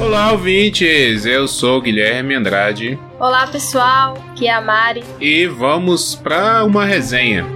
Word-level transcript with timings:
Olá, 0.00 0.32
ouvintes! 0.32 1.24
Eu 1.24 1.46
sou 1.46 1.80
Guilherme 1.80 2.34
Andrade. 2.34 2.98
Olá, 3.18 3.46
pessoal, 3.46 4.14
que 4.34 4.46
é 4.46 4.52
a 4.52 4.60
Mari. 4.60 5.04
E 5.20 5.46
vamos 5.46 6.14
para 6.16 6.64
uma 6.64 6.84
resenha. 6.84 7.46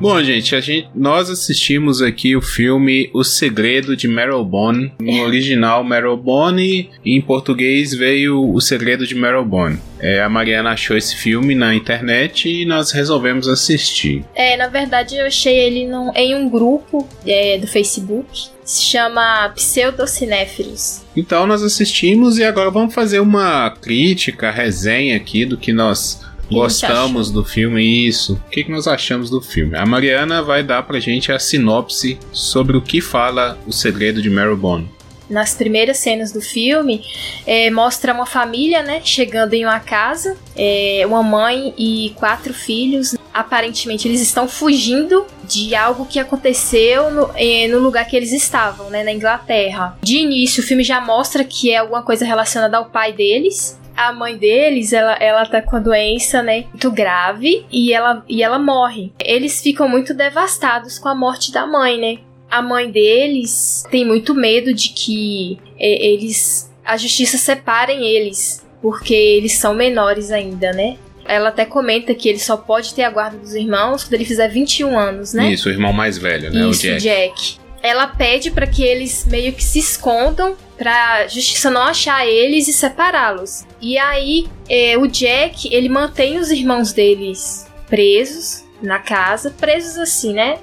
Bom, 0.00 0.18
gente, 0.22 0.56
a 0.56 0.60
gente, 0.62 0.88
nós 0.94 1.28
assistimos 1.28 2.00
aqui 2.00 2.34
o 2.34 2.40
filme 2.40 3.10
O 3.12 3.22
Segredo 3.22 3.94
de 3.94 4.08
Marylebone. 4.08 4.90
No 4.98 5.20
original, 5.24 5.84
Marylebone, 5.84 6.88
e 7.04 7.18
em 7.18 7.20
português 7.20 7.92
veio 7.92 8.50
O 8.50 8.62
Segredo 8.62 9.06
de 9.06 9.14
Marylebone. 9.14 9.78
É, 9.98 10.22
a 10.22 10.28
Mariana 10.30 10.70
achou 10.70 10.96
esse 10.96 11.14
filme 11.14 11.54
na 11.54 11.74
internet 11.74 12.48
e 12.48 12.64
nós 12.64 12.92
resolvemos 12.92 13.46
assistir. 13.46 14.24
É, 14.34 14.56
na 14.56 14.68
verdade 14.68 15.16
eu 15.16 15.26
achei 15.26 15.54
ele 15.54 15.86
num, 15.86 16.10
em 16.16 16.34
um 16.34 16.48
grupo 16.48 17.06
é, 17.26 17.58
do 17.58 17.66
Facebook. 17.66 18.48
Se 18.64 18.82
chama 18.82 19.50
Pseudocinéfilos. 19.54 21.02
Então 21.14 21.46
nós 21.46 21.62
assistimos 21.62 22.38
e 22.38 22.44
agora 22.44 22.70
vamos 22.70 22.94
fazer 22.94 23.20
uma 23.20 23.68
crítica, 23.68 24.50
resenha 24.50 25.16
aqui 25.16 25.44
do 25.44 25.58
que 25.58 25.74
nós 25.74 26.22
Gostamos 26.50 27.30
do 27.30 27.44
filme, 27.44 28.06
isso. 28.06 28.34
O 28.34 28.50
que, 28.50 28.64
que 28.64 28.70
nós 28.70 28.86
achamos 28.86 29.30
do 29.30 29.40
filme? 29.40 29.76
A 29.76 29.86
Mariana 29.86 30.42
vai 30.42 30.62
dar 30.62 30.82
pra 30.82 31.00
gente 31.00 31.32
a 31.32 31.38
sinopse 31.38 32.18
sobre 32.32 32.76
o 32.76 32.82
que 32.82 33.00
fala 33.00 33.58
o 33.66 33.72
segredo 33.72 34.20
de 34.20 34.30
Marylebone 34.30 34.88
nas 35.30 35.54
primeiras 35.54 35.98
cenas 35.98 36.32
do 36.32 36.40
filme, 36.40 37.02
é, 37.46 37.70
mostra 37.70 38.12
uma 38.12 38.26
família, 38.26 38.82
né, 38.82 39.00
chegando 39.02 39.54
em 39.54 39.64
uma 39.64 39.78
casa, 39.78 40.36
é, 40.56 41.04
uma 41.06 41.22
mãe 41.22 41.72
e 41.78 42.12
quatro 42.16 42.52
filhos. 42.52 43.14
Aparentemente, 43.32 44.08
eles 44.08 44.20
estão 44.20 44.48
fugindo 44.48 45.24
de 45.44 45.74
algo 45.74 46.04
que 46.04 46.18
aconteceu 46.18 47.12
no, 47.12 47.30
é, 47.36 47.68
no 47.68 47.78
lugar 47.78 48.04
que 48.06 48.16
eles 48.16 48.32
estavam, 48.32 48.90
né, 48.90 49.04
na 49.04 49.12
Inglaterra. 49.12 49.96
De 50.02 50.16
início, 50.16 50.62
o 50.62 50.66
filme 50.66 50.82
já 50.82 51.00
mostra 51.00 51.44
que 51.44 51.70
é 51.70 51.76
alguma 51.76 52.02
coisa 52.02 52.24
relacionada 52.24 52.76
ao 52.76 52.86
pai 52.86 53.12
deles, 53.12 53.78
a 53.96 54.12
mãe 54.12 54.36
deles, 54.36 54.92
ela, 54.92 55.14
ela 55.14 55.46
tá 55.46 55.60
com 55.60 55.76
a 55.76 55.80
doença, 55.80 56.42
né, 56.42 56.64
muito 56.70 56.90
grave 56.90 57.64
e 57.70 57.92
ela, 57.92 58.24
e 58.28 58.42
ela 58.42 58.58
morre. 58.58 59.12
Eles 59.18 59.60
ficam 59.60 59.88
muito 59.88 60.14
devastados 60.14 60.98
com 60.98 61.08
a 61.08 61.14
morte 61.14 61.52
da 61.52 61.66
mãe, 61.66 61.98
né? 61.98 62.18
A 62.50 62.60
mãe 62.60 62.90
deles 62.90 63.84
tem 63.90 64.04
muito 64.04 64.34
medo 64.34 64.74
de 64.74 64.88
que 64.88 65.58
é, 65.78 66.06
eles 66.06 66.70
a 66.84 66.96
justiça 66.96 67.38
separem 67.38 68.04
eles, 68.04 68.66
porque 68.82 69.14
eles 69.14 69.52
são 69.52 69.74
menores 69.74 70.32
ainda, 70.32 70.72
né? 70.72 70.96
Ela 71.24 71.50
até 71.50 71.64
comenta 71.64 72.12
que 72.14 72.28
ele 72.28 72.40
só 72.40 72.56
pode 72.56 72.92
ter 72.94 73.04
a 73.04 73.10
guarda 73.10 73.38
dos 73.38 73.54
irmãos 73.54 74.02
quando 74.02 74.14
ele 74.14 74.24
fizer 74.24 74.48
21 74.48 74.98
anos, 74.98 75.32
né? 75.32 75.52
Isso, 75.52 75.68
o 75.68 75.72
irmão 75.72 75.92
mais 75.92 76.18
velho, 76.18 76.50
né? 76.52 76.68
Isso, 76.68 76.80
o 76.80 76.98
Jack. 76.98 77.02
Jack. 77.02 77.60
Ela 77.82 78.08
pede 78.08 78.50
para 78.50 78.66
que 78.66 78.82
eles 78.82 79.24
meio 79.26 79.52
que 79.52 79.62
se 79.62 79.78
escondam 79.78 80.56
pra 80.80 81.28
justiça 81.28 81.70
não 81.70 81.82
achar 81.82 82.26
eles 82.26 82.66
e 82.66 82.72
separá-los. 82.72 83.66
E 83.82 83.98
aí, 83.98 84.48
é, 84.66 84.96
o 84.96 85.06
Jack, 85.06 85.68
ele 85.70 85.90
mantém 85.90 86.38
os 86.38 86.50
irmãos 86.50 86.90
deles 86.90 87.66
presos 87.86 88.64
na 88.80 88.98
casa, 88.98 89.50
presos 89.50 89.98
assim, 89.98 90.32
né? 90.32 90.58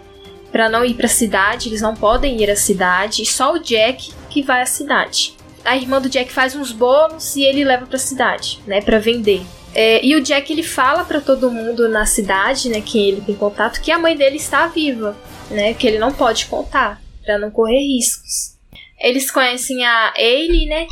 Pra 0.51 0.69
não 0.69 0.83
ir 0.83 0.95
pra 0.95 1.07
cidade, 1.07 1.69
eles 1.69 1.81
não 1.81 1.95
podem 1.95 2.41
ir 2.41 2.49
à 2.49 2.55
cidade, 2.55 3.23
só 3.27 3.53
o 3.53 3.59
Jack 3.59 4.11
que 4.27 4.41
vai 4.41 4.63
à 4.63 4.65
cidade. 4.65 5.35
A 5.63 5.77
irmã 5.77 6.01
do 6.01 6.09
Jack 6.09 6.31
faz 6.31 6.55
uns 6.55 6.71
bolos 6.71 7.35
e 7.35 7.43
ele 7.43 7.63
leva 7.63 7.85
pra 7.85 7.99
cidade, 7.99 8.59
né, 8.65 8.81
para 8.81 8.97
vender. 8.97 9.43
É, 9.75 10.03
e 10.03 10.15
o 10.15 10.23
Jack 10.23 10.52
ele 10.52 10.63
fala 10.63 11.05
para 11.05 11.21
todo 11.21 11.52
mundo 11.52 11.87
na 11.87 12.07
cidade, 12.07 12.69
né, 12.69 12.81
quem 12.81 13.09
ele 13.09 13.21
tem 13.21 13.35
contato, 13.35 13.81
que 13.81 13.91
a 13.91 13.99
mãe 13.99 14.17
dele 14.17 14.37
está 14.37 14.65
viva, 14.65 15.15
né, 15.52 15.75
que 15.75 15.85
ele 15.85 15.99
não 15.99 16.11
pode 16.11 16.47
contar 16.47 16.99
para 17.23 17.37
não 17.37 17.52
correr 17.52 17.77
riscos. 17.77 18.56
Eles 18.99 19.29
conhecem 19.29 19.85
a 19.85 20.13
Ailey, 20.15 20.65
né? 20.65 20.87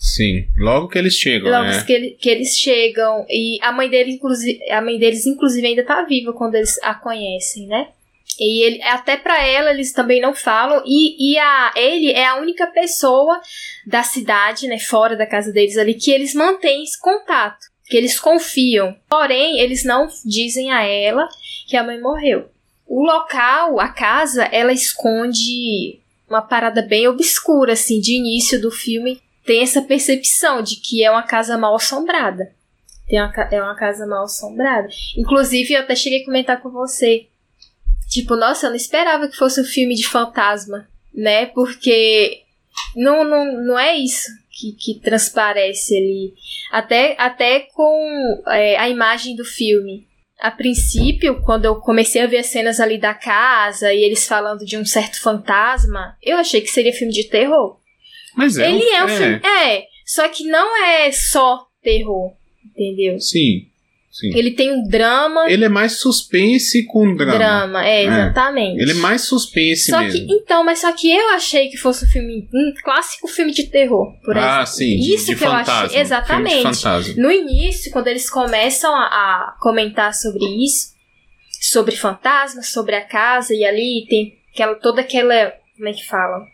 Sim, 0.00 0.46
logo 0.56 0.88
que 0.88 0.98
eles 0.98 1.12
chegam, 1.12 1.50
logo 1.50 1.64
né? 1.64 1.84
que, 1.84 1.92
ele, 1.92 2.10
que, 2.12 2.30
eles 2.30 2.56
chegam 2.56 3.26
e 3.28 3.58
a 3.60 3.70
mãe 3.70 3.86
dele 3.90 4.12
inclusive, 4.12 4.58
a 4.70 4.80
mãe 4.80 4.98
deles 4.98 5.26
inclusive 5.26 5.66
ainda 5.66 5.84
tá 5.84 6.02
viva 6.04 6.32
quando 6.32 6.54
eles 6.54 6.82
a 6.82 6.94
conhecem, 6.94 7.66
né? 7.66 7.88
E 8.38 8.64
ele, 8.64 8.82
até 8.84 9.18
para 9.18 9.46
ela 9.46 9.70
eles 9.70 9.92
também 9.92 10.18
não 10.18 10.34
falam 10.34 10.82
e, 10.86 11.34
e 11.34 11.38
a 11.38 11.72
ele 11.76 12.12
é 12.12 12.26
a 12.26 12.36
única 12.36 12.66
pessoa 12.68 13.42
da 13.86 14.02
cidade, 14.02 14.66
né, 14.66 14.78
fora 14.78 15.14
da 15.14 15.26
casa 15.26 15.52
deles 15.52 15.76
ali 15.76 15.92
que 15.92 16.10
eles 16.10 16.34
mantêm 16.34 16.82
esse 16.82 16.98
contato, 16.98 17.66
que 17.84 17.96
eles 17.96 18.18
confiam. 18.18 18.96
Porém, 19.06 19.60
eles 19.60 19.84
não 19.84 20.08
dizem 20.24 20.72
a 20.72 20.82
ela 20.82 21.28
que 21.68 21.76
a 21.76 21.84
mãe 21.84 22.00
morreu. 22.00 22.48
O 22.86 23.04
local, 23.04 23.78
a 23.78 23.88
casa, 23.88 24.44
ela 24.44 24.72
esconde 24.72 26.00
uma 26.30 26.40
parada 26.40 26.80
bem 26.80 27.08
obscura, 27.08 27.72
assim, 27.72 28.00
de 28.00 28.16
início 28.16 28.60
do 28.60 28.70
filme. 28.70 29.20
Tem 29.44 29.62
essa 29.62 29.82
percepção 29.82 30.62
de 30.62 30.76
que 30.76 31.02
é 31.02 31.10
uma 31.10 31.24
casa 31.24 31.58
mal 31.58 31.74
assombrada. 31.74 32.54
Tem 33.08 33.20
uma, 33.20 33.32
é 33.50 33.60
uma 33.60 33.74
casa 33.74 34.06
mal 34.06 34.24
assombrada. 34.24 34.88
Inclusive, 35.16 35.74
eu 35.74 35.80
até 35.80 35.96
cheguei 35.96 36.22
a 36.22 36.24
comentar 36.24 36.62
com 36.62 36.70
você. 36.70 37.26
Tipo, 38.08 38.36
nossa, 38.36 38.66
eu 38.66 38.70
não 38.70 38.76
esperava 38.76 39.28
que 39.28 39.36
fosse 39.36 39.60
um 39.60 39.64
filme 39.64 39.96
de 39.96 40.06
fantasma, 40.06 40.88
né? 41.12 41.46
Porque 41.46 42.42
não, 42.94 43.24
não, 43.24 43.64
não 43.64 43.78
é 43.78 43.96
isso 43.96 44.28
que, 44.50 44.72
que 44.72 45.00
transparece 45.00 45.96
ali. 45.96 46.34
Até, 46.70 47.16
até 47.18 47.60
com 47.60 48.42
é, 48.46 48.76
a 48.76 48.88
imagem 48.88 49.34
do 49.34 49.44
filme 49.44 50.06
a 50.40 50.50
princípio, 50.50 51.40
quando 51.42 51.64
eu 51.64 51.76
comecei 51.76 52.22
a 52.22 52.26
ver 52.26 52.38
as 52.38 52.46
cenas 52.46 52.80
ali 52.80 52.98
da 52.98 53.14
casa 53.14 53.92
e 53.92 54.02
eles 54.02 54.26
falando 54.26 54.64
de 54.64 54.76
um 54.76 54.84
certo 54.84 55.20
fantasma, 55.20 56.16
eu 56.22 56.36
achei 56.36 56.60
que 56.60 56.68
seria 56.68 56.92
filme 56.92 57.12
de 57.12 57.24
terror. 57.24 57.78
Mas 58.36 58.56
é. 58.58 58.68
Ele 58.68 58.84
um, 58.84 58.94
é 58.94 59.04
um 59.04 59.08
filme. 59.08 59.40
É, 59.44 59.84
só 60.04 60.28
que 60.28 60.44
não 60.44 60.84
é 60.84 61.10
só 61.12 61.66
terror, 61.82 62.32
entendeu? 62.64 63.18
Sim. 63.18 63.69
Sim. 64.20 64.36
Ele 64.36 64.50
tem 64.50 64.70
um 64.70 64.86
drama. 64.86 65.50
Ele 65.50 65.64
é 65.64 65.68
mais 65.68 65.98
suspense 65.98 66.84
com 66.84 67.16
drama. 67.16 67.38
Drama, 67.38 67.86
é, 67.86 68.04
exatamente. 68.04 68.78
É. 68.78 68.82
Ele 68.82 68.90
é 68.90 68.94
mais 68.96 69.22
suspense 69.22 69.90
só 69.90 70.02
mesmo. 70.02 70.26
Que, 70.26 70.34
então, 70.34 70.62
mas 70.62 70.80
só 70.80 70.92
que 70.92 71.10
eu 71.10 71.30
achei 71.30 71.70
que 71.70 71.78
fosse 71.78 72.04
um 72.04 72.08
filme, 72.08 72.46
um 72.52 72.74
clássico 72.84 73.26
filme 73.26 73.50
de 73.50 73.64
terror, 73.64 74.12
por 74.22 74.36
ah, 74.36 74.40
exemplo. 74.40 74.60
Ah, 74.60 74.66
sim, 74.66 74.96
de, 74.98 75.14
Isso 75.14 75.26
de 75.26 75.36
que 75.36 75.38
fantasma. 75.38 75.72
eu 75.72 75.86
achei, 75.86 76.00
exatamente. 76.00 77.18
No 77.18 77.32
início, 77.32 77.90
quando 77.90 78.08
eles 78.08 78.28
começam 78.28 78.94
a, 78.94 79.06
a 79.06 79.56
comentar 79.58 80.12
sobre 80.12 80.44
isso, 80.62 80.90
sobre 81.62 81.96
fantasmas, 81.96 82.68
sobre 82.68 82.94
a 82.96 83.06
casa 83.06 83.54
e 83.54 83.64
ali 83.64 84.06
tem 84.06 84.34
aquela 84.52 84.74
toda 84.74 85.00
aquela, 85.00 85.54
como 85.76 85.88
é 85.88 85.92
que 85.94 86.06
fala? 86.06 86.44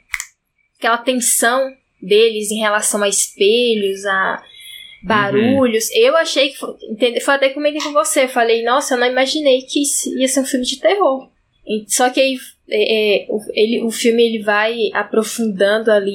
Aquela 0.79 0.99
tensão 0.99 1.69
deles 2.01 2.53
em 2.53 2.61
relação 2.61 3.03
a 3.03 3.09
espelhos, 3.09 4.05
a 4.07 4.41
barulhos. 5.03 5.89
Uhum. 5.91 5.97
Eu 5.97 6.17
achei 6.17 6.51
que. 6.51 6.57
Entende, 6.91 7.21
foi 7.21 7.35
até 7.35 7.51
comentei 7.51 7.81
com 7.81 7.93
você. 7.93 8.27
Falei, 8.29 8.63
nossa, 8.63 8.95
eu 8.95 8.99
não 8.99 9.07
imaginei 9.07 9.63
que 9.63 9.83
ia 10.19 10.29
ser 10.29 10.41
um 10.41 10.45
filme 10.45 10.65
de 10.65 10.79
terror. 10.79 11.29
Só 11.89 12.11
que 12.11 12.21
aí 12.21 12.39
é, 12.69 13.25
é, 13.25 13.27
o, 13.29 13.41
ele, 13.55 13.83
o 13.83 13.91
filme 13.91 14.25
ele 14.25 14.43
vai 14.43 14.77
aprofundando 14.93 15.91
ali 15.91 16.15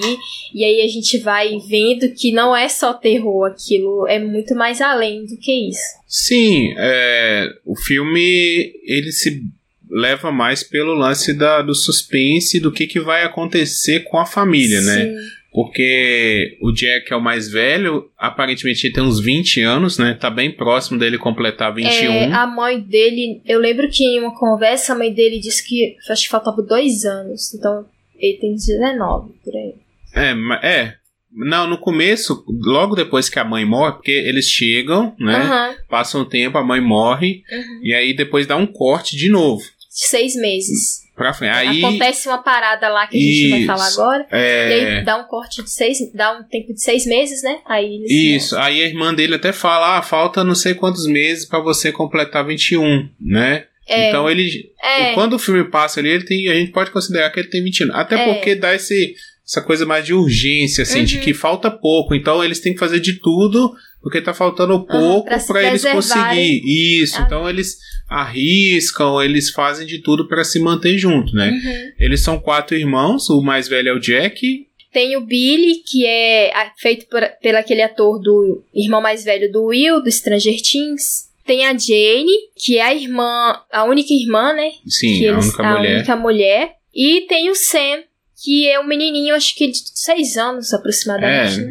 e 0.54 0.64
aí 0.64 0.82
a 0.82 0.88
gente 0.88 1.18
vai 1.18 1.58
vendo 1.70 2.14
que 2.14 2.32
não 2.32 2.56
é 2.56 2.68
só 2.68 2.94
terror, 2.94 3.50
aquilo 3.50 4.06
é 4.08 4.20
muito 4.20 4.54
mais 4.54 4.82
além 4.82 5.26
do 5.26 5.38
que 5.38 5.70
isso. 5.70 5.82
Sim, 6.08 6.74
é, 6.78 7.48
o 7.66 7.76
filme 7.76 8.74
ele 8.86 9.12
se 9.12 9.44
leva 9.90 10.32
mais 10.32 10.64
pelo 10.64 10.94
lance 10.94 11.34
da, 11.34 11.62
do 11.62 11.76
suspense 11.76 12.60
do 12.60 12.72
que, 12.72 12.88
que 12.88 13.00
vai 13.00 13.24
acontecer 13.24 14.02
com 14.02 14.18
a 14.18 14.26
família, 14.26 14.82
né? 14.82 15.06
Sim. 15.06 15.12
né? 15.12 15.22
Porque 15.52 16.58
o 16.62 16.72
Jack 16.72 17.12
é 17.12 17.16
o 17.16 17.22
mais 17.22 17.52
velho, 17.52 18.10
aparentemente 18.18 18.88
ele 18.88 18.94
tem 18.94 19.04
uns 19.04 19.20
20 19.20 19.62
anos, 19.62 19.98
né? 19.98 20.14
Tá 20.14 20.30
bem 20.30 20.50
próximo 20.50 20.98
dele 20.98 21.18
completar 21.18 21.76
21. 21.76 21.90
É, 21.92 22.32
a 22.32 22.48
mãe 22.48 22.80
dele, 22.80 23.42
eu 23.46 23.60
lembro 23.60 23.90
que 23.90 24.04
em 24.06 24.20
uma 24.20 24.34
conversa 24.34 24.94
a 24.94 24.98
mãe 24.98 25.14
dele 25.14 25.40
disse 25.40 25.68
que 25.68 25.98
acho 26.10 26.24
que 26.24 26.30
faltava 26.30 26.62
dois 26.62 27.04
anos, 27.04 27.54
então 27.54 27.86
ele 28.18 28.38
tem 28.38 28.56
19 28.56 29.34
por 29.44 29.54
aí. 29.54 29.74
É, 30.16 30.66
é. 30.66 30.96
Não, 31.34 31.68
no 31.68 31.78
começo, 31.78 32.46
logo 32.48 32.96
depois 32.96 33.30
que 33.30 33.40
a 33.40 33.44
mãe 33.44 33.66
morre, 33.66 33.94
porque 33.94 34.12
eles 34.12 34.50
chegam, 34.50 35.16
né? 35.20 35.44
Uhum. 35.44 35.76
Passam 35.90 36.22
um 36.22 36.26
tempo, 36.26 36.58
a 36.58 36.64
mãe 36.64 36.80
morre, 36.80 37.44
uhum. 37.52 37.82
e 37.84 37.94
aí 37.94 38.14
depois 38.14 38.48
dá 38.48 38.56
um 38.56 38.68
corte 38.68 39.18
de 39.18 39.30
novo. 39.30 39.64
Seis 39.90 40.36
meses 40.36 41.01
pra 41.22 41.34
frente. 41.34 41.56
Aí, 41.56 41.84
Acontece 41.84 42.28
uma 42.28 42.40
parada 42.40 42.90
lá 42.90 43.06
que 43.06 43.16
a 43.16 43.20
gente 43.20 43.46
isso, 43.46 43.50
vai 43.52 43.66
falar 43.66 43.88
agora. 43.88 44.28
É... 44.32 44.70
E 44.70 44.74
aí 44.74 45.06
dá 45.06 45.18
um 45.18 45.26
corte 45.26 45.62
de 45.62 45.70
seis, 45.70 46.00
dá 46.14 46.34
um 46.34 46.44
tempo 46.44 46.74
de 46.74 46.82
seis 46.82 47.06
meses, 47.06 47.44
né? 47.44 47.60
Aí 47.68 48.04
Isso, 48.08 48.58
aí 48.58 48.82
a 48.82 48.86
irmã 48.86 49.14
dele 49.14 49.36
até 49.36 49.54
fala: 49.54 50.00
ah, 50.00 50.02
falta 50.02 50.44
não 50.44 50.56
sei 50.56 50.74
quantos 50.74 51.06
meses 51.06 51.46
para 51.46 51.60
você 51.60 51.92
completar 51.92 52.44
21, 52.46 53.08
né? 53.20 53.66
É, 53.88 54.10
então 54.10 54.28
ele. 54.28 54.72
É. 54.82 55.14
Quando 55.14 55.34
o 55.34 55.40
filme 55.40 55.64
passa 55.70 56.00
ali, 56.00 56.10
ele 56.10 56.26
tem, 56.26 56.48
a 56.48 56.56
gente 56.56 56.72
pode 56.72 56.90
considerar 56.90 57.30
que 57.30 57.40
ele 57.40 57.50
tem 57.50 57.64
21. 57.64 57.94
Até 57.94 58.16
é. 58.16 58.34
porque 58.34 58.56
dá 58.56 58.74
esse, 58.74 59.14
essa 59.46 59.62
coisa 59.62 59.86
mais 59.86 60.04
de 60.04 60.14
urgência, 60.14 60.82
assim, 60.82 61.00
uhum. 61.00 61.06
de 61.06 61.20
que 61.20 61.34
falta 61.34 61.70
pouco. 61.70 62.16
Então 62.16 62.44
eles 62.44 62.60
têm 62.60 62.74
que 62.74 62.80
fazer 62.80 63.00
de 63.00 63.20
tudo 63.20 63.74
porque 64.02 64.22
tá 64.22 64.34
faltando 64.34 64.86
pouco 64.86 65.32
uhum, 65.32 65.48
para 65.48 65.68
eles 65.68 65.86
conseguir 65.86 66.62
isso. 66.66 67.18
Ah. 67.18 67.24
Então 67.26 67.50
eles 67.50 67.78
arriscam, 68.10 69.22
eles 69.22 69.52
fazem 69.52 69.86
de 69.86 70.00
tudo 70.00 70.28
para 70.28 70.44
se 70.44 70.60
manter 70.60 70.98
junto, 70.98 71.34
né? 71.34 71.52
Uhum. 71.52 71.92
Eles 72.00 72.22
são 72.22 72.40
quatro 72.40 72.76
irmãos, 72.76 73.30
o 73.30 73.42
mais 73.42 73.68
velho 73.68 73.90
é 73.90 73.94
o 73.94 74.00
Jack 74.00 74.68
Tem 74.92 75.16
o 75.16 75.22
Billy, 75.22 75.76
que 75.86 76.06
é 76.06 76.52
feito 76.78 77.06
por, 77.08 77.22
pelo 77.42 77.58
aquele 77.58 77.82
ator 77.82 78.20
do 78.20 78.64
irmão 78.74 79.02
mais 79.02 79.24
velho 79.24 79.52
do 79.52 79.66
Will, 79.66 80.02
do 80.02 80.12
Stranger 80.12 80.62
Things. 80.62 81.30
Tem 81.46 81.66
a 81.66 81.78
Jane, 81.78 82.32
que 82.56 82.78
é 82.78 82.84
a 82.84 82.94
irmã, 82.94 83.60
a 83.72 83.84
única 83.84 84.14
irmã, 84.14 84.54
né? 84.54 84.72
Sim, 84.88 85.20
que 85.20 85.28
a 85.28 85.38
única 85.38 85.64
a 85.64 85.78
mulher. 85.78 85.96
única 85.96 86.16
mulher. 86.16 86.72
E 86.94 87.22
tem 87.22 87.50
o 87.50 87.56
Sam, 87.56 88.04
que 88.44 88.68
é 88.68 88.80
um 88.80 88.86
menininho, 88.88 89.36
acho 89.36 89.56
que 89.56 89.68
de 89.68 89.80
seis 89.94 90.38
anos 90.38 90.74
aproximadamente. 90.74 91.60
É, 91.60 91.66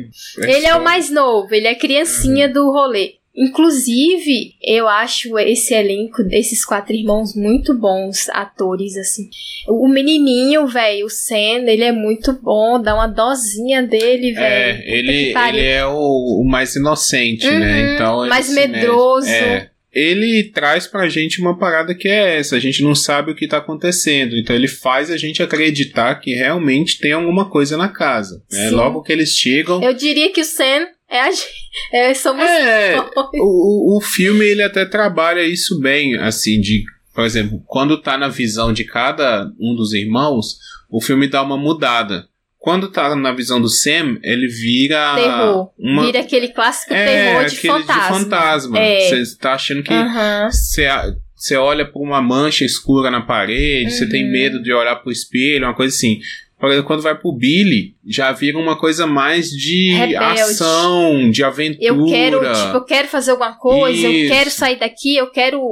né? 0.47 0.53
Ele 0.57 0.67
é 0.67 0.75
o 0.75 0.85
mais 0.85 1.11
novo, 1.11 1.55
ele 1.55 1.67
é 1.67 1.71
a 1.71 1.79
criancinha 1.79 2.47
Uhum. 2.47 2.53
do 2.53 2.71
rolê. 2.73 3.15
Inclusive, 3.65 4.55
eu 4.63 4.89
acho 4.89 5.39
esse 5.39 5.73
elenco, 5.75 6.23
esses 6.31 6.65
quatro 6.65 6.93
irmãos, 6.95 7.35
muito 7.35 7.73
bons 7.75 8.29
atores, 8.31 8.97
assim. 8.97 9.29
O 9.69 9.87
menininho, 9.89 10.67
velho, 10.67 11.07
o 11.07 11.11
Sam, 11.11 11.65
ele 11.69 11.85
é 11.85 11.93
muito 11.93 12.33
bom, 12.43 12.81
dá 12.81 12.95
uma 12.95 13.07
dosinha 13.07 13.83
dele, 13.83 14.33
velho. 14.33 14.43
É, 14.45 14.83
ele, 14.85 15.33
ele 15.37 15.67
é 15.67 15.87
o, 15.87 16.41
o 16.43 16.45
mais 16.45 16.75
inocente, 16.75 17.47
né? 17.47 17.83
Uhum, 17.89 17.95
Então, 17.95 18.21
ele 18.23 18.31
mais 18.31 18.47
se 18.47 18.55
mete- 18.55 18.71
medroso. 18.73 19.29
É. 19.29 19.70
Ele 19.93 20.45
traz 20.55 20.87
pra 20.87 21.09
gente 21.09 21.41
uma 21.41 21.59
parada 21.59 21.95
que 21.95 22.09
é 22.09 22.39
essa, 22.39 22.57
a 22.57 22.61
gente 22.61 22.83
não 22.83 22.95
sabe 22.95 23.33
o 23.33 23.35
que 23.35 23.49
tá 23.49 23.57
acontecendo, 23.59 24.37
então 24.37 24.55
ele 24.55 24.69
faz 24.69 25.11
a 25.11 25.17
gente 25.17 25.43
acreditar 25.43 26.15
que 26.21 26.33
realmente 26.35 26.99
tem 26.99 27.13
alguma 27.13 27.51
coisa 27.51 27.77
na 27.77 27.89
casa. 27.89 28.43
Né? 28.53 28.71
Logo 28.71 29.03
que 29.03 29.13
eles 29.13 29.31
chegam. 29.37 29.83
Eu 29.83 29.93
diria 29.93 30.33
que 30.33 30.41
o 30.41 30.45
Sam 30.45 30.87
é 31.09 31.21
a 31.21 31.31
gente. 31.31 31.49
É, 31.93 32.13
somos 32.15 32.43
É, 32.45 32.97
nós. 32.97 33.11
o- 33.35 33.97
o 33.97 34.01
filme 34.01 34.45
ele 34.45 34.61
até 34.63 34.85
trabalha 34.85 35.41
isso 35.45 35.79
bem, 35.81 36.17
assim, 36.17 36.61
de, 36.61 36.83
por 37.15 37.25
exemplo, 37.25 37.63
quando 37.67 38.01
tá 38.03 38.19
na 38.19 38.29
visão 38.29 38.73
de 38.73 38.83
cada 38.85 39.49
um 39.61 39.75
dos 39.77 39.93
irmãos, 39.93 40.57
o 40.91 41.01
filme 41.01 41.29
dá 41.29 41.43
uma 41.43 41.57
mudada. 41.57 42.27
Quando 42.61 42.89
tá 42.93 43.17
na 43.17 43.33
visão 43.33 43.59
do 43.59 43.71
Sam, 43.71 44.19
ele 44.23 44.47
vira 44.47 45.15
terror. 45.15 45.71
uma 45.79 46.05
Vira 46.05 46.21
aquele 46.21 46.49
clássico 46.49 46.93
é, 46.93 47.07
terror 47.07 47.45
de 47.47 47.57
aquele 47.57 47.73
fantasma. 47.73 48.03
de 48.19 48.23
fantasma. 48.25 48.79
É. 48.79 49.01
Você 49.25 49.39
tá 49.39 49.55
achando 49.55 49.83
que 49.83 49.93
você 50.51 50.87
você 51.35 51.57
olha 51.57 51.91
pra 51.91 51.99
uma 52.03 52.21
mancha 52.21 52.67
escura 52.67 53.11
na 53.11 53.23
parede, 53.23 53.91
você 53.91 54.07
tem 54.07 54.25
Uhum. 54.27 54.31
medo 54.31 54.63
de 54.63 54.71
olhar 54.75 54.97
pro 54.97 55.11
espelho, 55.11 55.65
uma 55.65 55.75
coisa 55.75 55.95
assim. 55.97 56.19
Por 56.61 56.69
exemplo, 56.69 56.87
quando 56.87 57.01
vai 57.01 57.15
pro 57.19 57.33
Billy, 57.35 57.95
já 58.07 58.31
vira 58.33 58.59
uma 58.59 58.77
coisa 58.79 59.07
mais 59.07 59.49
de 59.49 59.95
Rebelde. 59.95 60.41
ação, 60.43 61.31
de 61.31 61.43
aventura. 61.43 61.83
Eu 61.87 62.05
quero, 62.05 62.39
tipo, 62.41 62.77
eu 62.77 62.85
quero 62.85 63.09
fazer 63.09 63.31
alguma 63.31 63.57
coisa, 63.57 64.07
eu 64.07 64.13
Isso. 64.13 64.31
quero 64.35 64.51
sair 64.51 64.79
daqui, 64.79 65.17
eu 65.17 65.31
quero. 65.31 65.63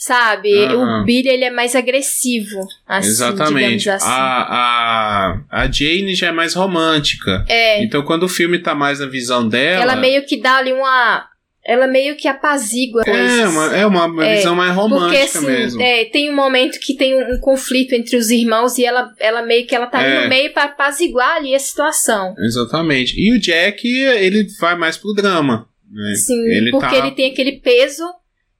Sabe? 0.00 0.54
O 0.76 1.02
Billy, 1.04 1.28
ele 1.28 1.44
é 1.44 1.50
mais 1.50 1.74
agressivo. 1.74 2.60
Assim, 2.86 3.08
Exatamente. 3.08 3.78
digamos 3.78 3.88
assim. 3.88 4.06
A, 4.08 5.40
a, 5.50 5.62
a 5.62 5.70
Jane 5.70 6.14
já 6.14 6.28
é 6.28 6.32
mais 6.32 6.54
romântica. 6.54 7.44
É. 7.48 7.82
Então, 7.82 8.02
quando 8.04 8.22
o 8.22 8.28
filme 8.28 8.60
tá 8.60 8.76
mais 8.76 9.00
na 9.00 9.06
visão 9.06 9.48
dela. 9.48 9.82
Ela 9.82 9.96
meio 9.96 10.24
que 10.24 10.40
dá 10.40 10.58
ali 10.58 10.72
uma. 10.72 11.26
Ela 11.66 11.86
meio 11.88 12.16
que 12.16 12.26
apazigua 12.28 13.02
é 13.04 13.46
uma, 13.46 13.76
é 13.76 13.84
uma, 13.86 14.24
É, 14.24 14.36
visão 14.36 14.54
mais 14.54 14.74
romântica 14.74 15.18
Porque 15.20 15.36
assim, 15.38 15.46
mesmo. 15.46 15.82
é, 15.82 16.04
tem 16.06 16.30
um 16.30 16.34
momento 16.34 16.78
que 16.80 16.94
tem 16.96 17.14
um, 17.14 17.34
um 17.34 17.40
conflito 17.40 17.92
entre 17.92 18.16
os 18.16 18.30
irmãos 18.30 18.78
e 18.78 18.86
ela, 18.86 19.10
ela 19.20 19.42
meio 19.42 19.66
que 19.66 19.74
ela 19.74 19.86
tá 19.86 19.98
ali 19.98 20.08
É. 20.16 20.22
no 20.22 20.28
meio 20.30 20.52
pra 20.54 20.64
apaziguar 20.64 21.36
ali 21.36 21.54
a 21.54 21.58
situação. 21.58 22.34
Exatamente. 22.38 23.12
E 23.18 23.36
o 23.36 23.40
Jack, 23.40 23.86
ele 23.86 24.46
vai 24.58 24.76
mais 24.76 24.96
pro 24.96 25.12
drama. 25.12 25.68
Né? 25.92 26.14
Sim, 26.14 26.40
Ele 26.46 26.70
porque 26.70 26.86
tá- 26.86 26.96
ele 26.96 27.10
tem 27.10 27.30
aquele 27.32 27.60
peso 27.60 28.04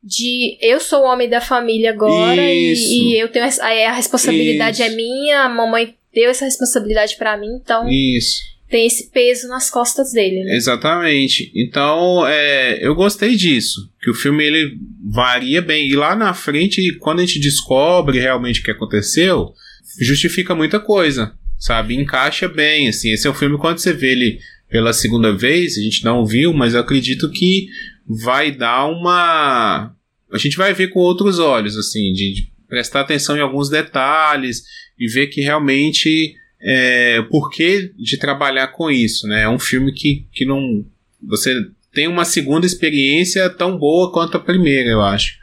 de 0.02 0.56
eu 0.60 0.80
sou 0.80 1.00
o 1.02 1.06
homem 1.06 1.28
da 1.28 1.40
família 1.40 1.90
agora 1.90 2.42
e, 2.42 2.74
e 2.74 3.20
eu 3.20 3.28
tenho 3.28 3.44
essa, 3.44 3.64
a 3.64 3.92
responsabilidade 3.92 4.82
Isso. 4.82 4.92
é 4.92 4.94
minha, 4.94 5.42
a 5.42 5.48
mamãe 5.48 5.94
deu 6.14 6.30
essa 6.30 6.44
responsabilidade 6.44 7.16
pra 7.16 7.36
mim, 7.36 7.58
então 7.60 7.88
Isso, 7.88 8.42
tem 8.68 8.86
esse 8.86 9.10
peso 9.10 9.48
nas 9.48 9.70
costas 9.70 10.12
dele, 10.12 10.44
né? 10.44 10.56
exatamente. 10.56 11.50
Então, 11.54 12.26
é, 12.26 12.78
eu 12.86 12.94
gostei 12.94 13.34
disso. 13.34 13.90
Que 14.02 14.10
o 14.10 14.14
filme 14.14 14.44
ele 14.44 14.76
varia 15.10 15.62
bem. 15.62 15.88
E 15.88 15.96
lá 15.96 16.14
na 16.14 16.34
frente, 16.34 16.94
quando 16.98 17.20
a 17.20 17.26
gente 17.26 17.40
descobre 17.40 18.20
realmente 18.20 18.60
o 18.60 18.62
que 18.62 18.70
aconteceu, 18.70 19.54
justifica 20.00 20.54
muita 20.54 20.78
coisa. 20.78 21.32
Sabe? 21.58 21.94
Encaixa 21.94 22.46
bem. 22.46 22.88
Assim. 22.88 23.10
Esse 23.10 23.26
é 23.26 23.30
um 23.30 23.34
filme, 23.34 23.56
quando 23.56 23.78
você 23.78 23.92
vê 23.94 24.12
ele 24.12 24.38
pela 24.68 24.92
segunda 24.92 25.34
vez, 25.34 25.78
a 25.78 25.80
gente 25.80 26.04
não 26.04 26.26
viu, 26.26 26.52
mas 26.52 26.74
eu 26.74 26.80
acredito 26.80 27.30
que 27.30 27.68
vai 28.08 28.50
dar 28.50 28.86
uma. 28.86 29.94
A 30.32 30.38
gente 30.38 30.56
vai 30.56 30.72
ver 30.72 30.88
com 30.88 31.00
outros 31.00 31.38
olhos, 31.38 31.76
assim, 31.76 32.12
de, 32.12 32.34
de 32.34 32.52
prestar 32.68 33.00
atenção 33.00 33.36
em 33.36 33.40
alguns 33.40 33.68
detalhes 33.68 34.62
e 34.98 35.06
ver 35.06 35.28
que 35.28 35.40
realmente 35.40 36.34
é, 36.60 37.20
o 37.20 37.28
porquê 37.28 37.92
de 37.96 38.18
trabalhar 38.18 38.68
com 38.68 38.90
isso, 38.90 39.26
né? 39.26 39.42
É 39.42 39.48
um 39.48 39.58
filme 39.58 39.92
que, 39.92 40.26
que 40.32 40.44
não. 40.44 40.84
Você 41.22 41.54
tem 41.92 42.06
uma 42.06 42.24
segunda 42.24 42.66
experiência 42.66 43.48
tão 43.50 43.76
boa 43.76 44.12
quanto 44.12 44.36
a 44.36 44.40
primeira, 44.40 44.90
eu 44.90 45.00
acho. 45.00 45.36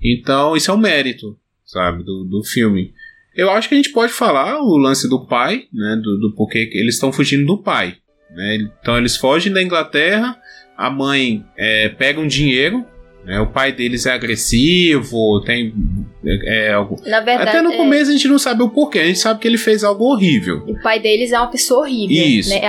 Então, 0.00 0.56
isso 0.56 0.70
é 0.70 0.74
um 0.74 0.78
mérito, 0.78 1.36
sabe, 1.64 2.04
do, 2.04 2.24
do 2.24 2.44
filme. 2.44 2.94
Eu 3.34 3.50
acho 3.50 3.68
que 3.68 3.74
a 3.74 3.76
gente 3.76 3.92
pode 3.92 4.12
falar 4.12 4.60
o 4.60 4.76
lance 4.76 5.08
do 5.08 5.26
pai, 5.26 5.66
né? 5.72 5.96
Do, 5.96 6.18
do 6.18 6.34
porquê 6.34 6.70
eles 6.72 6.94
estão 6.94 7.12
fugindo 7.12 7.46
do 7.46 7.62
pai. 7.62 7.98
Né? 8.30 8.56
Então 8.80 8.96
eles 8.98 9.16
fogem 9.16 9.52
da 9.52 9.62
Inglaterra, 9.62 10.37
a 10.78 10.88
mãe 10.88 11.44
é, 11.58 11.88
pega 11.88 12.20
um 12.20 12.26
dinheiro, 12.28 12.86
né? 13.24 13.40
o 13.40 13.48
pai 13.48 13.72
deles 13.72 14.06
é 14.06 14.12
agressivo, 14.12 15.42
tem 15.44 15.74
é, 16.24 16.68
é 16.68 16.72
algo. 16.72 16.96
Na 17.04 17.20
verdade, 17.20 17.48
Até 17.50 17.62
no 17.62 17.72
é, 17.72 17.76
começo 17.76 18.10
a 18.10 18.12
gente 18.12 18.28
não 18.28 18.38
sabe 18.38 18.62
o 18.62 18.68
porquê, 18.70 19.00
a 19.00 19.04
gente 19.06 19.18
sabe 19.18 19.40
que 19.40 19.48
ele 19.48 19.58
fez 19.58 19.82
algo 19.82 20.04
horrível. 20.04 20.62
o 20.68 20.80
pai 20.80 21.00
deles 21.00 21.32
é 21.32 21.38
uma 21.38 21.50
pessoa 21.50 21.80
horrível. 21.80 22.24
Isso. 22.24 22.50
Né? 22.50 22.60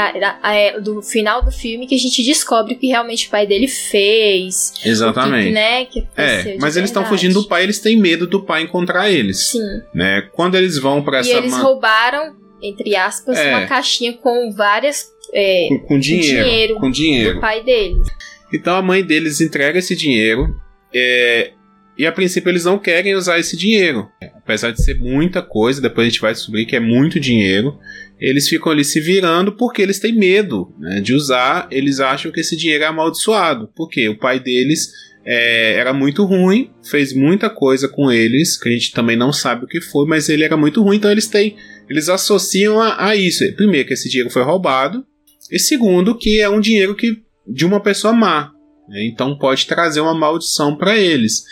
A- 0.41 0.55
é 0.55 0.79
do 0.79 1.01
final 1.03 1.43
do 1.43 1.51
filme 1.51 1.85
que 1.87 1.93
a 1.95 1.99
gente 1.99 2.23
descobre 2.23 2.73
o 2.73 2.77
que 2.79 2.87
realmente 2.87 3.27
o 3.27 3.29
pai 3.29 3.45
dele 3.45 3.67
fez. 3.67 4.73
O 4.77 4.81
que, 4.81 4.89
Exatamente. 4.89 5.51
né, 5.51 5.85
que 5.85 6.07
É, 6.17 6.57
mas 6.59 6.75
eles 6.77 6.89
estão 6.89 7.05
fugindo 7.05 7.33
do 7.35 7.47
pai, 7.47 7.63
eles 7.63 7.79
têm 7.79 7.95
medo 7.97 8.25
do 8.27 8.41
pai 8.43 8.63
encontrar 8.63 9.09
eles. 9.09 9.49
Sim. 9.51 9.59
Né? 9.93 10.23
Quando 10.33 10.55
eles 10.55 10.77
vão 10.77 11.03
pra 11.03 11.17
E 11.17 11.21
essa 11.21 11.37
eles 11.37 11.51
ma- 11.51 11.59
roubaram, 11.61 12.35
entre 12.61 12.95
aspas, 12.95 13.37
É. 13.37 13.49
uma 13.55 13.67
caixinha 13.67 14.13
com 14.13 14.51
várias. 14.51 15.05
É, 15.33 15.67
com, 15.69 15.79
com 15.79 15.99
dinheiro, 15.99 16.43
dinheiro 16.43 16.75
com 16.75 16.91
dinheiro. 16.91 17.35
do 17.35 17.41
pai 17.41 17.63
deles. 17.63 18.07
Então 18.53 18.75
a 18.75 18.81
mãe 18.81 19.03
deles 19.03 19.41
entrega 19.41 19.79
esse 19.79 19.95
dinheiro 19.95 20.55
é, 20.93 21.51
e 21.99 22.05
a 22.05 22.11
princípio 22.11 22.49
eles 22.49 22.63
não 22.63 22.79
querem 22.79 23.13
usar 23.13 23.39
esse 23.39 23.57
dinheiro. 23.57 24.07
Apesar 24.35 24.71
de 24.71 24.81
ser 24.81 24.97
muita 24.97 25.41
coisa, 25.41 25.81
depois 25.81 26.07
a 26.07 26.09
gente 26.09 26.21
vai 26.21 26.31
descobrir 26.31 26.65
que 26.65 26.75
é 26.75 26.79
muito 26.79 27.19
dinheiro. 27.19 27.77
Eles 28.17 28.47
ficam 28.47 28.71
ali 28.71 28.85
se 28.85 29.01
virando 29.01 29.51
porque 29.51 29.81
eles 29.81 29.99
têm 29.99 30.13
medo 30.13 30.73
né, 30.79 31.01
de 31.01 31.13
usar. 31.13 31.67
Eles 31.69 31.99
acham 31.99 32.31
que 32.31 32.39
esse 32.39 32.55
dinheiro 32.55 32.85
é 32.85 32.87
amaldiçoado. 32.87 33.69
Porque 33.75 34.07
o 34.07 34.17
pai 34.17 34.39
deles 34.39 34.91
é, 35.25 35.73
era 35.73 35.93
muito 35.93 36.23
ruim, 36.23 36.71
fez 36.81 37.13
muita 37.13 37.49
coisa 37.49 37.89
com 37.89 38.09
eles, 38.09 38.57
que 38.57 38.69
a 38.69 38.71
gente 38.71 38.93
também 38.93 39.17
não 39.17 39.33
sabe 39.33 39.65
o 39.65 39.67
que 39.67 39.81
foi, 39.81 40.07
mas 40.07 40.29
ele 40.29 40.43
era 40.43 40.55
muito 40.55 40.81
ruim, 40.81 40.95
então 40.95 41.11
eles 41.11 41.27
têm. 41.27 41.57
Eles 41.89 42.07
associam 42.07 42.79
a, 42.81 43.09
a 43.09 43.15
isso. 43.15 43.43
Primeiro, 43.55 43.87
que 43.87 43.93
esse 43.93 44.07
dinheiro 44.07 44.29
foi 44.29 44.43
roubado. 44.43 45.05
E 45.51 45.59
segundo, 45.59 46.17
que 46.17 46.39
é 46.39 46.49
um 46.49 46.59
dinheiro 46.59 46.95
que 46.95 47.21
de 47.47 47.65
uma 47.65 47.81
pessoa 47.81 48.13
má. 48.13 48.51
né? 48.87 49.05
Então 49.05 49.37
pode 49.37 49.65
trazer 49.65 50.01
uma 50.01 50.13
maldição 50.13 50.75
para 50.75 50.97
eles. 50.97 51.43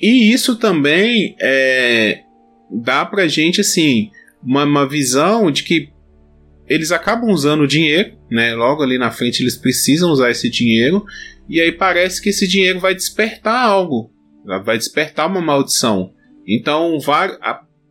E 0.00 0.32
isso 0.32 0.56
também 0.56 1.34
é, 1.40 2.20
dá 2.70 3.04
pra 3.04 3.26
gente 3.26 3.60
assim 3.60 4.10
uma, 4.42 4.64
uma 4.64 4.88
visão 4.88 5.50
de 5.50 5.62
que 5.62 5.88
eles 6.68 6.90
acabam 6.90 7.30
usando 7.30 7.62
o 7.62 7.68
dinheiro, 7.68 8.18
né? 8.30 8.54
Logo 8.54 8.82
ali 8.82 8.98
na 8.98 9.10
frente 9.10 9.42
eles 9.42 9.56
precisam 9.56 10.10
usar 10.10 10.30
esse 10.30 10.50
dinheiro 10.50 11.04
e 11.48 11.60
aí 11.60 11.72
parece 11.72 12.20
que 12.20 12.28
esse 12.28 12.46
dinheiro 12.46 12.80
vai 12.80 12.94
despertar 12.94 13.66
algo, 13.66 14.10
vai 14.64 14.76
despertar 14.76 15.28
uma 15.28 15.40
maldição. 15.40 16.12
Então, 16.46 16.98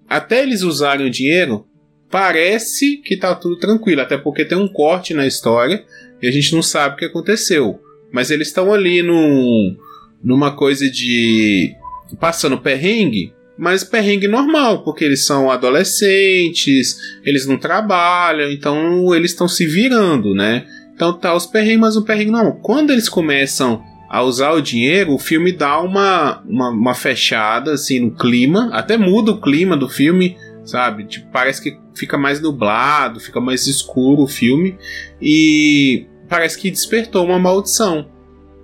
até 0.08 0.44
eles 0.44 0.62
usarem 0.62 1.08
o 1.08 1.12
dinheiro, 1.12 1.66
parece 2.10 2.98
que 2.98 3.18
tá 3.18 3.36
tudo 3.36 3.58
tranquilo, 3.58 4.02
até 4.02 4.18
porque 4.18 4.46
tem 4.46 4.58
um 4.58 4.68
corte 4.68 5.14
na 5.14 5.26
história 5.28 5.84
e 6.22 6.28
a 6.28 6.32
gente 6.32 6.54
não 6.54 6.62
sabe 6.62 6.96
o 6.96 6.98
que 6.98 7.06
aconteceu. 7.06 7.80
Mas 8.12 8.32
eles 8.32 8.48
estão 8.48 8.74
ali 8.74 9.02
num, 9.02 9.76
numa 10.24 10.56
coisa 10.56 10.90
de 10.90 11.76
passando 12.20 12.58
perrengue, 12.58 13.34
mas 13.58 13.84
perrengue 13.84 14.28
normal, 14.28 14.84
porque 14.84 15.04
eles 15.04 15.26
são 15.26 15.50
adolescentes, 15.50 16.98
eles 17.24 17.46
não 17.46 17.58
trabalham, 17.58 18.52
então 18.52 19.14
eles 19.16 19.32
estão 19.32 19.48
se 19.48 19.66
virando, 19.66 20.34
né? 20.34 20.66
Então 20.94 21.14
tá 21.14 21.36
os 21.36 21.46
perrengues, 21.46 21.80
mas 21.80 21.98
o 21.98 22.04
perrengue 22.04 22.32
não. 22.32 22.54
Quando 22.54 22.92
eles 22.92 23.10
começam 23.10 23.82
a 24.10 24.22
usar 24.24 24.52
o 24.52 24.62
dinheiro, 24.62 25.14
o 25.14 25.20
filme 25.20 25.52
dá 25.52 25.80
uma, 25.82 26.42
uma, 26.46 26.70
uma 26.70 26.94
fechada 26.94 27.74
assim 27.74 28.00
no 28.00 28.12
clima, 28.12 28.70
até 28.72 28.98
muda 28.98 29.32
o 29.32 29.42
clima 29.42 29.76
do 29.76 29.90
filme, 29.90 30.38
sabe? 30.64 31.06
Tipo, 31.06 31.28
parece 31.32 31.62
que 31.62 31.85
fica 31.96 32.18
mais 32.18 32.42
nublado, 32.42 33.20
fica 33.20 33.40
mais 33.40 33.66
escuro 33.68 34.24
o 34.24 34.28
filme 34.28 34.78
e 35.22 36.06
parece 36.30 36.60
que 36.60 36.70
despertou 36.70 37.26
uma 37.26 37.40
maldição. 37.40 38.08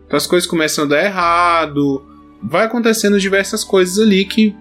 Então 0.06 0.18
as 0.18 0.28
coisas 0.28 0.48
começam 0.48 0.84
a 0.84 0.88
dar 0.88 1.06
errado, 1.06 2.06
vai 2.44 2.66
acontecendo 2.66 3.20
diversas 3.20 3.64
coisas 3.64 3.98
ali 4.00 4.26
que, 4.26 4.56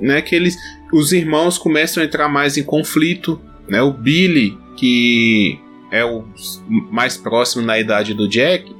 né, 0.00 0.20
que 0.20 0.34
eles, 0.34 0.56
os 0.92 1.12
irmãos 1.12 1.56
começam 1.56 2.02
a 2.02 2.06
entrar 2.06 2.28
mais 2.28 2.56
em 2.56 2.62
conflito, 2.62 3.40
né? 3.68 3.80
O 3.82 3.92
Billy 3.92 4.58
que 4.76 5.58
é 5.90 6.04
o 6.04 6.24
mais 6.68 7.16
próximo 7.16 7.64
na 7.64 7.78
idade 7.78 8.14
do 8.14 8.28
Jack, 8.28 8.74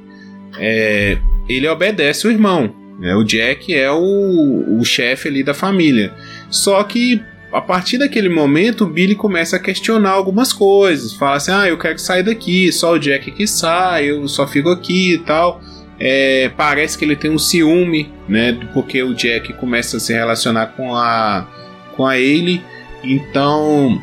é, 0.57 1.17
ele 1.49 1.67
obedece 1.67 2.27
o 2.27 2.31
irmão. 2.31 2.73
Né? 2.99 3.15
O 3.15 3.23
Jack 3.23 3.73
é 3.73 3.91
o, 3.91 4.79
o 4.79 4.85
chefe 4.85 5.27
ali 5.27 5.43
da 5.43 5.53
família. 5.53 6.13
Só 6.49 6.83
que 6.83 7.21
a 7.51 7.61
partir 7.61 7.97
daquele 7.97 8.29
momento, 8.29 8.83
o 8.83 8.87
Billy 8.87 9.15
começa 9.15 9.55
a 9.55 9.59
questionar 9.59 10.11
algumas 10.11 10.51
coisas. 10.51 11.13
Fala 11.13 11.37
assim: 11.37 11.51
ah, 11.51 11.67
eu 11.67 11.77
quero 11.77 11.97
sair 11.97 12.23
daqui, 12.23 12.71
só 12.71 12.93
o 12.93 12.99
Jack 12.99 13.31
que 13.31 13.47
sai, 13.47 14.09
eu 14.09 14.27
só 14.27 14.45
fico 14.45 14.69
aqui 14.69 15.13
e 15.13 15.17
tal. 15.19 15.61
É, 15.99 16.51
parece 16.55 16.97
que 16.97 17.05
ele 17.05 17.15
tem 17.15 17.31
um 17.31 17.39
ciúme, 17.39 18.11
né? 18.27 18.57
Porque 18.73 19.01
o 19.01 19.15
Jack 19.15 19.53
começa 19.53 19.97
a 19.97 19.99
se 19.99 20.13
relacionar 20.13 20.67
com 20.67 20.93
a 20.93 21.47
com 21.95 22.05
a 22.05 22.11
Ailey. 22.11 22.61
Então 23.03 23.99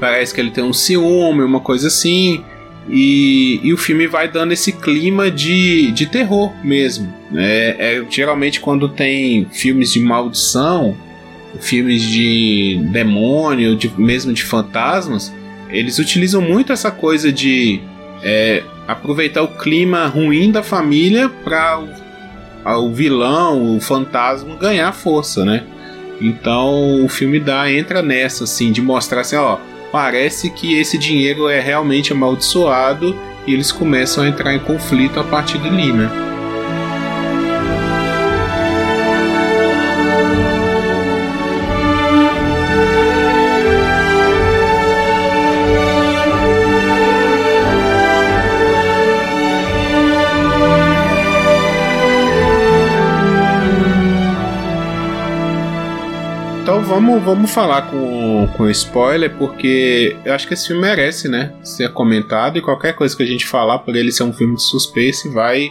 parece 0.00 0.34
que 0.34 0.40
ele 0.40 0.50
tem 0.50 0.64
um 0.64 0.72
ciúme, 0.72 1.42
uma 1.42 1.60
coisa 1.60 1.86
assim. 1.86 2.44
E, 2.90 3.60
e 3.62 3.72
o 3.72 3.76
filme 3.76 4.06
vai 4.06 4.28
dando 4.28 4.52
esse 4.52 4.72
clima 4.72 5.30
de, 5.30 5.92
de 5.92 6.06
terror 6.06 6.52
mesmo. 6.64 7.12
Né? 7.30 7.70
É, 7.78 8.04
geralmente 8.08 8.60
quando 8.60 8.88
tem 8.88 9.46
filmes 9.52 9.92
de 9.92 10.00
maldição, 10.00 10.96
filmes 11.60 12.02
de 12.02 12.80
demônio, 12.92 13.76
de, 13.76 13.92
mesmo 13.96 14.32
de 14.32 14.42
fantasmas, 14.42 15.32
eles 15.70 15.98
utilizam 15.98 16.40
muito 16.40 16.72
essa 16.72 16.90
coisa 16.90 17.32
de 17.32 17.80
é, 18.22 18.62
aproveitar 18.86 19.42
o 19.42 19.48
clima 19.48 20.06
ruim 20.06 20.50
da 20.50 20.62
família 20.62 21.28
para 21.28 21.78
o, 21.78 22.84
o, 22.84 22.92
vilão, 22.92 23.76
o 23.76 23.80
fantasma 23.80 24.56
ganhar 24.56 24.92
força, 24.92 25.44
né? 25.44 25.64
Então 26.20 27.04
o 27.04 27.08
filme 27.08 27.38
dá 27.38 27.70
entra 27.70 28.02
nessa 28.02 28.44
assim 28.44 28.72
de 28.72 28.82
mostrar 28.82 29.20
assim, 29.20 29.36
ó, 29.36 29.58
parece 29.92 30.50
que 30.50 30.74
esse 30.78 30.98
dinheiro 30.98 31.48
é 31.48 31.60
realmente 31.60 32.12
amaldiçoado 32.12 33.16
e 33.46 33.54
eles 33.54 33.70
começam 33.70 34.24
a 34.24 34.28
entrar 34.28 34.54
em 34.54 34.58
conflito 34.58 35.20
a 35.20 35.24
partir 35.24 35.58
dali, 35.58 35.92
né? 35.92 36.27
Vamos, 56.88 57.22
vamos 57.22 57.50
falar 57.50 57.82
com, 57.90 58.48
com 58.56 58.68
spoiler, 58.70 59.30
porque 59.36 60.16
eu 60.24 60.32
acho 60.32 60.48
que 60.48 60.54
esse 60.54 60.68
filme 60.68 60.82
merece, 60.82 61.28
né? 61.28 61.52
Ser 61.62 61.92
comentado 61.92 62.56
e 62.56 62.62
qualquer 62.62 62.94
coisa 62.94 63.14
que 63.14 63.22
a 63.22 63.26
gente 63.26 63.46
falar 63.46 63.80
por 63.80 63.94
ele 63.94 64.10
ser 64.10 64.22
um 64.22 64.32
filme 64.32 64.54
de 64.56 64.62
suspense 64.62 65.28
vai 65.28 65.70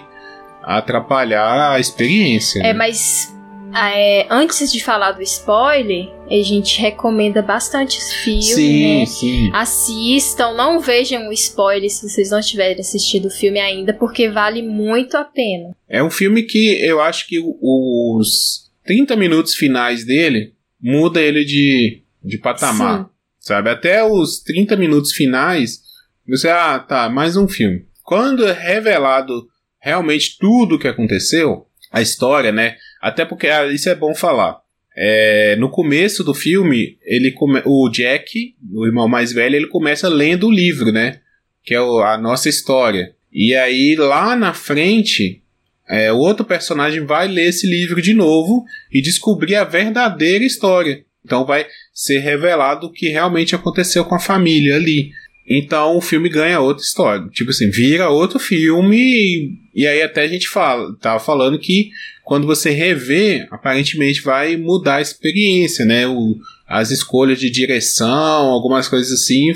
atrapalhar 0.62 1.72
a 1.72 1.80
experiência. 1.80 2.60
É, 2.60 2.64
né? 2.66 2.74
mas 2.74 3.36
é, 3.74 4.28
antes 4.30 4.72
de 4.72 4.84
falar 4.84 5.14
do 5.14 5.24
spoiler, 5.24 6.08
a 6.30 6.44
gente 6.44 6.80
recomenda 6.80 7.42
bastante 7.42 7.98
os 7.98 8.14
filmes. 8.14 8.54
Sim, 8.54 9.00
né? 9.00 9.06
sim. 9.08 9.50
Assistam, 9.54 10.54
não 10.54 10.80
vejam 10.80 11.30
o 11.30 11.34
spoiler 11.34 11.90
se 11.90 12.08
vocês 12.08 12.30
não 12.30 12.42
tiverem 12.42 12.80
assistido 12.80 13.26
o 13.26 13.32
filme 13.32 13.60
ainda, 13.60 13.92
porque 13.92 14.30
vale 14.30 14.62
muito 14.62 15.18
a 15.18 15.24
pena. 15.24 15.76
É 15.90 16.04
um 16.04 16.12
filme 16.12 16.44
que 16.44 16.80
eu 16.86 17.02
acho 17.02 17.28
que 17.28 17.40
os 17.40 18.68
30 18.86 19.16
minutos 19.16 19.56
finais 19.56 20.06
dele 20.06 20.57
muda 20.82 21.22
ele 21.22 21.44
de, 21.44 22.04
de 22.24 22.38
patamar. 22.38 23.04
Sim. 23.04 23.10
Sabe? 23.40 23.70
Até 23.70 24.04
os 24.04 24.42
30 24.42 24.76
minutos 24.76 25.14
finais, 25.14 25.82
você, 26.28 26.50
ah, 26.50 26.80
tá, 26.80 27.10
mais 27.10 27.38
um 27.38 27.48
filme. 27.48 27.86
Quando 28.04 28.46
é 28.46 28.52
revelado 28.52 29.48
realmente 29.80 30.38
tudo 30.38 30.76
o 30.76 30.80
que 30.80 30.88
aconteceu, 30.88 31.66
a 31.92 32.02
história, 32.02 32.52
né? 32.52 32.76
Até 33.02 33.24
porque 33.26 33.48
ah, 33.48 33.66
isso 33.68 33.90
é 33.90 33.96
bom 33.96 34.14
falar. 34.14 34.60
É, 35.00 35.56
no 35.58 35.70
começo 35.70 36.24
do 36.24 36.34
filme, 36.34 36.98
ele 37.04 37.32
come, 37.32 37.62
o 37.66 37.88
Jack, 37.90 38.56
o 38.74 38.86
irmão 38.86 39.08
mais 39.08 39.32
velho, 39.32 39.56
ele 39.56 39.68
começa 39.68 40.10
lendo 40.10 40.48
o 40.48 40.52
livro, 40.52 40.92
né? 40.92 41.20
Que 41.64 41.76
é 41.76 41.82
o, 41.82 42.00
a 42.00 42.18
nossa 42.18 42.50
história. 42.50 43.16
E 43.32 43.54
aí 43.54 43.96
lá 43.96 44.36
na 44.36 44.54
frente, 44.54 45.44
é, 45.90 46.12
o 46.12 46.18
outro 46.18 46.46
personagem 46.46 47.06
vai 47.06 47.28
ler 47.28 47.48
esse 47.48 47.66
livro 47.66 48.02
de 48.02 48.14
novo 48.14 48.66
e 48.92 49.02
descobrir 49.02 49.56
a 49.56 49.64
verdadeira 49.64 50.44
história. 50.44 51.04
Então 51.24 51.46
vai 51.46 51.66
ser 51.94 52.20
revelado 52.20 52.88
o 52.88 52.92
que 52.92 53.10
realmente 53.10 53.56
aconteceu 53.56 54.06
com 54.06 54.16
a 54.16 54.20
família 54.20 54.76
ali. 54.76 55.12
Então 55.48 55.96
o 55.96 56.02
filme 56.02 56.28
ganha 56.28 56.60
outra 56.60 56.84
história. 56.84 57.28
Tipo 57.30 57.52
assim, 57.52 57.70
vira 57.70 58.10
outro 58.10 58.38
filme. 58.38 58.98
E, 58.98 59.52
e 59.74 59.88
aí 59.88 60.02
até 60.02 60.24
a 60.24 60.28
gente 60.28 60.50
fala, 60.50 60.94
tava 61.00 61.20
falando 61.20 61.58
que 61.58 61.90
quando 62.24 62.46
você 62.46 62.72
revê, 62.72 63.48
aparentemente 63.50 64.22
vai 64.22 64.58
mudar 64.58 64.96
a 64.96 65.02
experiência, 65.02 65.86
né? 65.86 66.06
O, 66.06 66.36
as 66.68 66.92
escolhas 66.92 67.40
de 67.40 67.50
direção, 67.50 68.50
algumas 68.50 68.90
coisas 68.90 69.14
assim, 69.14 69.54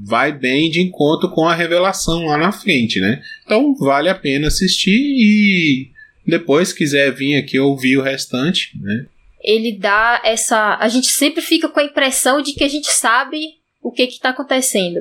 vai 0.00 0.30
bem 0.30 0.70
de 0.70 0.80
encontro 0.80 1.28
com 1.30 1.48
a 1.48 1.54
revelação 1.54 2.26
lá 2.26 2.38
na 2.38 2.52
frente, 2.52 3.00
né? 3.00 3.20
Então 3.44 3.74
vale 3.74 4.08
a 4.08 4.14
pena 4.14 4.46
assistir 4.46 4.92
e 4.92 5.90
depois 6.24 6.72
quiser 6.72 7.12
vir 7.12 7.34
aqui 7.34 7.58
ouvir 7.58 7.96
o 7.96 8.02
restante, 8.02 8.70
né? 8.80 9.06
Ele 9.42 9.76
dá 9.76 10.22
essa. 10.24 10.76
A 10.76 10.88
gente 10.88 11.08
sempre 11.08 11.42
fica 11.42 11.68
com 11.68 11.80
a 11.80 11.84
impressão 11.84 12.40
de 12.40 12.52
que 12.52 12.62
a 12.62 12.68
gente 12.68 12.92
sabe 12.92 13.40
o 13.82 13.90
que 13.90 14.04
está 14.04 14.30
acontecendo. 14.30 15.00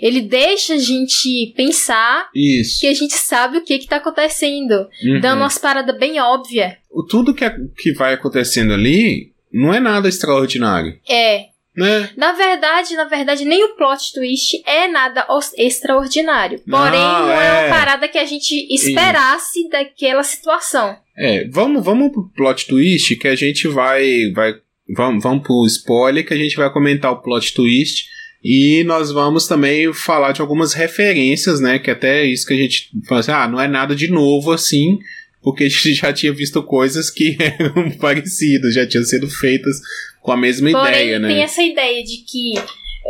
Ele 0.00 0.22
deixa 0.22 0.74
a 0.74 0.78
gente 0.78 1.52
pensar 1.56 2.28
Isso. 2.34 2.80
que 2.80 2.86
a 2.86 2.94
gente 2.94 3.14
sabe 3.14 3.58
o 3.58 3.64
que 3.64 3.74
está 3.74 3.96
acontecendo, 3.96 4.88
uhum. 5.04 5.20
dando 5.20 5.40
umas 5.40 5.58
paradas 5.58 5.96
bem 5.98 6.20
óbvias. 6.20 6.74
Tudo 7.08 7.34
que, 7.34 7.44
é, 7.44 7.54
que 7.76 7.92
vai 7.92 8.14
acontecendo 8.14 8.72
ali 8.72 9.32
não 9.52 9.72
é 9.72 9.80
nada 9.80 10.08
extraordinário. 10.08 10.98
É. 11.08 11.46
Né? 11.76 12.08
Na 12.16 12.32
verdade, 12.32 12.94
na 12.94 13.04
verdade, 13.04 13.44
nem 13.44 13.62
o 13.62 13.76
plot 13.76 14.14
twist 14.14 14.62
é 14.66 14.88
nada 14.88 15.26
extraordinário. 15.58 16.58
Porém, 16.60 16.98
não, 16.98 17.26
não 17.26 17.30
é... 17.30 17.46
é... 17.46 17.68
uma 17.68 17.76
parada 17.76 18.08
que 18.08 18.16
a 18.16 18.24
gente 18.24 18.66
esperasse 18.72 19.60
Isso. 19.60 19.68
daquela 19.68 20.22
situação. 20.22 20.96
É, 21.18 21.46
vamos, 21.48 21.84
vamos 21.84 22.10
pro 22.12 22.30
plot 22.34 22.66
twist 22.66 23.16
que 23.16 23.28
a 23.28 23.36
gente 23.36 23.68
vai. 23.68 24.30
vai 24.34 24.54
vamos, 24.88 25.22
vamos 25.22 25.46
pro 25.46 25.66
spoiler 25.66 26.26
que 26.26 26.32
a 26.32 26.38
gente 26.38 26.56
vai 26.56 26.72
comentar 26.72 27.12
o 27.12 27.20
plot 27.20 27.52
twist. 27.52 28.06
E 28.42 28.84
nós 28.84 29.10
vamos 29.10 29.46
também 29.46 29.92
falar 29.92 30.32
de 30.32 30.40
algumas 30.40 30.72
referências, 30.72 31.60
né? 31.60 31.78
Que 31.78 31.90
até 31.90 32.24
isso 32.24 32.46
que 32.46 32.54
a 32.54 32.56
gente 32.56 32.90
fala 33.06 33.20
assim, 33.20 33.32
ah, 33.32 33.48
não 33.48 33.60
é 33.60 33.66
nada 33.66 33.94
de 33.94 34.08
novo 34.08 34.52
assim, 34.52 34.98
porque 35.42 35.64
a 35.64 35.68
gente 35.68 35.94
já 35.94 36.12
tinha 36.12 36.32
visto 36.32 36.62
coisas 36.62 37.10
que 37.10 37.36
eram 37.40 37.90
parecidas, 37.92 38.74
já 38.74 38.86
tinham 38.86 39.04
sido 39.04 39.28
feitas 39.28 39.80
com 40.20 40.32
a 40.32 40.36
mesma 40.36 40.70
Porém, 40.70 40.92
ideia, 40.92 41.18
né? 41.18 41.28
Tem 41.28 41.42
essa 41.42 41.62
ideia 41.62 42.02
de 42.02 42.18
que 42.18 42.54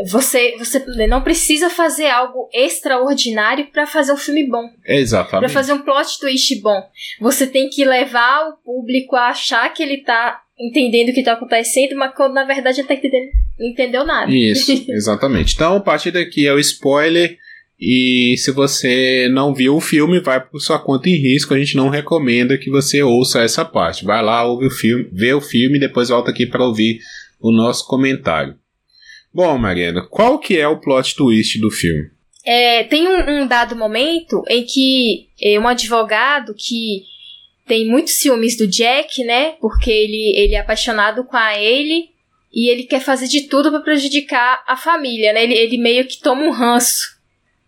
você, 0.05 0.55
você 0.59 0.79
não 1.07 1.23
precisa 1.23 1.71
fazer 1.71 2.09
algo 2.09 2.49
extraordinário 2.53 3.67
para 3.73 3.87
fazer 3.87 4.13
um 4.13 4.17
filme 4.17 4.47
bom. 4.47 4.69
Exatamente. 4.85 5.41
Para 5.41 5.49
fazer 5.49 5.73
um 5.73 5.83
plot 5.83 6.19
twist 6.21 6.61
bom. 6.61 6.83
Você 7.21 7.47
tem 7.47 7.71
que 7.71 7.85
levar 7.85 8.49
o 8.49 8.57
público 8.59 9.17
a 9.17 9.29
achar 9.29 9.73
que 9.73 9.83
ele 9.83 9.99
tá 9.99 10.43
entendendo 10.59 11.11
o 11.11 11.15
que 11.15 11.23
tá 11.23 11.33
acontecendo, 11.33 11.97
mas 11.97 12.15
quando 12.15 12.35
na 12.35 12.45
verdade 12.45 12.81
ele 12.81 12.89
tá 12.89 12.95
entendendo, 12.95 13.31
não 13.59 13.67
entendeu 13.67 14.05
nada. 14.05 14.31
Isso, 14.33 14.73
exatamente. 14.89 15.55
Então, 15.55 15.77
a 15.77 15.81
partir 15.81 16.11
daqui 16.11 16.47
é 16.47 16.53
o 16.53 16.59
spoiler. 16.59 17.39
E 17.79 18.37
se 18.39 18.51
você 18.53 19.29
não 19.31 19.55
viu 19.55 19.77
o 19.77 19.83
filme, 19.83 20.19
vai 20.19 20.41
por 20.41 20.59
sua 20.61 20.79
conta 20.79 21.11
em 21.11 21.17
risco. 21.17 21.53
A 21.53 21.59
gente 21.59 21.77
não 21.77 21.91
recomenda 21.91 22.57
que 22.57 22.71
você 22.71 23.03
ouça 23.03 23.43
essa 23.43 23.67
parte. 23.67 24.03
Vai 24.03 24.23
lá, 24.23 24.45
ouve 24.45 24.67
o 24.67 24.71
filme, 24.71 25.07
vê 25.13 25.35
o 25.35 25.43
filme 25.43 25.77
e 25.77 25.81
depois 25.81 26.09
volta 26.09 26.31
aqui 26.31 26.47
para 26.47 26.65
ouvir 26.65 27.01
o 27.39 27.53
nosso 27.53 27.87
comentário. 27.87 28.57
Bom, 29.33 29.59
Mariana, 29.59 30.07
qual 30.09 30.39
que 30.39 30.57
é 30.57 30.67
o 30.67 30.81
plot 30.81 31.15
twist 31.15 31.61
do 31.61 31.71
filme? 31.71 32.09
É, 32.47 32.85
tem 32.85 33.07
um, 33.07 33.43
um 33.43 33.47
dado 33.47 33.77
momento 33.77 34.43
em 34.49 34.65
que 34.65 35.29
é, 35.43 35.59
um 35.59 35.69
advogado 35.69 36.55
que 36.57 37.03
tem 37.67 37.89
muitos 37.89 38.15
ciúmes 38.15 38.57
do 38.57 38.67
Jack, 38.67 39.25
né? 39.25 39.53
Porque 39.61 39.91
ele, 39.91 40.39
ele 40.39 40.55
é 40.55 40.61
apaixonado 40.61 41.25
com 41.25 41.37
a 41.37 41.59
ele 41.59 42.11
e 42.53 42.71
ele 42.71 42.85
quer 42.85 43.01
fazer 43.01 43.27
de 43.27 43.43
tudo 43.43 43.71
para 43.71 43.81
prejudicar 43.81 44.63
a 44.67 44.77
família, 44.77 45.33
né? 45.33 45.43
Ele, 45.43 45.55
ele 45.55 45.79
meio 45.79 46.07
que 46.07 46.21
toma 46.21 46.43
um 46.43 46.51
ranço 46.51 47.19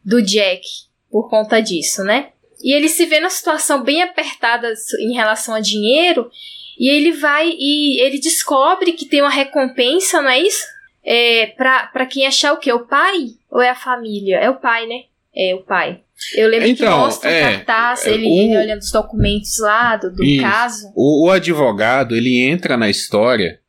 do 0.05 0.23
Jack 0.23 0.62
por 1.11 1.28
conta 1.28 1.61
disso, 1.61 2.05
né? 2.05 2.31
E 2.62 2.73
ele 2.73 2.88
se 2.88 3.07
vê 3.07 3.21
numa 3.21 3.31
situação 3.31 3.83
bem 3.83 4.02
apertada 4.02 4.73
em 5.00 5.14
relação 5.14 5.55
a 5.55 5.61
dinheiro 5.61 6.31
e 6.78 6.88
ele 6.88 7.12
vai 7.12 7.50
e 7.50 8.00
ele 8.00 8.19
descobre 8.19 8.93
que 8.93 9.07
tem 9.07 9.21
uma 9.21 9.31
recompensa, 9.31 10.23
não 10.23 10.31
é 10.31 10.40
isso? 10.40 10.64
É, 11.05 11.47
pra, 11.57 11.87
pra 11.88 12.07
quem 12.07 12.26
achar 12.26 12.52
o 12.52 12.59
quê? 12.59 12.73
O 12.73 12.87
pai? 12.87 13.31
Ou 13.50 13.61
é 13.61 13.71
a 13.71 13.75
família? 13.75 14.38
É 14.38 14.49
o 14.49 14.61
pai, 14.61 14.87
né? 14.87 15.05
É 15.35 15.55
o 15.55 15.62
pai. 15.62 16.02
Eu 16.35 16.49
lembro 16.49 16.69
então, 16.69 16.87
que 16.87 16.99
mostra 16.99 17.31
é, 17.31 17.41
cartaz, 17.41 18.07
ele, 18.07 18.27
o, 18.27 18.29
ele 18.29 18.59
olhando 18.59 18.81
os 18.81 18.91
documentos 18.91 19.59
lá 19.61 19.97
do, 19.97 20.13
do 20.13 20.25
isso, 20.25 20.43
caso. 20.43 20.93
O, 20.95 21.27
o 21.27 21.31
advogado, 21.31 22.17
ele 22.17 22.43
entra 22.43 22.77
na 22.77 22.91
história 22.91 23.61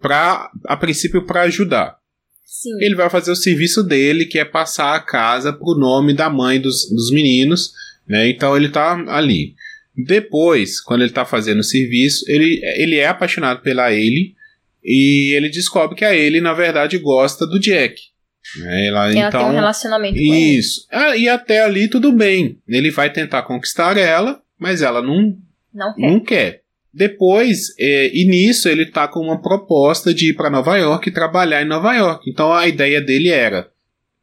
pra, 0.00 0.50
a 0.66 0.76
princípio 0.76 1.26
para 1.26 1.42
ajudar. 1.42 1.98
Sim. 2.44 2.70
Ele 2.80 2.94
vai 2.94 3.08
fazer 3.08 3.30
o 3.30 3.36
serviço 3.36 3.82
dele, 3.82 4.24
que 4.24 4.38
é 4.38 4.44
passar 4.44 4.94
a 4.94 5.00
casa 5.00 5.52
pro 5.52 5.78
nome 5.78 6.14
da 6.14 6.28
mãe 6.28 6.60
dos, 6.60 6.88
dos 6.90 7.10
meninos, 7.10 7.72
né? 8.06 8.28
Então 8.28 8.56
ele 8.56 8.68
tá 8.70 8.92
ali. 9.08 9.54
Depois, 9.96 10.80
quando 10.80 11.02
ele 11.02 11.12
tá 11.12 11.24
fazendo 11.24 11.60
o 11.60 11.64
serviço, 11.64 12.24
ele, 12.28 12.60
ele 12.76 12.96
é 12.96 13.06
apaixonado 13.06 13.60
pela 13.60 13.92
ele 13.92 14.34
e 14.82 15.34
ele 15.36 15.48
descobre 15.48 15.96
que 15.96 16.04
a 16.04 16.14
ele, 16.14 16.40
na 16.40 16.54
verdade, 16.54 16.98
gosta 16.98 17.46
do 17.46 17.60
Jack. 17.60 18.09
Né? 18.58 18.86
Ela, 18.86 19.10
ela 19.10 19.28
então, 19.28 19.40
tem 19.40 19.50
um 19.50 19.54
relacionamento 19.54 20.14
com 20.14 20.34
Isso. 20.34 20.86
Ah, 20.90 21.16
e 21.16 21.28
até 21.28 21.62
ali 21.62 21.88
tudo 21.88 22.12
bem. 22.12 22.58
Ele 22.68 22.90
vai 22.90 23.12
tentar 23.12 23.42
conquistar 23.42 23.96
ela, 23.96 24.40
mas 24.58 24.82
ela 24.82 25.02
não, 25.02 25.36
não 25.72 25.94
quer. 25.94 26.00
Não 26.00 26.20
quer. 26.20 26.60
Depois, 26.92 27.72
é, 27.78 28.10
e 28.12 28.26
nisso 28.26 28.68
ele 28.68 28.84
tá 28.84 29.06
com 29.06 29.20
uma 29.20 29.40
proposta 29.40 30.12
de 30.12 30.30
ir 30.30 30.34
para 30.34 30.50
Nova 30.50 30.76
York 30.76 31.08
e 31.08 31.12
trabalhar 31.12 31.62
em 31.62 31.68
Nova 31.68 31.94
York. 31.94 32.28
Então 32.28 32.52
a 32.52 32.66
ideia 32.66 33.00
dele 33.00 33.28
era 33.28 33.68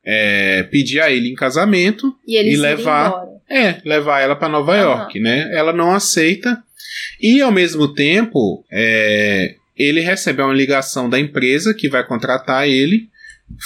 é, 0.06 0.64
pedir 0.64 1.00
a 1.00 1.10
ele 1.10 1.30
em 1.30 1.36
casamento 1.36 2.14
e, 2.28 2.36
e 2.36 2.58
levar, 2.58 3.24
é, 3.50 3.82
levar 3.86 4.20
ela 4.20 4.36
para 4.36 4.50
Nova 4.50 4.74
uhum. 4.74 4.80
York, 4.80 5.20
né? 5.20 5.50
Ela 5.54 5.72
não 5.72 5.94
aceita 5.94 6.62
e 7.22 7.42
ao 7.42 7.52
mesmo 7.52 7.94
tempo 7.94 8.66
é, 8.72 9.56
ele 9.76 10.02
recebe 10.02 10.42
uma 10.42 10.54
ligação 10.54 11.10
da 11.10 11.20
empresa 11.20 11.74
que 11.74 11.90
vai 11.90 12.06
contratar 12.06 12.68
ele, 12.68 13.10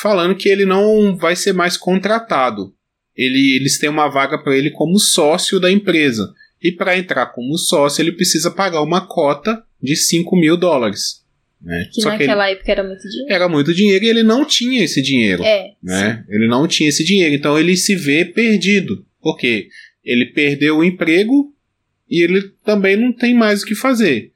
falando 0.02 0.36
que 0.36 0.50
ele 0.50 0.66
não 0.66 1.16
vai 1.18 1.36
ser 1.36 1.54
mais 1.54 1.78
contratado. 1.78 2.74
Ele, 3.16 3.58
eles 3.58 3.78
têm 3.78 3.90
uma 3.90 4.08
vaga 4.08 4.38
para 4.38 4.56
ele 4.56 4.72
como 4.72 4.98
sócio 5.00 5.60
da 5.60 5.72
empresa. 5.72 6.34
E 6.62 6.72
para 6.72 6.98
entrar 6.98 7.28
como 7.28 7.58
sócio, 7.58 8.02
ele 8.02 8.12
precisa 8.12 8.52
pagar 8.52 8.82
uma 8.82 9.08
cota 9.08 9.64
de 9.82 9.96
5 9.96 10.36
mil 10.36 10.56
dólares. 10.56 11.22
Né? 11.62 11.88
Que 11.92 12.02
Só 12.02 12.10
naquela 12.10 12.46
que 12.46 12.54
época 12.54 12.72
era 12.72 12.84
muito 12.84 13.10
dinheiro. 13.10 13.34
Era 13.34 13.50
muito 13.50 13.74
dinheiro 13.74 14.06
e 14.06 14.10
ele 14.10 14.24
não 14.24 14.46
tinha 14.46 14.84
esse 14.84 15.02
dinheiro. 15.02 15.44
É. 15.44 15.74
Né? 15.82 16.24
Ele 16.30 16.48
não 16.48 16.68
tinha 16.68 16.90
esse 16.90 17.04
dinheiro. 17.04 17.34
Então 17.36 17.58
ele 17.60 17.76
se 17.76 17.96
vê 17.96 18.26
perdido. 18.26 19.06
Porque 19.22 19.68
ele 20.04 20.28
perdeu 20.28 20.78
o 20.78 20.84
emprego 20.84 21.54
e 22.10 22.24
ele 22.24 22.42
também 22.66 22.96
não 22.96 23.14
tem 23.14 23.34
mais 23.36 23.62
o 23.62 23.66
que 23.66 23.76
fazer. 23.76 24.32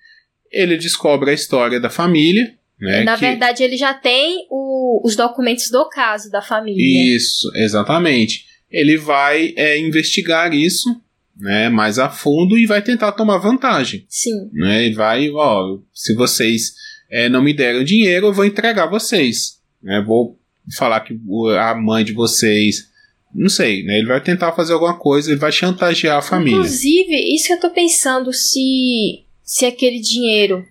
Ele 0.51 0.77
descobre 0.77 1.31
a 1.31 1.33
história 1.33 1.79
da 1.79 1.89
família. 1.89 2.53
Né, 2.79 3.03
Na 3.03 3.15
que... 3.15 3.21
verdade, 3.21 3.63
ele 3.63 3.77
já 3.77 3.93
tem 3.93 4.45
o, 4.49 4.64
os 5.03 5.15
documentos 5.15 5.69
do 5.69 5.87
caso 5.89 6.29
da 6.29 6.41
família. 6.41 7.15
Isso, 7.15 7.51
exatamente. 7.55 8.45
Ele 8.69 8.97
vai 8.97 9.53
é, 9.55 9.79
investigar 9.79 10.53
isso 10.53 10.89
né, 11.37 11.69
mais 11.69 11.99
a 11.99 12.09
fundo 12.09 12.57
e 12.57 12.65
vai 12.65 12.81
tentar 12.81 13.11
tomar 13.11 13.37
vantagem. 13.37 14.05
Sim. 14.07 14.49
Né, 14.53 14.87
e 14.87 14.93
vai, 14.93 15.29
ó, 15.31 15.77
se 15.93 16.13
vocês 16.13 16.73
é, 17.09 17.29
não 17.29 17.41
me 17.41 17.53
deram 17.53 17.83
dinheiro, 17.83 18.27
eu 18.27 18.33
vou 18.33 18.45
entregar 18.45 18.89
vocês. 18.89 19.59
Né, 19.81 20.03
vou 20.05 20.37
falar 20.73 21.01
que 21.01 21.17
a 21.59 21.75
mãe 21.75 22.03
de 22.03 22.13
vocês. 22.13 22.89
Não 23.33 23.49
sei, 23.49 23.83
né? 23.83 23.97
Ele 23.97 24.07
vai 24.07 24.21
tentar 24.21 24.53
fazer 24.53 24.71
alguma 24.71 24.97
coisa, 24.97 25.29
ele 25.29 25.39
vai 25.39 25.51
chantagear 25.51 26.17
a 26.17 26.21
família. 26.21 26.57
Inclusive, 26.57 27.35
isso 27.35 27.47
que 27.47 27.53
eu 27.53 27.59
tô 27.59 27.69
pensando, 27.69 28.31
se, 28.31 29.25
se 29.43 29.65
aquele 29.65 29.99
dinheiro 29.99 30.65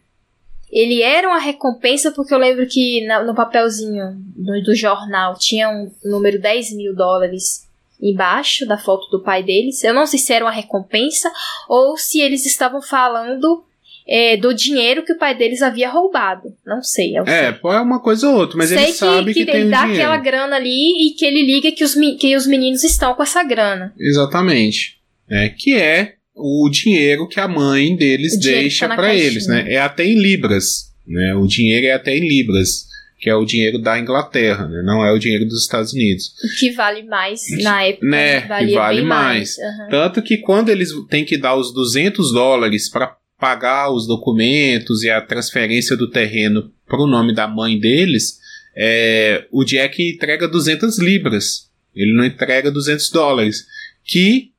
ele 0.74 1.02
era 1.02 1.28
uma 1.28 1.38
recompensa, 1.38 2.10
porque 2.10 2.34
eu 2.34 2.38
lembro 2.38 2.66
que 2.66 3.06
no, 3.24 3.32
papelzinho 3.32 4.16
do, 4.36 4.74
jornal 4.74 5.38
tinha 5.38 5.68
um 5.68 5.88
número 6.04 6.40
10 6.40 6.74
mil 6.74 6.96
dólares 6.96 7.68
embaixo 8.02 8.66
da 8.66 8.76
foto 8.76 9.08
do 9.08 9.22
pai 9.22 9.44
deles. 9.44 9.84
Eu 9.84 9.94
não 9.94 10.04
sei 10.04 10.18
se 10.18 10.32
era 10.32 10.44
uma 10.44 10.50
recompensa 10.50 11.30
ou 11.68 11.96
se 11.96 12.20
eles 12.20 12.44
estavam 12.44 12.82
falando 12.82 13.64
é, 14.04 14.36
do 14.36 14.52
dinheiro 14.52 15.04
que 15.04 15.12
o 15.12 15.18
pai 15.18 15.36
deles 15.36 15.62
havia 15.62 15.88
roubado. 15.88 16.52
Não 16.66 16.82
sei. 16.82 17.16
É, 17.24 17.52
pode 17.52 17.76
é 17.76 17.80
uma 17.80 18.00
coisa 18.00 18.28
ou 18.28 18.36
outra, 18.36 18.58
mas 18.58 18.70
sei 18.70 18.78
ele 18.78 18.92
sabe 18.92 19.32
que, 19.32 19.44
que, 19.44 19.52
que 19.52 19.56
ele 19.56 19.70
dá 19.70 19.82
dinheiro. 19.82 20.02
aquela 20.02 20.16
grana 20.16 20.56
ali 20.56 21.06
e 21.06 21.14
que 21.14 21.24
ele 21.24 21.46
liga 21.46 21.70
que 21.70 21.84
os, 21.84 21.94
que 22.18 22.34
os 22.34 22.48
meninos 22.48 22.82
estão 22.82 23.14
com 23.14 23.22
essa 23.22 23.44
grana. 23.44 23.94
Exatamente. 23.96 24.98
É, 25.30 25.48
que 25.50 25.76
é 25.76 26.16
o 26.34 26.68
dinheiro 26.70 27.28
que 27.28 27.38
a 27.38 27.48
mãe 27.48 27.96
deles 27.96 28.38
deixa 28.38 28.88
tá 28.88 28.96
para 28.96 29.14
eles, 29.14 29.46
né? 29.46 29.66
É 29.68 29.78
até 29.78 30.04
em 30.04 30.20
libras, 30.20 30.92
né? 31.06 31.34
O 31.34 31.46
dinheiro 31.46 31.86
é 31.86 31.92
até 31.92 32.16
em 32.16 32.26
libras 32.26 32.92
que 33.24 33.30
é 33.30 33.34
o 33.34 33.46
dinheiro 33.46 33.78
da 33.78 33.98
Inglaterra, 33.98 34.68
né? 34.68 34.82
não 34.84 35.02
é 35.02 35.10
o 35.10 35.18
dinheiro 35.18 35.46
dos 35.46 35.62
Estados 35.62 35.94
Unidos. 35.94 36.34
O 36.44 36.58
que 36.58 36.72
vale 36.72 37.02
mais 37.04 37.40
na 37.62 37.82
época. 37.82 38.06
Né? 38.06 38.40
Que 38.42 38.74
vale 38.74 39.00
mais. 39.00 39.56
mais. 39.56 39.56
Uhum. 39.56 39.88
Tanto 39.88 40.20
que 40.20 40.36
quando 40.36 40.68
eles 40.68 40.90
têm 41.08 41.24
que 41.24 41.38
dar 41.38 41.56
os 41.56 41.72
200 41.72 42.34
dólares 42.34 42.90
para 42.90 43.16
pagar 43.40 43.90
os 43.90 44.06
documentos 44.06 45.02
e 45.02 45.08
a 45.08 45.22
transferência 45.22 45.96
do 45.96 46.10
terreno 46.10 46.70
para 46.86 47.02
o 47.02 47.06
nome 47.06 47.34
da 47.34 47.48
mãe 47.48 47.78
deles, 47.80 48.40
é, 48.76 49.46
o 49.50 49.64
Jack 49.64 50.02
entrega 50.02 50.46
200 50.46 50.98
libras. 50.98 51.70
Ele 51.96 52.12
não 52.12 52.26
entrega 52.26 52.70
200 52.70 53.08
dólares. 53.08 53.64
Que 54.04 54.50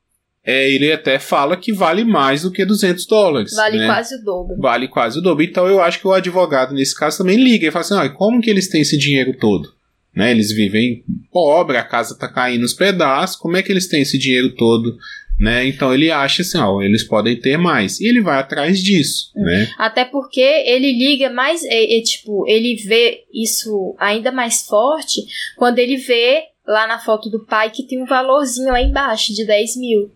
é, 0.45 0.69
ele 0.69 0.91
até 0.91 1.17
fala 1.17 1.58
que 1.58 1.73
vale 1.73 2.03
mais 2.03 2.43
do 2.43 2.51
que 2.51 2.63
200 2.63 3.08
dólares. 3.08 3.53
Vale 3.55 3.79
né? 3.79 3.88
quase 3.88 4.15
o 4.15 4.23
dobro. 4.23 4.58
Vale 4.58 4.88
quase 4.88 5.17
o 5.17 5.21
dobro. 5.21 5.43
Então 5.43 5.67
eu 5.67 5.81
acho 5.81 5.99
que 5.99 6.08
o 6.08 6.13
advogado, 6.13 6.73
nesse 6.73 6.95
caso, 6.95 7.17
também 7.17 7.38
liga 7.38 7.67
e 7.67 7.71
fala 7.71 7.84
assim: 7.84 7.95
ah, 7.95 8.10
como 8.10 8.39
que 8.39 8.49
eles 8.49 8.69
têm 8.69 8.81
esse 8.81 8.97
dinheiro 8.97 9.36
todo? 9.39 9.73
Né? 10.15 10.29
Eles 10.29 10.51
vivem 10.51 11.03
pobre, 11.31 11.77
a 11.77 11.84
casa 11.84 12.17
tá 12.17 12.27
caindo 12.27 12.62
nos 12.62 12.73
pedaços, 12.73 13.36
como 13.36 13.58
é 13.58 13.63
que 13.63 13.71
eles 13.71 13.88
têm 13.88 14.03
esse 14.03 14.19
dinheiro 14.19 14.53
todo? 14.55 14.95
Né? 15.38 15.67
Então 15.67 15.93
ele 15.93 16.12
acha 16.12 16.43
assim, 16.43 16.58
ó, 16.60 16.79
eles 16.81 17.03
podem 17.03 17.38
ter 17.38 17.58
mais. 17.58 17.99
E 17.99 18.08
ele 18.08 18.21
vai 18.21 18.38
atrás 18.38 18.81
disso, 18.81 19.31
hum. 19.36 19.43
né? 19.43 19.67
Até 19.79 20.05
porque 20.05 20.39
ele 20.39 20.93
liga 20.93 21.29
mais, 21.29 21.63
é, 21.65 21.97
é, 21.97 22.01
tipo, 22.01 22.47
ele 22.47 22.75
vê 22.88 23.23
isso 23.34 23.95
ainda 23.99 24.31
mais 24.31 24.62
forte 24.62 25.21
quando 25.58 25.79
ele 25.79 25.97
vê 25.97 26.43
lá 26.67 26.88
na 26.88 26.99
foto 26.99 27.29
do 27.29 27.45
pai 27.45 27.69
que 27.71 27.86
tem 27.86 28.01
um 28.01 28.05
valorzinho 28.05 28.69
lá 28.69 28.81
embaixo 28.81 29.34
de 29.34 29.45
10 29.45 29.77
mil. 29.77 30.12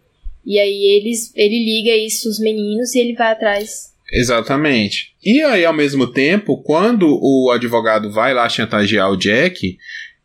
E 0.46 0.60
aí 0.60 0.98
eles, 0.98 1.32
ele 1.36 1.64
liga 1.64 1.96
isso 1.96 2.30
os 2.30 2.40
meninos 2.40 2.96
e 2.96 3.00
ele 3.00 3.14
vai 3.14 3.32
atrás. 3.32 3.94
Exatamente. 4.12 5.16
E 5.24 5.42
aí, 5.42 5.66
ao 5.66 5.74
mesmo 5.74 6.08
tempo, 6.08 6.62
quando 6.64 7.20
o 7.22 7.52
advogado 7.52 8.12
vai 8.12 8.34
lá 8.34 8.50
chantagear 8.50 9.12
o 9.12 9.18
Jack, 9.18 9.78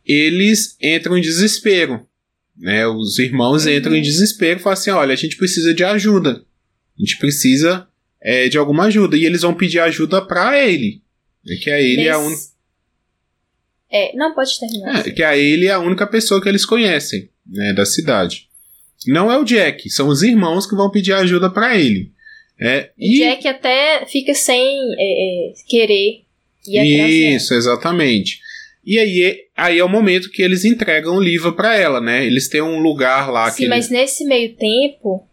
eles 0.05 0.75
entram 0.81 1.17
em 1.17 1.21
desespero. 1.21 2.05
Né? 2.57 2.87
Os 2.87 3.19
irmãos 3.19 3.65
uhum. 3.65 3.71
entram 3.71 3.95
em 3.95 4.01
desespero 4.01 4.59
e 4.59 4.63
falam 4.63 4.73
assim: 4.73 4.89
olha, 4.91 5.13
a 5.13 5.17
gente 5.17 5.37
precisa 5.37 5.73
de 5.73 5.83
ajuda. 5.83 6.43
A 6.97 7.01
gente 7.01 7.17
precisa 7.17 7.87
é, 8.21 8.47
de 8.47 8.57
alguma 8.57 8.85
ajuda. 8.85 9.17
E 9.17 9.25
eles 9.25 9.41
vão 9.41 9.53
pedir 9.53 9.79
ajuda 9.79 10.25
para 10.25 10.59
ele. 10.59 11.01
Né? 11.45 11.55
Que 11.61 11.69
a 11.69 11.79
ele 11.79 11.97
Nesse... 11.97 12.07
é 12.07 12.11
a 12.11 12.17
única. 12.17 12.41
É, 13.91 14.17
não 14.17 14.33
pode 14.33 14.59
terminar. 14.59 15.07
É, 15.07 15.11
que 15.11 15.23
a 15.23 15.37
ele 15.37 15.67
é 15.67 15.71
a 15.71 15.79
única 15.79 16.07
pessoa 16.07 16.41
que 16.41 16.49
eles 16.49 16.65
conhecem 16.65 17.29
né, 17.45 17.73
da 17.73 17.85
cidade. 17.85 18.44
Não 19.07 19.31
é 19.31 19.37
o 19.37 19.43
Jack, 19.43 19.89
são 19.89 20.07
os 20.07 20.23
irmãos 20.23 20.65
que 20.65 20.75
vão 20.75 20.89
pedir 20.89 21.13
ajuda 21.13 21.49
para 21.49 21.77
ele. 21.77 22.11
É, 22.59 22.91
e... 22.97 23.19
Jack 23.19 23.47
até 23.47 24.05
fica 24.05 24.33
sem 24.33 24.77
é, 24.97 25.49
é, 25.49 25.53
querer 25.67 26.23
ir 26.67 27.35
Isso, 27.35 27.53
exatamente. 27.53 28.39
E 28.85 28.99
aí, 28.99 29.47
aí 29.57 29.79
é 29.79 29.83
o 29.83 29.89
momento 29.89 30.29
que 30.29 30.43
eles 30.43 30.63
entregam 30.63 31.15
o 31.15 31.21
livro 31.21 31.53
para 31.53 31.75
ela, 31.75 31.99
né? 31.99 32.23
Eles 32.23 32.47
têm 32.47 32.61
um 32.61 32.79
lugar 32.79 33.31
lá 33.31 33.49
Sim, 33.49 33.63
que. 33.63 33.67
mas 33.67 33.89
eles... 33.89 33.99
nesse 33.99 34.25
meio 34.25 34.55
tempo, 34.55 35.27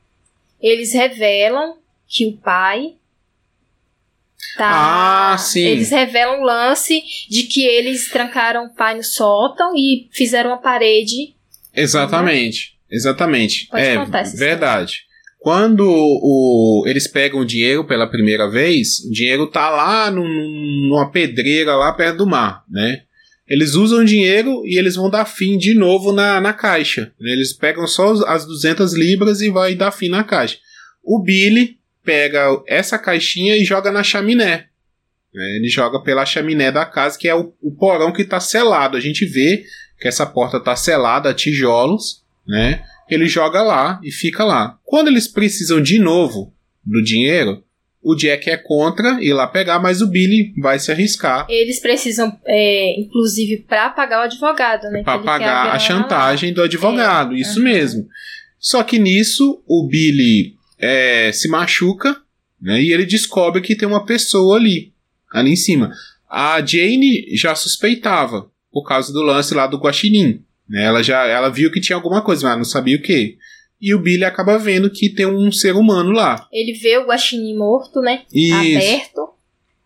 eles 0.60 0.92
revelam 0.94 1.76
que 2.08 2.26
o 2.26 2.32
pai. 2.32 2.94
Tá, 4.56 5.32
ah, 5.32 5.38
sim. 5.38 5.64
Eles 5.64 5.90
revelam 5.90 6.40
o 6.40 6.44
lance 6.44 7.02
de 7.28 7.44
que 7.44 7.64
eles 7.64 8.10
trancaram 8.10 8.66
o 8.66 8.74
pai 8.74 8.96
no 8.96 9.02
sótão 9.02 9.74
e 9.76 10.08
fizeram 10.12 10.50
uma 10.50 10.58
parede. 10.58 11.34
Exatamente. 11.74 12.76
Exatamente. 12.92 13.68
Pode 13.68 13.82
é 13.82 14.04
verdade. 14.36 15.04
Quando 15.38 15.84
o, 15.84 16.84
eles 16.86 17.08
pegam 17.08 17.40
o 17.40 17.44
dinheiro 17.44 17.84
pela 17.84 18.06
primeira 18.06 18.48
vez, 18.48 19.00
o 19.00 19.10
dinheiro 19.10 19.48
tá 19.48 19.70
lá 19.70 20.10
num, 20.10 20.28
numa 20.88 21.10
pedreira 21.10 21.74
lá 21.74 21.92
perto 21.92 22.18
do 22.18 22.26
mar, 22.26 22.62
né? 22.70 23.02
Eles 23.48 23.74
usam 23.74 24.00
o 24.00 24.04
dinheiro 24.04 24.62
e 24.64 24.78
eles 24.78 24.94
vão 24.94 25.10
dar 25.10 25.24
fim 25.24 25.58
de 25.58 25.74
novo 25.74 26.12
na, 26.12 26.40
na 26.40 26.52
caixa. 26.52 27.12
Né? 27.20 27.32
Eles 27.32 27.52
pegam 27.52 27.86
só 27.86 28.12
as 28.26 28.46
200 28.46 28.94
libras 28.94 29.40
e 29.40 29.50
vai 29.50 29.74
dar 29.74 29.90
fim 29.90 30.08
na 30.08 30.22
caixa. 30.22 30.58
O 31.02 31.20
Billy 31.20 31.76
pega 32.04 32.62
essa 32.66 32.98
caixinha 32.98 33.56
e 33.56 33.64
joga 33.64 33.90
na 33.90 34.02
chaminé. 34.02 34.68
Né? 35.34 35.56
Ele 35.56 35.68
joga 35.68 36.00
pela 36.00 36.24
chaminé 36.24 36.70
da 36.70 36.86
casa, 36.86 37.18
que 37.18 37.28
é 37.28 37.34
o, 37.34 37.52
o 37.60 37.72
porão 37.72 38.12
que 38.12 38.22
está 38.22 38.38
selado. 38.38 38.96
A 38.96 39.00
gente 39.00 39.26
vê 39.26 39.64
que 40.00 40.08
essa 40.08 40.24
porta 40.24 40.58
está 40.58 40.76
selada 40.76 41.30
a 41.30 41.34
tijolos 41.34 42.22
né? 42.46 42.82
Ele 43.08 43.26
joga 43.26 43.62
lá 43.62 44.00
e 44.02 44.10
fica 44.10 44.44
lá. 44.44 44.78
Quando 44.84 45.08
eles 45.08 45.28
precisam 45.28 45.80
de 45.80 45.98
novo 45.98 46.54
do 46.84 47.02
dinheiro, 47.02 47.62
o 48.02 48.16
Jack 48.16 48.50
é 48.50 48.56
contra 48.56 49.22
ir 49.22 49.32
lá 49.32 49.46
pegar, 49.46 49.78
mas 49.78 50.02
o 50.02 50.06
Billy 50.08 50.52
vai 50.60 50.78
se 50.78 50.90
arriscar. 50.90 51.46
Eles 51.48 51.80
precisam, 51.80 52.36
é, 52.46 53.00
inclusive, 53.00 53.58
para 53.58 53.90
pagar 53.90 54.20
o 54.20 54.24
advogado, 54.24 54.90
né? 54.90 55.02
Para 55.04 55.20
pagar 55.20 55.66
a, 55.68 55.72
a 55.74 55.78
chantagem 55.78 56.50
lá. 56.50 56.56
do 56.56 56.62
advogado, 56.62 57.34
é, 57.34 57.38
isso 57.38 57.58
uhum. 57.58 57.64
mesmo. 57.64 58.08
Só 58.58 58.82
que 58.82 58.98
nisso 58.98 59.62
o 59.66 59.86
Billy 59.86 60.54
é, 60.78 61.30
se 61.32 61.48
machuca 61.48 62.16
né, 62.60 62.80
e 62.80 62.92
ele 62.92 63.04
descobre 63.06 63.60
que 63.60 63.76
tem 63.76 63.88
uma 63.88 64.04
pessoa 64.04 64.56
ali, 64.56 64.92
ali 65.32 65.50
em 65.50 65.56
cima. 65.56 65.92
A 66.28 66.64
Jane 66.64 67.36
já 67.36 67.54
suspeitava, 67.54 68.50
por 68.70 68.84
causa 68.84 69.12
do 69.12 69.22
lance 69.22 69.54
lá 69.54 69.66
do 69.66 69.78
guaxinim. 69.78 70.44
Né? 70.68 70.84
Ela 70.84 71.02
já 71.02 71.26
ela 71.26 71.48
viu 71.48 71.70
que 71.70 71.80
tinha 71.80 71.96
alguma 71.96 72.22
coisa, 72.22 72.48
mas 72.48 72.56
não 72.56 72.64
sabia 72.64 72.96
o 72.96 73.02
que. 73.02 73.36
E 73.80 73.94
o 73.94 73.98
Billy 73.98 74.24
acaba 74.24 74.58
vendo 74.58 74.90
que 74.90 75.10
tem 75.10 75.26
um 75.26 75.50
ser 75.50 75.74
humano 75.74 76.10
lá. 76.10 76.46
Ele 76.52 76.72
vê 76.72 76.98
o 76.98 77.06
guaxinim 77.06 77.56
morto, 77.56 78.00
né? 78.00 78.22
Isso. 78.32 78.54
Aberto. 78.54 79.28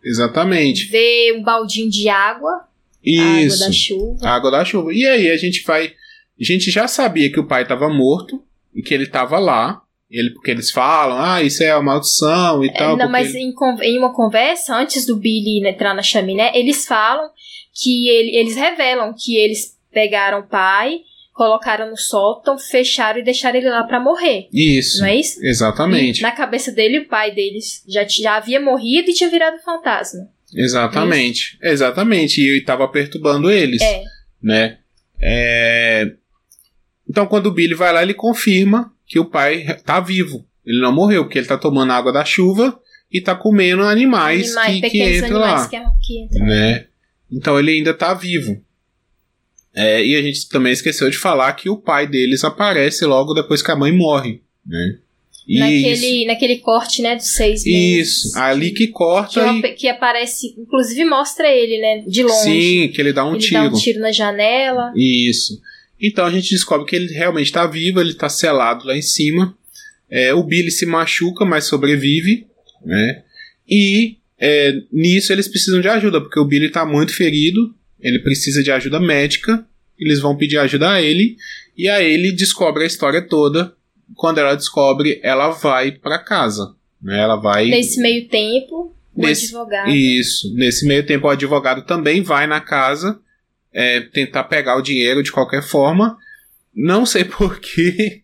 Exatamente. 0.03 0.85
Vê 0.85 1.35
um 1.35 1.43
baldinho 1.43 1.89
de 1.89 2.07
água. 2.07 2.67
Isso. 3.03 3.55
Água 3.55 3.67
da 3.67 3.71
chuva. 3.71 4.27
Água 4.27 4.51
da 4.51 4.65
chuva. 4.65 4.93
E 4.93 5.05
aí 5.05 5.31
a 5.31 5.37
gente 5.37 5.63
vai. 5.63 5.93
A 6.39 6.43
gente 6.43 6.69
já 6.69 6.87
sabia 6.87 7.31
que 7.31 7.39
o 7.39 7.47
pai 7.47 7.63
estava 7.63 7.89
morto 7.89 8.41
e 8.73 8.83
que 8.83 8.93
ele 8.93 9.05
estava 9.05 9.39
lá. 9.39 9.81
Ele, 10.09 10.29
porque 10.29 10.51
eles 10.51 10.71
falam, 10.71 11.19
ah, 11.19 11.43
isso 11.43 11.61
é 11.63 11.75
uma 11.75 11.83
maldição 11.83 12.63
e 12.63 12.69
é, 12.69 12.71
tal. 12.71 12.95
Não, 12.95 13.09
mas 13.09 13.35
ele... 13.35 13.43
em, 13.43 13.53
em, 13.81 13.97
uma 13.97 14.13
conversa, 14.13 14.73
antes 14.73 15.05
do 15.05 15.17
Billy 15.17 15.67
entrar 15.67 15.93
na 15.93 16.01
chaminé, 16.01 16.51
eles 16.55 16.85
falam 16.85 17.29
que 17.73 18.07
ele, 18.07 18.37
eles 18.37 18.55
revelam 18.55 19.13
que 19.13 19.35
eles 19.35 19.76
pegaram 19.97 20.41
o 20.41 20.47
pai, 20.47 20.99
colocaram 21.33 21.89
no 21.89 21.97
sótão, 21.97 22.55
fecharam 22.55 23.19
e 23.19 23.23
deixaram 23.23 23.57
ele 23.57 23.67
lá 23.67 23.83
para 23.83 23.99
morrer. 23.99 24.47
Isso. 24.53 24.99
Não 24.99 25.07
é 25.07 25.15
isso? 25.15 25.43
Exatamente. 25.43 26.19
E 26.19 26.21
na 26.21 26.31
cabeça 26.31 26.71
dele, 26.71 26.99
o 26.99 27.07
pai 27.07 27.33
deles 27.33 27.83
já, 27.87 28.05
já 28.07 28.37
havia 28.37 28.61
morrido 28.61 29.09
e 29.09 29.13
tinha 29.15 29.27
virado 29.27 29.57
fantasma. 29.65 30.29
Exatamente. 30.53 31.57
É 31.63 31.71
Exatamente. 31.71 32.39
E 32.39 32.59
estava 32.59 32.87
perturbando 32.87 33.49
eles. 33.49 33.81
É. 33.81 34.03
Né? 34.39 34.77
É... 35.19 36.11
Então, 37.09 37.25
quando 37.25 37.47
o 37.47 37.51
Billy 37.51 37.73
vai 37.73 37.91
lá, 37.91 38.03
ele 38.03 38.13
confirma 38.13 38.93
que 39.07 39.17
o 39.17 39.25
pai 39.25 39.65
tá 39.83 39.99
vivo. 39.99 40.45
Ele 40.63 40.79
não 40.79 40.93
morreu, 40.93 41.23
porque 41.23 41.39
ele 41.39 41.47
tá 41.47 41.57
tomando 41.57 41.91
água 41.91 42.13
da 42.13 42.23
chuva 42.23 42.79
e 43.11 43.19
tá 43.19 43.33
comendo 43.33 43.81
animais, 43.81 44.55
animais 44.55 44.81
que, 44.81 44.89
que 44.91 45.17
entram 45.17 45.39
lá. 45.39 45.67
Que, 45.67 45.75
é 45.75 45.83
que 46.05 46.23
entram. 46.23 46.45
Né? 46.45 46.85
Então 47.31 47.57
ele 47.57 47.71
ainda 47.71 47.95
tá 47.95 48.13
vivo. 48.13 48.61
É, 49.77 50.03
e 50.03 50.15
a 50.15 50.21
gente 50.23 50.49
também 50.49 50.73
esqueceu 50.73 51.07
de 51.07 51.17
falar 51.19 51.53
que 51.53 51.69
o 51.69 51.77
pai 51.77 52.07
deles 52.07 52.43
aparece 52.43 53.05
logo 53.05 53.35
depois 53.35 53.61
que 53.61 53.69
a 53.69 53.75
mãe 53.75 53.91
morre, 53.91 54.41
né? 54.65 54.97
naquele, 55.47 56.25
naquele 56.25 56.57
corte, 56.57 57.03
né, 57.03 57.15
dos 57.15 57.27
seis 57.27 57.63
meses. 57.63 58.25
Isso, 58.25 58.37
ali 58.37 58.71
que 58.71 58.87
corta 58.87 59.53
que, 59.61 59.67
e... 59.67 59.73
que 59.73 59.87
aparece, 59.87 60.55
inclusive 60.57 61.05
mostra 61.05 61.47
ele, 61.47 61.79
né, 61.79 62.03
de 62.07 62.23
longe. 62.23 62.43
Sim, 62.43 62.91
que 62.91 62.99
ele 62.99 63.13
dá 63.13 63.23
um 63.23 63.35
ele 63.35 63.39
tiro. 63.39 63.61
Ele 63.61 63.69
dá 63.69 63.75
um 63.75 63.79
tiro 63.79 63.99
na 63.99 64.11
janela. 64.11 64.91
Isso. 64.95 65.61
Então 66.01 66.25
a 66.25 66.31
gente 66.31 66.49
descobre 66.49 66.87
que 66.87 66.95
ele 66.95 67.13
realmente 67.13 67.45
está 67.45 67.67
vivo, 67.67 68.01
ele 68.01 68.11
está 68.11 68.27
selado 68.27 68.85
lá 68.87 68.97
em 68.97 69.01
cima. 69.01 69.55
É, 70.09 70.33
o 70.33 70.43
Billy 70.43 70.71
se 70.71 70.87
machuca, 70.87 71.45
mas 71.45 71.65
sobrevive, 71.65 72.47
né? 72.83 73.23
E 73.69 74.17
é, 74.39 74.73
nisso 74.91 75.31
eles 75.31 75.47
precisam 75.47 75.81
de 75.81 75.87
ajuda, 75.87 76.19
porque 76.19 76.39
o 76.39 76.45
Billy 76.45 76.65
está 76.65 76.85
muito 76.85 77.13
ferido, 77.13 77.73
ele 77.99 78.19
precisa 78.19 78.63
de 78.63 78.71
ajuda 78.71 78.99
médica, 78.99 79.65
eles 79.97 80.19
vão 80.19 80.35
pedir 80.35 80.57
ajuda 80.57 80.91
a 80.91 81.01
ele, 81.01 81.37
e 81.77 81.87
aí 81.87 82.13
ele 82.13 82.31
descobre 82.31 82.83
a 82.83 82.87
história 82.87 83.21
toda. 83.21 83.73
Quando 84.15 84.37
ela 84.37 84.55
descobre, 84.55 85.19
ela 85.23 85.49
vai 85.49 85.91
para 85.91 86.17
casa. 86.17 86.75
Né? 87.01 87.19
Ela 87.19 87.35
vai. 87.35 87.67
Nesse 87.67 88.01
meio 88.01 88.27
tempo, 88.27 88.95
o 89.15 89.21
nesse, 89.21 89.45
advogado. 89.45 89.89
Isso. 89.89 90.53
Nesse 90.55 90.87
meio 90.87 91.05
tempo, 91.05 91.27
o 91.27 91.29
advogado 91.29 91.83
também 91.83 92.21
vai 92.21 92.47
na 92.47 92.61
casa 92.61 93.19
é, 93.73 94.01
tentar 94.01 94.45
pegar 94.45 94.77
o 94.77 94.81
dinheiro 94.81 95.21
de 95.21 95.31
qualquer 95.31 95.63
forma. 95.63 96.17
Não 96.73 97.05
sei 97.05 97.25
porquê. 97.25 98.21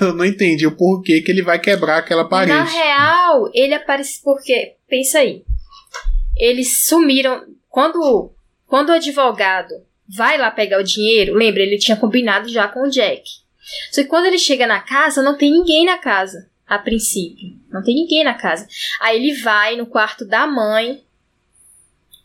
eu 0.00 0.14
não 0.14 0.24
entendi 0.24 0.66
o 0.66 0.76
porquê 0.76 1.20
que 1.20 1.30
ele 1.30 1.42
vai 1.42 1.58
quebrar 1.58 1.98
aquela 1.98 2.28
parede. 2.28 2.52
Na 2.52 2.64
real, 2.64 3.50
ele 3.54 3.74
aparece 3.74 4.22
porque. 4.22 4.74
Pensa 4.88 5.18
aí. 5.18 5.42
Eles 6.36 6.86
sumiram. 6.86 7.42
Quando, 7.68 8.32
quando 8.68 8.90
o 8.90 8.92
advogado 8.92 9.74
vai 10.06 10.38
lá 10.38 10.50
pegar 10.50 10.78
o 10.78 10.84
dinheiro, 10.84 11.34
lembra, 11.34 11.62
ele 11.62 11.78
tinha 11.78 11.96
combinado 11.96 12.48
já 12.48 12.68
com 12.68 12.82
o 12.82 12.90
Jack. 12.90 13.22
Só 13.90 14.02
que 14.02 14.08
quando 14.08 14.26
ele 14.26 14.38
chega 14.38 14.66
na 14.66 14.80
casa, 14.80 15.22
não 15.22 15.36
tem 15.36 15.50
ninguém 15.50 15.84
na 15.84 15.98
casa, 15.98 16.48
a 16.66 16.78
princípio. 16.78 17.58
Não 17.72 17.82
tem 17.82 17.94
ninguém 17.94 18.22
na 18.22 18.34
casa. 18.34 18.66
Aí 19.00 19.16
ele 19.16 19.40
vai 19.40 19.76
no 19.76 19.86
quarto 19.86 20.24
da 20.24 20.46
mãe, 20.46 21.02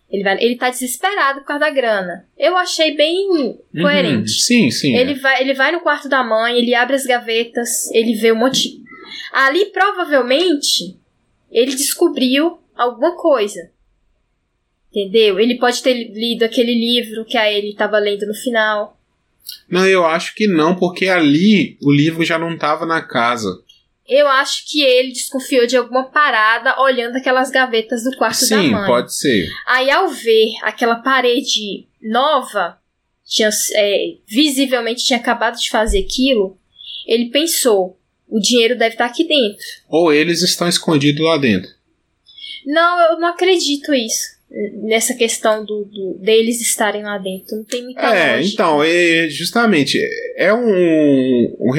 ele, 0.09 0.23
vai, 0.23 0.37
ele 0.43 0.55
tá 0.55 0.69
desesperado 0.69 1.39
por 1.39 1.47
causa 1.47 1.61
da 1.61 1.69
grana. 1.71 2.27
Eu 2.37 2.55
achei 2.55 2.95
bem 2.95 3.27
uhum. 3.29 3.57
coerente. 3.81 4.17
Uhum, 4.17 4.27
sim, 4.27 4.69
sim. 4.69 4.95
Ele, 4.95 5.13
é. 5.13 5.15
vai, 5.15 5.41
ele 5.41 5.53
vai 5.53 5.71
no 5.71 5.81
quarto 5.81 6.07
da 6.07 6.23
mãe, 6.23 6.57
ele 6.57 6.75
abre 6.75 6.95
as 6.95 7.05
gavetas, 7.05 7.89
ele 7.91 8.13
vê 8.15 8.31
um 8.31 8.37
monte. 8.37 8.81
Ali, 9.31 9.65
provavelmente, 9.65 10.99
ele 11.51 11.73
descobriu 11.73 12.59
alguma 12.75 13.15
coisa. 13.15 13.72
Entendeu? 14.93 15.39
Ele 15.39 15.57
pode 15.57 15.81
ter 15.81 15.93
lido 16.13 16.43
aquele 16.43 16.75
livro 16.75 17.25
que 17.25 17.35
a 17.35 17.51
ele 17.51 17.69
estava 17.69 17.97
lendo 17.97 18.27
no 18.27 18.33
final. 18.35 18.95
Não, 19.67 19.87
eu 19.87 20.05
acho 20.05 20.35
que 20.35 20.45
não, 20.45 20.75
porque 20.75 21.07
ali 21.07 21.79
o 21.81 21.91
livro 21.91 22.23
já 22.23 22.37
não 22.37 22.53
estava 22.53 22.85
na 22.85 23.01
casa. 23.01 23.49
Eu 24.07 24.27
acho 24.27 24.69
que 24.69 24.83
ele 24.83 25.11
desconfiou 25.11 25.65
de 25.65 25.75
alguma 25.75 26.03
parada 26.03 26.79
olhando 26.79 27.15
aquelas 27.15 27.49
gavetas 27.49 28.03
do 28.03 28.15
quarto 28.15 28.45
Sim, 28.45 28.49
da 28.49 28.61
mãe. 28.61 28.81
Sim, 28.81 28.85
pode 28.85 29.15
ser. 29.15 29.49
Aí 29.65 29.89
ao 29.89 30.09
ver 30.09 30.51
aquela 30.61 30.97
parede 30.97 31.87
nova, 31.99 32.77
tinha, 33.25 33.49
é, 33.75 34.17
visivelmente 34.27 35.03
tinha 35.03 35.17
acabado 35.17 35.57
de 35.57 35.71
fazer 35.71 36.01
aquilo, 36.01 36.55
ele 37.07 37.31
pensou: 37.31 37.97
o 38.27 38.39
dinheiro 38.39 38.77
deve 38.77 38.93
estar 38.93 39.05
aqui 39.05 39.27
dentro. 39.27 39.65
Ou 39.89 40.13
eles 40.13 40.43
estão 40.43 40.67
escondidos 40.67 41.25
lá 41.25 41.37
dentro. 41.37 41.71
Não, 42.65 43.11
eu 43.11 43.19
não 43.19 43.29
acredito 43.29 43.91
isso. 43.91 44.33
Nessa 44.83 45.15
questão 45.15 45.65
do, 45.65 45.83
do 45.85 46.19
deles 46.21 46.61
estarem 46.61 47.01
lá 47.03 47.17
dentro. 47.17 47.55
Não 47.57 47.63
tem 47.63 47.83
muita 47.83 48.01
É, 48.01 48.35
lógica. 48.35 48.53
então, 48.53 48.83
é, 48.83 49.27
justamente, 49.27 49.97
é 50.37 50.53
um, 50.53 51.55
um, 51.59 51.71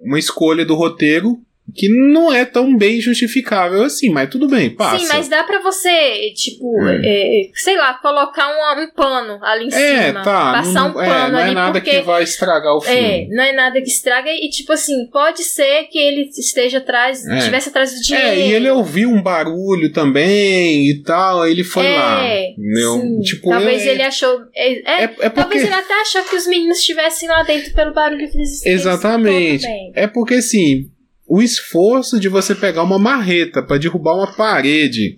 uma 0.00 0.18
escolha 0.18 0.64
do 0.64 0.74
roteiro 0.74 1.38
que 1.74 1.88
não 1.88 2.32
é 2.32 2.44
tão 2.44 2.76
bem 2.76 3.00
justificável 3.00 3.82
assim, 3.82 4.08
mas 4.08 4.30
tudo 4.30 4.48
bem, 4.48 4.70
passa. 4.70 4.98
Sim, 4.98 5.08
mas 5.08 5.28
dá 5.28 5.42
para 5.42 5.60
você, 5.60 6.32
tipo, 6.34 6.80
é. 6.86 7.00
É, 7.04 7.50
sei 7.54 7.76
lá, 7.76 7.94
colocar 7.94 8.48
um, 8.48 8.82
um, 8.82 8.90
pano 8.90 9.38
ali 9.42 9.64
em 9.64 9.74
é, 9.74 10.06
cima. 10.06 10.22
Tá, 10.22 10.52
passar 10.52 10.88
não, 10.88 10.96
um 10.96 11.02
é, 11.02 11.06
pano 11.06 11.32
não 11.32 11.38
é 11.38 11.42
ali. 11.42 11.54
Não 11.54 11.62
é 11.62 11.64
nada 11.64 11.80
porque, 11.80 11.96
que 11.96 12.02
vai 12.02 12.22
estragar 12.22 12.76
o 12.76 12.80
filme. 12.80 13.00
É, 13.00 13.26
não 13.28 13.42
é 13.42 13.52
nada 13.52 13.80
que 13.80 13.88
estraga. 13.88 14.30
E, 14.30 14.48
tipo 14.48 14.72
assim, 14.72 15.06
pode 15.10 15.42
ser 15.42 15.84
que 15.84 15.98
ele 15.98 16.30
esteja 16.30 16.78
atrás, 16.78 17.26
é. 17.26 17.38
estivesse 17.38 17.68
atrás 17.68 17.94
do 17.94 18.00
dinheiro. 18.00 18.28
É, 18.28 18.48
e 18.48 18.52
ele 18.52 18.70
ouviu 18.70 19.10
um 19.10 19.22
barulho 19.22 19.92
também 19.92 20.88
e 20.88 21.02
tal, 21.02 21.42
aí 21.42 21.50
ele 21.50 21.64
foi 21.64 21.86
é, 21.86 21.98
lá. 21.98 22.22
Meu, 22.56 23.00
sim. 23.00 23.20
tipo, 23.20 23.50
talvez 23.50 23.84
ele 23.86 24.02
achou. 24.02 24.40
É, 24.54 25.02
é, 25.02 25.06
porque... 25.08 25.30
Talvez 25.30 25.64
ele 25.64 25.74
até 25.74 26.00
achou 26.00 26.22
que 26.24 26.36
os 26.36 26.46
meninos 26.46 26.78
estivessem 26.78 27.28
lá 27.28 27.42
dentro 27.42 27.72
pelo 27.74 27.92
barulho 27.92 28.30
que 28.30 28.36
eles 28.36 28.64
Exatamente. 28.64 29.66
É 29.94 30.06
porque 30.06 30.34
assim 30.34 30.90
o 31.26 31.42
esforço 31.42 32.20
de 32.20 32.28
você 32.28 32.54
pegar 32.54 32.82
uma 32.82 32.98
marreta 32.98 33.62
para 33.62 33.78
derrubar 33.78 34.14
uma 34.14 34.32
parede 34.32 35.16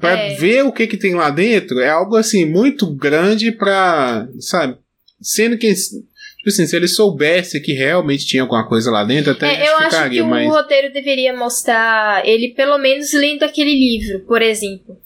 para 0.00 0.18
é. 0.18 0.34
ver 0.34 0.64
o 0.64 0.72
que 0.72 0.86
que 0.86 0.96
tem 0.96 1.14
lá 1.14 1.30
dentro 1.30 1.78
é 1.78 1.88
algo 1.88 2.16
assim 2.16 2.44
muito 2.44 2.92
grande 2.94 3.52
para 3.52 4.26
sabe 4.40 4.76
sendo 5.20 5.56
que 5.56 5.72
tipo 5.72 6.48
assim, 6.48 6.66
se 6.66 6.76
ele 6.76 6.88
soubesse 6.88 7.60
que 7.60 7.72
realmente 7.72 8.26
tinha 8.26 8.42
alguma 8.42 8.66
coisa 8.68 8.90
lá 8.90 9.04
dentro 9.04 9.32
até 9.32 9.46
é, 9.46 9.68
eu 9.68 9.76
acho 9.78 10.10
que 10.10 10.22
mas... 10.22 10.48
o 10.48 10.50
roteiro 10.50 10.92
deveria 10.92 11.36
mostrar 11.36 12.26
ele 12.26 12.48
pelo 12.54 12.78
menos 12.78 13.12
lendo 13.12 13.44
aquele 13.44 13.74
livro 13.74 14.20
por 14.26 14.42
exemplo 14.42 14.98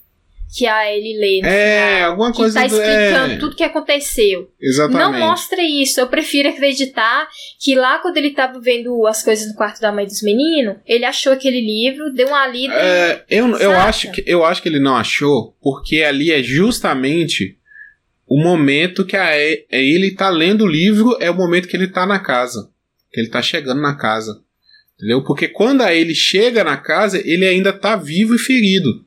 que 0.53 0.67
a 0.67 0.93
ele 0.93 1.17
lê. 1.19 1.41
É, 1.49 2.03
alguma 2.03 2.33
coisa 2.33 2.61
que 2.61 2.69
tá 2.69 2.75
explicando 2.75 3.33
é... 3.35 3.37
tudo 3.37 3.57
que 3.57 3.63
aconteceu. 3.63 4.51
Exatamente. 4.61 5.01
Não 5.01 5.19
mostra 5.19 5.63
isso. 5.63 6.01
Eu 6.01 6.09
prefiro 6.09 6.49
acreditar 6.49 7.29
que 7.61 7.75
lá 7.75 7.99
quando 7.99 8.17
ele 8.17 8.31
tava 8.31 8.61
vendo 8.61 9.07
as 9.07 9.23
coisas 9.23 9.49
no 9.49 9.55
quarto 9.55 9.81
da 9.81 9.93
mãe 9.93 10.05
dos 10.05 10.23
meninos, 10.23 10.77
ele 10.87 11.05
achou 11.05 11.33
aquele 11.33 11.61
livro, 11.61 12.13
deu 12.13 12.29
uma 12.29 12.47
lida. 12.49 12.75
É, 12.75 13.25
eu, 13.31 13.57
eu, 13.59 13.73
acho 13.73 14.11
que, 14.11 14.25
eu 14.27 14.45
acho 14.45 14.61
que 14.61 14.69
ele 14.69 14.81
não 14.81 14.97
achou, 14.97 15.57
porque 15.63 16.03
ali 16.03 16.33
é 16.33 16.43
justamente 16.43 17.57
o 18.27 18.43
momento 18.43 19.05
que 19.05 19.17
a, 19.17 19.37
ele 19.39 20.13
tá 20.13 20.31
lendo 20.31 20.65
o 20.65 20.69
livro, 20.69 21.17
é 21.21 21.31
o 21.31 21.35
momento 21.35 21.69
que 21.69 21.77
ele 21.77 21.89
tá 21.89 22.07
na 22.07 22.19
casa. 22.19 22.71
Que 23.13 23.21
ele 23.21 23.29
tá 23.29 23.43
chegando 23.43 23.81
na 23.81 23.97
casa. 23.97 24.41
Entendeu? 24.97 25.25
Porque 25.25 25.49
quando 25.49 25.81
a 25.81 25.95
ele 25.95 26.15
chega 26.15 26.63
na 26.63 26.77
casa, 26.77 27.21
ele 27.25 27.47
ainda 27.47 27.73
tá 27.73 27.97
vivo 27.97 28.35
e 28.35 28.39
ferido. 28.39 29.05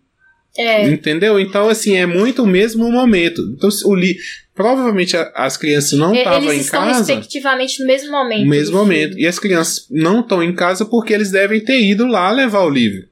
É. 0.58 0.88
Entendeu? 0.88 1.40
Então, 1.40 1.68
assim, 1.68 1.96
é 1.96 2.06
muito 2.06 2.44
o 2.44 2.48
mesmo 2.48 2.92
momento. 2.92 3.42
Então, 3.56 3.70
o 3.86 3.96
li... 3.96 4.18
provavelmente 4.54 5.16
as 5.34 5.58
crianças 5.58 5.98
não 5.98 6.14
estavam 6.14 6.54
em 6.54 6.64
casa. 6.64 6.98
Eles 6.98 7.08
respectivamente 7.08 7.80
no 7.80 7.88
mesmo 7.88 8.12
momento. 8.12 8.44
No 8.44 8.50
mesmo 8.50 8.78
momento. 8.78 9.10
Filme. 9.10 9.24
E 9.24 9.28
as 9.28 9.40
crianças 9.40 9.88
não 9.90 10.20
estão 10.20 10.44
em 10.44 10.54
casa 10.54 10.86
porque 10.86 11.14
eles 11.14 11.32
devem 11.32 11.60
ter 11.60 11.82
ido 11.82 12.06
lá 12.06 12.32
levar 12.32 12.62
o 12.62 12.70
livro. 12.70 13.08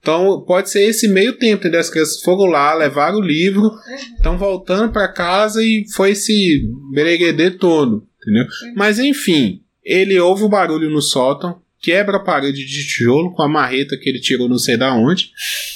Então, 0.00 0.44
pode 0.46 0.70
ser 0.70 0.84
esse 0.84 1.08
meio 1.08 1.32
tempo, 1.32 1.62
entendeu? 1.62 1.80
As 1.80 1.90
crianças 1.90 2.20
foram 2.20 2.44
lá, 2.44 2.72
levaram 2.74 3.18
o 3.18 3.24
livro, 3.24 3.72
estão 4.16 4.32
uhum. 4.34 4.38
voltando 4.38 4.92
para 4.92 5.08
casa 5.08 5.60
e 5.60 5.84
foi 5.94 6.12
esse 6.12 6.62
bereguedê 6.92 7.50
todo, 7.50 8.06
entendeu? 8.22 8.44
Uhum. 8.44 8.74
Mas, 8.76 9.00
enfim, 9.00 9.62
ele 9.84 10.16
ouve 10.20 10.44
o 10.44 10.48
barulho 10.48 10.88
no 10.88 11.02
sótão, 11.02 11.60
quebra 11.80 12.18
a 12.18 12.22
parede 12.22 12.64
de 12.64 12.86
tijolo 12.86 13.32
com 13.32 13.42
a 13.42 13.48
marreta 13.48 13.96
que 13.96 14.08
ele 14.08 14.20
tirou 14.20 14.48
não 14.48 14.58
sei 14.58 14.76
da 14.76 14.94
onde, 14.94 15.32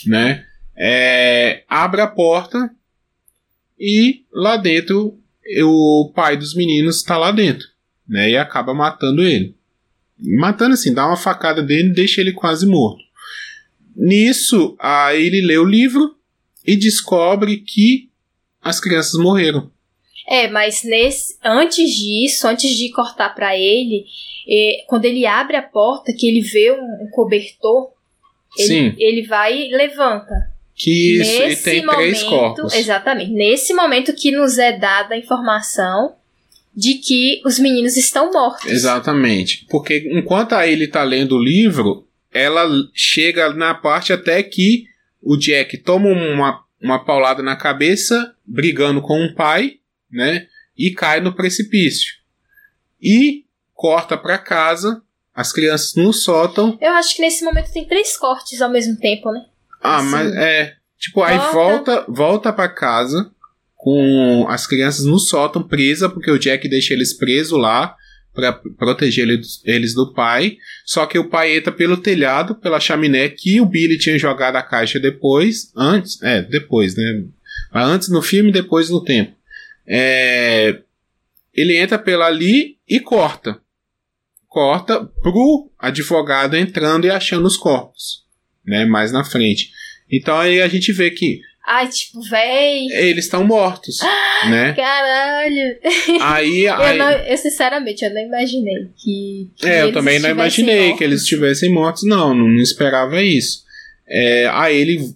né? 0.06 0.44
É, 0.82 1.62
abre 1.68 2.00
a 2.00 2.06
porta 2.06 2.70
e 3.78 4.24
lá 4.32 4.56
dentro 4.56 5.18
o 5.62 6.10
pai 6.14 6.38
dos 6.38 6.54
meninos 6.54 6.96
está 6.96 7.18
lá 7.18 7.30
dentro, 7.30 7.66
né? 8.08 8.30
E 8.30 8.36
acaba 8.38 8.72
matando 8.72 9.22
ele. 9.22 9.54
Matando 10.18 10.72
assim, 10.72 10.94
dá 10.94 11.06
uma 11.06 11.18
facada 11.18 11.62
dele 11.62 11.88
e 11.88 11.94
deixa 11.94 12.22
ele 12.22 12.32
quase 12.32 12.66
morto. 12.66 13.02
Nisso, 13.94 14.74
aí 14.78 15.26
ele 15.26 15.46
lê 15.46 15.58
o 15.58 15.64
livro 15.64 16.16
e 16.66 16.76
descobre 16.76 17.58
que 17.58 18.08
as 18.62 18.80
crianças 18.80 19.20
morreram. 19.20 19.70
É, 20.26 20.48
mas 20.48 20.82
nesse, 20.82 21.36
antes 21.44 21.90
disso, 21.90 22.46
antes 22.46 22.70
de 22.70 22.90
cortar 22.90 23.34
para 23.34 23.54
ele, 23.56 24.04
é, 24.48 24.84
quando 24.86 25.04
ele 25.04 25.26
abre 25.26 25.56
a 25.56 25.62
porta, 25.62 26.12
que 26.16 26.26
ele 26.26 26.40
vê 26.40 26.72
um, 26.72 27.04
um 27.04 27.10
cobertor, 27.10 27.92
ele, 28.58 28.94
ele, 28.98 29.26
vai 29.26 29.68
e 29.68 29.76
levanta. 29.76 30.49
Que 30.82 31.20
isso, 31.20 31.38
nesse 31.40 31.60
e 31.60 31.64
tem 31.64 31.84
momento, 31.84 31.98
três 31.98 32.22
corpos. 32.22 32.72
Exatamente. 32.72 33.32
Nesse 33.32 33.74
momento 33.74 34.14
que 34.14 34.32
nos 34.32 34.56
é 34.56 34.72
dada 34.72 35.14
a 35.14 35.18
informação 35.18 36.16
de 36.74 36.94
que 36.94 37.42
os 37.44 37.58
meninos 37.58 37.98
estão 37.98 38.32
mortos. 38.32 38.64
Exatamente. 38.72 39.66
Porque 39.68 40.08
enquanto 40.10 40.54
a 40.54 40.66
ele 40.66 40.88
tá 40.88 41.02
lendo 41.02 41.36
o 41.36 41.42
livro, 41.42 42.08
ela 42.32 42.66
chega 42.94 43.52
na 43.52 43.74
parte 43.74 44.10
até 44.10 44.42
que 44.42 44.84
o 45.20 45.36
Jack 45.36 45.76
toma 45.76 46.08
uma, 46.08 46.64
uma 46.80 47.04
paulada 47.04 47.42
na 47.42 47.56
cabeça, 47.56 48.34
brigando 48.46 49.02
com 49.02 49.22
o 49.22 49.34
pai, 49.34 49.74
né? 50.10 50.46
E 50.74 50.92
cai 50.92 51.20
no 51.20 51.34
precipício. 51.34 52.14
E 53.02 53.44
corta 53.74 54.16
para 54.16 54.38
casa, 54.38 55.02
as 55.34 55.52
crianças 55.52 55.94
no 55.94 56.10
sótão. 56.10 56.78
Eu 56.80 56.92
acho 56.92 57.14
que 57.14 57.20
nesse 57.20 57.44
momento 57.44 57.70
tem 57.70 57.86
três 57.86 58.16
cortes 58.16 58.62
ao 58.62 58.70
mesmo 58.70 58.96
tempo, 58.96 59.30
né? 59.30 59.44
Ah, 59.82 59.98
assim. 59.98 60.10
mas 60.10 60.34
é. 60.34 60.74
Tipo, 60.98 61.22
aí 61.22 61.38
volta, 61.52 62.04
volta 62.08 62.52
para 62.52 62.68
casa 62.68 63.30
com 63.74 64.46
as 64.48 64.66
crianças 64.66 65.06
no 65.06 65.18
sótão 65.18 65.62
presa, 65.62 66.08
porque 66.08 66.30
o 66.30 66.38
Jack 66.38 66.68
deixa 66.68 66.92
eles 66.92 67.14
presos 67.16 67.58
lá 67.58 67.96
para 68.34 68.52
proteger 68.52 69.26
eles, 69.26 69.62
eles 69.64 69.94
do 69.94 70.12
pai. 70.12 70.58
Só 70.84 71.06
que 71.06 71.18
o 71.18 71.28
pai 71.28 71.56
entra 71.56 71.72
pelo 71.72 71.96
telhado, 71.96 72.54
pela 72.54 72.78
chaminé 72.78 73.28
que 73.28 73.60
o 73.60 73.66
Billy 73.66 73.98
tinha 73.98 74.18
jogado 74.18 74.56
a 74.56 74.62
caixa 74.62 75.00
depois, 75.00 75.72
antes, 75.74 76.22
é, 76.22 76.42
depois, 76.42 76.94
né? 76.94 77.24
Antes 77.72 78.08
no 78.08 78.20
filme, 78.20 78.52
depois 78.52 78.90
no 78.90 79.02
tempo. 79.02 79.34
É, 79.86 80.78
ele 81.54 81.76
entra 81.76 81.98
pela 81.98 82.26
ali 82.26 82.76
e 82.88 83.00
corta. 83.00 83.60
Corta 84.46 85.04
pro 85.04 85.70
advogado 85.78 86.56
entrando 86.56 87.06
e 87.06 87.10
achando 87.10 87.46
os 87.46 87.56
corpos, 87.56 88.24
né? 88.70 88.86
Mais 88.86 89.12
na 89.12 89.24
frente. 89.24 89.70
Então 90.10 90.38
aí 90.38 90.62
a 90.62 90.68
gente 90.68 90.92
vê 90.92 91.10
que 91.10 91.40
Ai, 91.66 91.88
tipo, 91.88 92.20
véi. 92.22 92.86
Eles 92.90 93.26
estão 93.26 93.44
mortos, 93.44 93.98
né? 94.50 94.72
Caralho. 94.72 95.78
Aí, 96.20 96.64
eu, 96.66 96.74
aí... 96.74 96.98
Não, 96.98 97.10
eu, 97.10 97.36
sinceramente, 97.36 98.04
eu 98.04 98.12
não 98.12 98.22
imaginei 98.22 98.88
que. 98.96 99.50
que 99.56 99.66
é, 99.66 99.82
eu 99.82 99.92
também 99.92 100.18
não 100.18 100.30
imaginei 100.30 100.80
mortos. 100.80 100.98
que 100.98 101.04
eles 101.04 101.22
estivessem 101.22 101.70
mortos, 101.70 102.02
não. 102.04 102.34
Não, 102.34 102.48
não 102.48 102.60
esperava 102.60 103.22
isso. 103.22 103.62
É, 104.08 104.48
aí 104.52 104.76
ele 104.76 105.14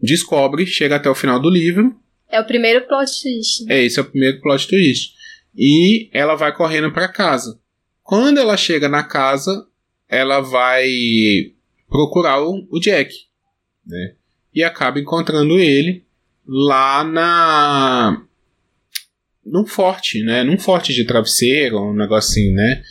descobre, 0.00 0.66
chega 0.66 0.96
até 0.96 1.08
o 1.08 1.14
final 1.14 1.40
do 1.40 1.48
livro. 1.48 1.96
É 2.28 2.40
o 2.40 2.44
primeiro 2.44 2.86
plot 2.86 3.10
twist. 3.22 3.64
Né? 3.64 3.76
É, 3.76 3.84
esse 3.84 3.98
é 3.98 4.02
o 4.02 4.10
primeiro 4.10 4.40
plot 4.42 4.68
twist. 4.68 5.14
E 5.56 6.10
ela 6.12 6.34
vai 6.34 6.54
correndo 6.54 6.92
para 6.92 7.08
casa. 7.08 7.58
Quando 8.02 8.38
ela 8.38 8.56
chega 8.56 8.88
na 8.88 9.02
casa, 9.02 9.64
ela 10.08 10.40
vai 10.40 10.90
procurar 11.96 12.42
o, 12.42 12.66
o 12.70 12.78
Jack, 12.78 13.14
né? 13.86 14.14
e 14.56 14.64
acaba 14.64 14.98
encontrando 14.98 15.58
ele 15.58 16.02
lá 16.48 17.04
na 17.04 18.22
num 19.44 19.66
forte, 19.66 20.22
né? 20.24 20.42
Num 20.42 20.58
forte 20.58 20.94
de 20.94 21.04
travesseiro, 21.04 21.78
um 21.78 21.94
negocinho, 21.94 22.54
né? 22.54 22.82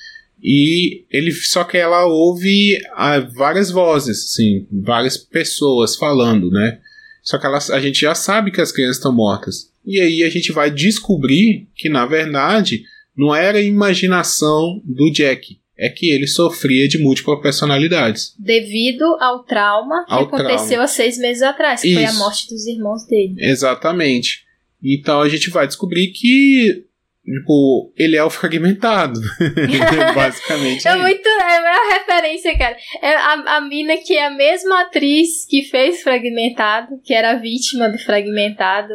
E 0.42 1.06
ele 1.10 1.32
só 1.32 1.64
que 1.64 1.76
ela 1.76 2.06
ouve 2.06 2.78
ah, 2.94 3.20
várias 3.20 3.72
vozes, 3.72 4.32
assim, 4.32 4.68
várias 4.72 5.18
pessoas 5.18 5.96
falando, 5.96 6.52
né? 6.52 6.80
Só 7.24 7.40
que 7.40 7.48
ela, 7.48 7.58
a 7.58 7.80
gente 7.80 8.00
já 8.02 8.14
sabe 8.14 8.52
que 8.52 8.62
as 8.62 8.72
crianças 8.72 8.98
estão 8.98 9.14
mortas. 9.14 9.72
E 9.84 10.00
aí 10.00 10.24
a 10.24 10.30
gente 10.30 10.52
vai 10.52 10.70
descobrir 10.70 11.68
que 11.76 11.90
na 11.90 12.06
verdade 12.06 12.84
não 13.18 13.36
era 13.36 13.62
imaginação 13.62 14.82
do 14.86 15.12
Jack, 15.12 15.60
é 15.78 15.90
que 15.90 16.10
ele 16.10 16.28
sofria 16.28 16.88
de 16.88 16.98
múltiplas 16.98 17.42
personalidades. 17.42 18.34
Devido 18.40 19.04
ao 19.20 19.44
trauma 19.44 20.06
que 20.06 20.14
ao 20.14 20.24
aconteceu 20.24 20.68
trauma. 20.68 20.84
há 20.84 20.88
seis 20.88 21.18
meses 21.18 21.44
atrás, 21.44 21.82
que 21.82 21.90
Isso. 21.90 22.00
foi 22.00 22.06
a 22.06 22.14
morte 22.14 22.48
dos 22.48 22.66
irmãos 22.66 23.06
dele. 23.06 23.36
Exatamente. 23.40 24.46
Então 24.84 25.22
a 25.22 25.30
gente 25.30 25.50
vai 25.50 25.68
descobrir 25.68 26.08
que 26.08 26.86
tipo, 27.26 27.92
ele 27.98 28.16
é 28.16 28.24
o 28.24 28.30
fragmentado. 28.30 29.20
Basicamente. 30.16 30.88
É, 30.88 30.92
é 30.92 30.96
muito. 30.96 31.28
É 31.28 31.60
uma 31.60 31.94
referência, 31.94 32.58
cara. 32.58 32.78
É 33.02 33.16
a, 33.16 33.58
a 33.58 33.62
mina 33.62 33.98
que 33.98 34.14
é 34.14 34.28
a 34.28 34.30
mesma 34.30 34.82
atriz 34.82 35.46
que 35.50 35.64
fez 35.64 36.02
Fragmentado, 36.02 37.00
que 37.04 37.14
era 37.14 37.32
a 37.32 37.40
vítima 37.40 37.90
do 37.90 37.98
Fragmentado. 37.98 38.94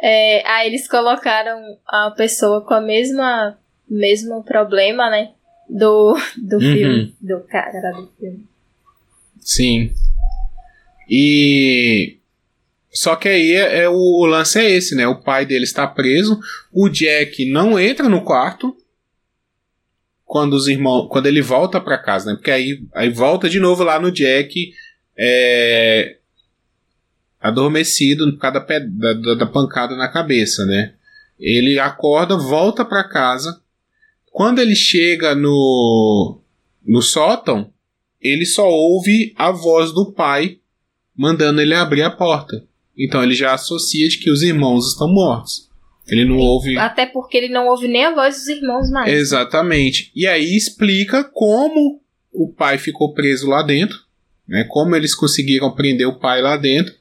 É, 0.00 0.46
aí 0.46 0.68
eles 0.68 0.86
colocaram 0.86 1.60
a 1.88 2.12
pessoa 2.12 2.64
com 2.64 2.74
a 2.74 2.80
mesma 2.80 3.58
mesmo 3.90 4.44
problema, 4.44 5.10
né? 5.10 5.30
Do, 5.68 6.16
do 6.36 6.56
uhum. 6.56 6.60
filme. 6.60 7.14
Do 7.20 7.40
cara 7.40 7.92
do 7.92 8.08
filme. 8.18 8.44
Sim. 9.40 9.92
E. 11.08 12.16
Só 12.90 13.16
que 13.16 13.28
aí 13.28 13.52
é, 13.52 13.82
é, 13.82 13.88
o, 13.88 13.94
o, 13.94 14.26
lance 14.26 14.58
é 14.58 14.70
esse, 14.70 14.94
né? 14.94 15.06
O 15.06 15.20
pai 15.20 15.44
dele 15.44 15.64
está 15.64 15.86
preso. 15.86 16.40
O 16.72 16.88
Jack 16.88 17.50
não 17.50 17.78
entra 17.78 18.08
no 18.08 18.24
quarto. 18.24 18.76
Quando 20.24 20.54
os 20.54 20.68
irmãos. 20.68 21.08
Quando 21.08 21.26
ele 21.26 21.42
volta 21.42 21.80
para 21.80 21.98
casa, 21.98 22.30
né? 22.30 22.36
Porque 22.36 22.50
aí, 22.50 22.82
aí 22.94 23.10
volta 23.10 23.48
de 23.48 23.60
novo 23.60 23.84
lá 23.84 24.00
no 24.00 24.10
Jack. 24.10 24.72
É, 25.20 26.16
adormecido 27.40 28.30
por 28.32 28.38
causa 28.38 28.60
da, 28.60 29.12
da, 29.12 29.34
da 29.34 29.46
pancada 29.46 29.96
na 29.96 30.08
cabeça, 30.08 30.64
né? 30.64 30.94
Ele 31.38 31.78
acorda, 31.78 32.36
volta 32.36 32.84
para 32.84 33.08
casa 33.08 33.60
quando 34.32 34.60
ele 34.60 34.74
chega 34.74 35.34
no, 35.34 36.40
no 36.84 37.02
sótão, 37.02 37.72
ele 38.20 38.46
só 38.46 38.68
ouve 38.68 39.32
a 39.36 39.50
voz 39.50 39.92
do 39.92 40.12
pai 40.12 40.58
mandando 41.16 41.60
ele 41.60 41.74
abrir 41.74 42.02
a 42.02 42.10
porta. 42.10 42.64
Então 42.96 43.22
ele 43.22 43.34
já 43.34 43.54
associa 43.54 44.08
de 44.08 44.18
que 44.18 44.30
os 44.30 44.42
irmãos 44.42 44.92
estão 44.92 45.08
mortos. 45.08 45.68
Ele 46.06 46.24
não 46.24 46.38
ouve. 46.38 46.78
Até 46.78 47.06
porque 47.06 47.36
ele 47.36 47.48
não 47.48 47.66
ouve 47.68 47.86
nem 47.86 48.06
a 48.06 48.14
voz 48.14 48.36
dos 48.36 48.48
irmãos 48.48 48.90
mais. 48.90 49.12
Exatamente. 49.12 50.10
E 50.14 50.26
aí 50.26 50.56
explica 50.56 51.22
como 51.22 52.00
o 52.32 52.48
pai 52.48 52.78
ficou 52.78 53.12
preso 53.12 53.48
lá 53.48 53.62
dentro, 53.62 53.98
né? 54.46 54.64
Como 54.68 54.96
eles 54.96 55.14
conseguiram 55.14 55.74
prender 55.74 56.08
o 56.08 56.18
pai 56.18 56.40
lá 56.40 56.56
dentro. 56.56 56.94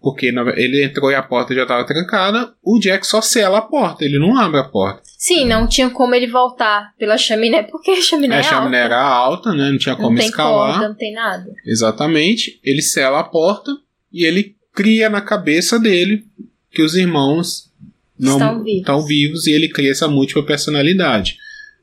Porque 0.00 0.26
ele 0.26 0.84
entrou 0.84 1.10
e 1.10 1.14
a 1.16 1.22
porta 1.22 1.52
já 1.52 1.62
estava 1.62 1.84
trancada. 1.84 2.54
O 2.62 2.78
Jack 2.78 3.04
só 3.04 3.20
sela 3.20 3.58
a 3.58 3.62
porta, 3.62 4.04
ele 4.04 4.18
não 4.18 4.36
abre 4.36 4.60
a 4.60 4.64
porta. 4.64 5.02
Sim, 5.18 5.46
não 5.46 5.66
tinha 5.66 5.90
como 5.90 6.14
ele 6.14 6.28
voltar 6.28 6.94
pela 6.96 7.18
chaminé, 7.18 7.64
porque 7.64 7.90
a 7.90 8.00
chaminé, 8.00 8.36
é 8.36 8.38
a 8.38 8.42
chaminé 8.44 8.82
alta. 8.82 8.94
era 8.94 9.02
alta, 9.02 9.52
né? 9.52 9.72
Não 9.72 9.78
tinha 9.78 9.96
como 9.96 10.10
não 10.10 10.16
tem 10.16 10.28
escalar. 10.28 10.74
Corda, 10.74 10.88
não 10.88 10.94
tem 10.94 11.12
nada. 11.12 11.52
Exatamente. 11.66 12.60
Ele 12.62 12.80
sela 12.80 13.18
a 13.18 13.24
porta 13.24 13.76
e 14.12 14.24
ele 14.24 14.54
cria 14.72 15.10
na 15.10 15.20
cabeça 15.20 15.76
dele 15.76 16.24
que 16.70 16.82
os 16.82 16.94
irmãos 16.94 17.68
não 18.16 18.34
estão 18.34 18.62
vivos, 18.62 18.78
estão 18.78 19.04
vivos 19.04 19.46
e 19.48 19.52
ele 19.52 19.68
cria 19.68 19.90
essa 19.90 20.06
múltipla 20.06 20.46
personalidade. 20.46 21.36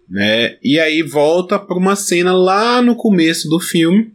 Né? 0.09 0.57
E 0.63 0.79
aí 0.79 1.01
volta 1.01 1.59
para 1.59 1.77
uma 1.77 1.97
cena 1.97 2.31
lá 2.31 2.81
no 2.81 2.95
começo 2.95 3.49
do 3.49 3.59
filme 3.59 4.13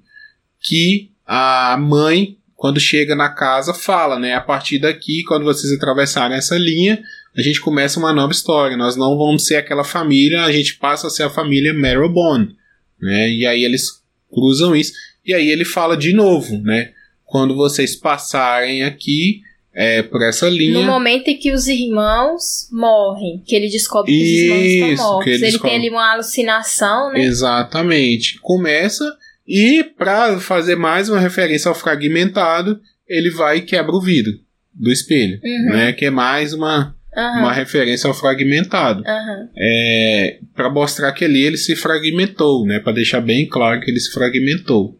que 0.58 1.10
a 1.26 1.76
mãe 1.78 2.38
quando 2.60 2.78
chega 2.78 3.16
na 3.16 3.30
casa, 3.30 3.72
fala, 3.72 4.18
né? 4.18 4.34
A 4.34 4.40
partir 4.42 4.78
daqui, 4.78 5.24
quando 5.26 5.46
vocês 5.46 5.72
atravessarem 5.72 6.36
essa 6.36 6.58
linha, 6.58 7.02
a 7.36 7.42
gente 7.42 7.60
começa 7.60 7.98
uma 7.98 8.12
nova 8.12 8.32
história. 8.32 8.76
Nós 8.76 8.96
não 8.96 9.16
vamos 9.16 9.46
ser 9.46 9.56
aquela 9.56 9.84
família, 9.84 10.42
a 10.42 10.52
gente 10.52 10.76
passa 10.76 11.06
a 11.06 11.10
ser 11.10 11.24
a 11.24 11.30
família 11.30 11.72
Marrowbone, 11.74 12.56
né? 13.00 13.30
E 13.30 13.46
aí 13.46 13.64
eles 13.64 14.02
cruzam 14.32 14.74
isso. 14.74 14.92
E 15.24 15.34
aí 15.34 15.48
ele 15.48 15.64
fala 15.64 15.96
de 15.96 16.12
novo, 16.12 16.58
né? 16.58 16.92
Quando 17.24 17.54
vocês 17.54 17.94
passarem 17.94 18.82
aqui 18.82 19.42
é, 19.72 20.02
por 20.02 20.22
essa 20.22 20.48
linha. 20.48 20.80
No 20.80 20.82
momento 20.84 21.28
em 21.28 21.38
que 21.38 21.52
os 21.52 21.68
irmãos 21.68 22.68
morrem, 22.72 23.42
que 23.46 23.54
ele 23.54 23.68
descobre 23.68 24.10
que 24.10 24.18
os 24.18 24.28
irmãos 24.28 24.90
estão 24.90 25.06
mortos. 25.06 25.32
Ele, 25.32 25.46
ele 25.46 25.58
tem 25.58 25.76
ali 25.76 25.90
uma 25.90 26.12
alucinação, 26.12 27.12
né? 27.12 27.20
Exatamente. 27.20 28.38
Começa 28.40 29.04
e 29.46 29.84
para 29.84 30.38
fazer 30.40 30.76
mais 30.76 31.08
uma 31.08 31.20
referência 31.20 31.68
ao 31.68 31.74
fragmentado, 31.74 32.80
ele 33.08 33.30
vai 33.30 33.58
e 33.58 33.62
quebra 33.62 33.94
o 33.94 34.00
vidro 34.00 34.32
do 34.72 34.90
espelho, 34.90 35.40
uhum. 35.42 35.70
né? 35.70 35.92
Que 35.92 36.06
é 36.06 36.10
mais 36.10 36.52
uma, 36.52 36.96
uhum. 37.16 37.40
uma 37.40 37.52
referência 37.52 38.08
ao 38.08 38.14
fragmentado. 38.14 39.00
Uhum. 39.00 39.48
É, 39.56 40.38
para 40.54 40.70
mostrar 40.70 41.12
que 41.12 41.24
ali 41.24 41.42
ele 41.42 41.56
se 41.56 41.76
fragmentou, 41.76 42.66
né? 42.66 42.78
Para 42.78 42.92
deixar 42.92 43.20
bem 43.20 43.48
claro 43.48 43.80
que 43.80 43.90
ele 43.90 44.00
se 44.00 44.12
fragmentou. 44.12 44.98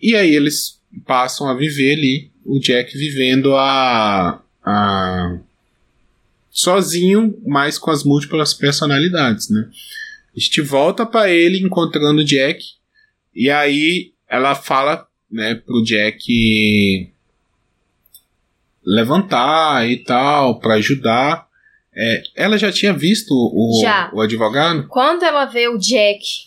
E 0.00 0.14
aí 0.14 0.34
eles 0.34 0.80
passam 1.04 1.48
a 1.48 1.54
viver 1.54 1.94
ali, 1.94 2.30
o 2.44 2.58
Jack 2.58 2.96
vivendo 2.96 3.56
a, 3.56 4.42
a 4.64 5.38
sozinho, 6.50 7.36
mas 7.46 7.78
com 7.78 7.90
as 7.90 8.04
múltiplas 8.04 8.54
personalidades, 8.54 9.50
né? 9.50 9.68
A 10.34 10.40
gente 10.40 10.60
volta 10.60 11.04
para 11.04 11.30
ele 11.30 11.58
encontrando 11.58 12.20
o 12.20 12.24
Jack 12.24 12.62
e 13.34 13.50
aí 13.50 14.12
ela 14.28 14.54
fala, 14.54 15.06
né, 15.30 15.54
pro 15.54 15.82
Jack 15.82 17.10
levantar 18.86 19.88
e 19.88 20.02
tal 20.04 20.60
para 20.60 20.74
ajudar. 20.74 21.46
É, 21.94 22.22
ela 22.36 22.58
já 22.58 22.70
tinha 22.70 22.92
visto 22.92 23.32
o, 23.32 23.80
já. 23.82 24.10
o 24.12 24.20
advogado? 24.20 24.86
Quando 24.88 25.24
ela 25.24 25.46
vê 25.46 25.66
o 25.68 25.78
Jack 25.78 26.46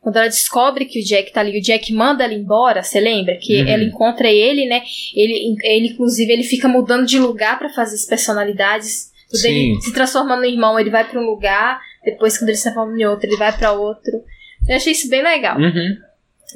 quando 0.00 0.16
ela 0.16 0.28
descobre 0.28 0.84
que 0.84 1.00
o 1.00 1.04
Jack 1.04 1.32
tá 1.32 1.40
ali, 1.40 1.58
o 1.58 1.62
Jack 1.62 1.92
manda 1.92 2.24
ela 2.24 2.32
embora, 2.32 2.82
você 2.82 3.00
lembra? 3.00 3.36
Que 3.36 3.60
uhum. 3.60 3.68
ela 3.68 3.82
encontra 3.82 4.30
ele, 4.30 4.66
né? 4.66 4.82
Ele, 5.14 5.56
ele, 5.62 5.88
inclusive, 5.88 6.32
ele 6.32 6.44
fica 6.44 6.68
mudando 6.68 7.04
de 7.04 7.18
lugar 7.18 7.58
para 7.58 7.68
fazer 7.68 7.96
as 7.96 8.06
personalidades. 8.06 9.10
Quando 9.30 9.44
ele 9.44 9.80
se 9.82 9.92
transforma 9.92 10.36
no 10.36 10.44
irmão, 10.44 10.78
ele 10.78 10.88
vai 10.88 11.06
para 11.06 11.20
um 11.20 11.26
lugar, 11.26 11.78
depois 12.02 12.38
quando 12.38 12.48
ele 12.48 12.56
se 12.56 12.62
transforma 12.62 12.98
em 12.98 13.04
outro, 13.04 13.28
ele 13.28 13.36
vai 13.36 13.54
para 13.54 13.72
outro. 13.72 14.22
Eu 14.66 14.76
achei 14.76 14.92
isso 14.92 15.10
bem 15.10 15.22
legal 15.22 15.58
uhum. 15.58 15.96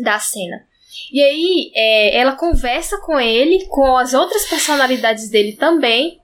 da 0.00 0.18
cena. 0.18 0.64
E 1.12 1.22
aí, 1.22 1.72
é, 1.74 2.16
ela 2.18 2.32
conversa 2.32 2.98
com 3.00 3.18
ele, 3.18 3.66
com 3.66 3.96
as 3.96 4.14
outras 4.14 4.48
personalidades 4.48 5.30
dele 5.30 5.52
também, 5.52 6.20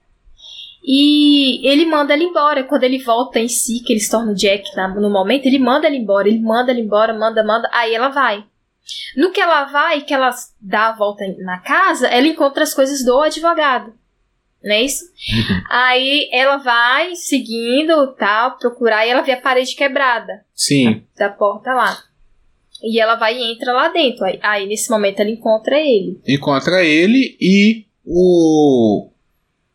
e 0.82 1.66
ele 1.68 1.84
manda 1.84 2.14
ela 2.14 2.22
embora. 2.22 2.64
Quando 2.64 2.84
ele 2.84 2.98
volta 2.98 3.38
em 3.38 3.48
si, 3.48 3.80
que 3.84 3.92
ele 3.92 4.00
se 4.00 4.10
torna 4.10 4.32
o 4.32 4.34
Jack 4.34 4.72
tá, 4.74 4.88
no 4.88 5.10
momento, 5.10 5.46
ele 5.46 5.58
manda 5.58 5.86
ela 5.86 5.96
embora. 5.96 6.28
Ele 6.28 6.40
manda 6.40 6.72
ela 6.72 6.80
embora, 6.80 7.12
manda, 7.12 7.44
manda. 7.44 7.68
Aí 7.72 7.94
ela 7.94 8.08
vai. 8.08 8.44
No 9.16 9.30
que 9.30 9.40
ela 9.40 9.64
vai, 9.64 10.00
que 10.00 10.14
ela 10.14 10.30
dá 10.60 10.88
a 10.88 10.96
volta 10.96 11.24
na 11.40 11.58
casa, 11.58 12.06
ela 12.08 12.26
encontra 12.26 12.62
as 12.62 12.72
coisas 12.72 13.04
do 13.04 13.20
advogado. 13.20 13.92
Não 14.64 14.74
é 14.74 14.82
isso? 14.82 15.04
Uhum. 15.04 15.62
Aí 15.70 16.28
ela 16.32 16.56
vai 16.56 17.14
seguindo, 17.14 18.14
tal, 18.14 18.56
procurar, 18.56 19.06
e 19.06 19.10
ela 19.10 19.22
vê 19.22 19.32
a 19.32 19.40
parede 19.40 19.76
quebrada. 19.76 20.44
Sim. 20.54 21.04
Da, 21.16 21.28
da 21.28 21.34
porta 21.34 21.72
lá. 21.74 21.98
E 22.82 23.00
ela 23.00 23.16
vai 23.16 23.36
e 23.36 23.52
entra 23.52 23.72
lá 23.72 23.88
dentro. 23.88 24.24
Aí, 24.24 24.38
aí, 24.42 24.66
nesse 24.66 24.90
momento 24.90 25.20
ela 25.20 25.30
encontra 25.30 25.78
ele. 25.80 26.20
Encontra 26.26 26.84
ele 26.84 27.36
e 27.40 27.84
o 28.04 29.10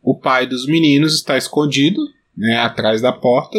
o 0.04 0.14
pai 0.14 0.46
dos 0.46 0.66
meninos 0.66 1.14
está 1.14 1.36
escondido, 1.38 1.98
né, 2.36 2.58
atrás 2.58 3.00
da 3.00 3.10
porta, 3.10 3.58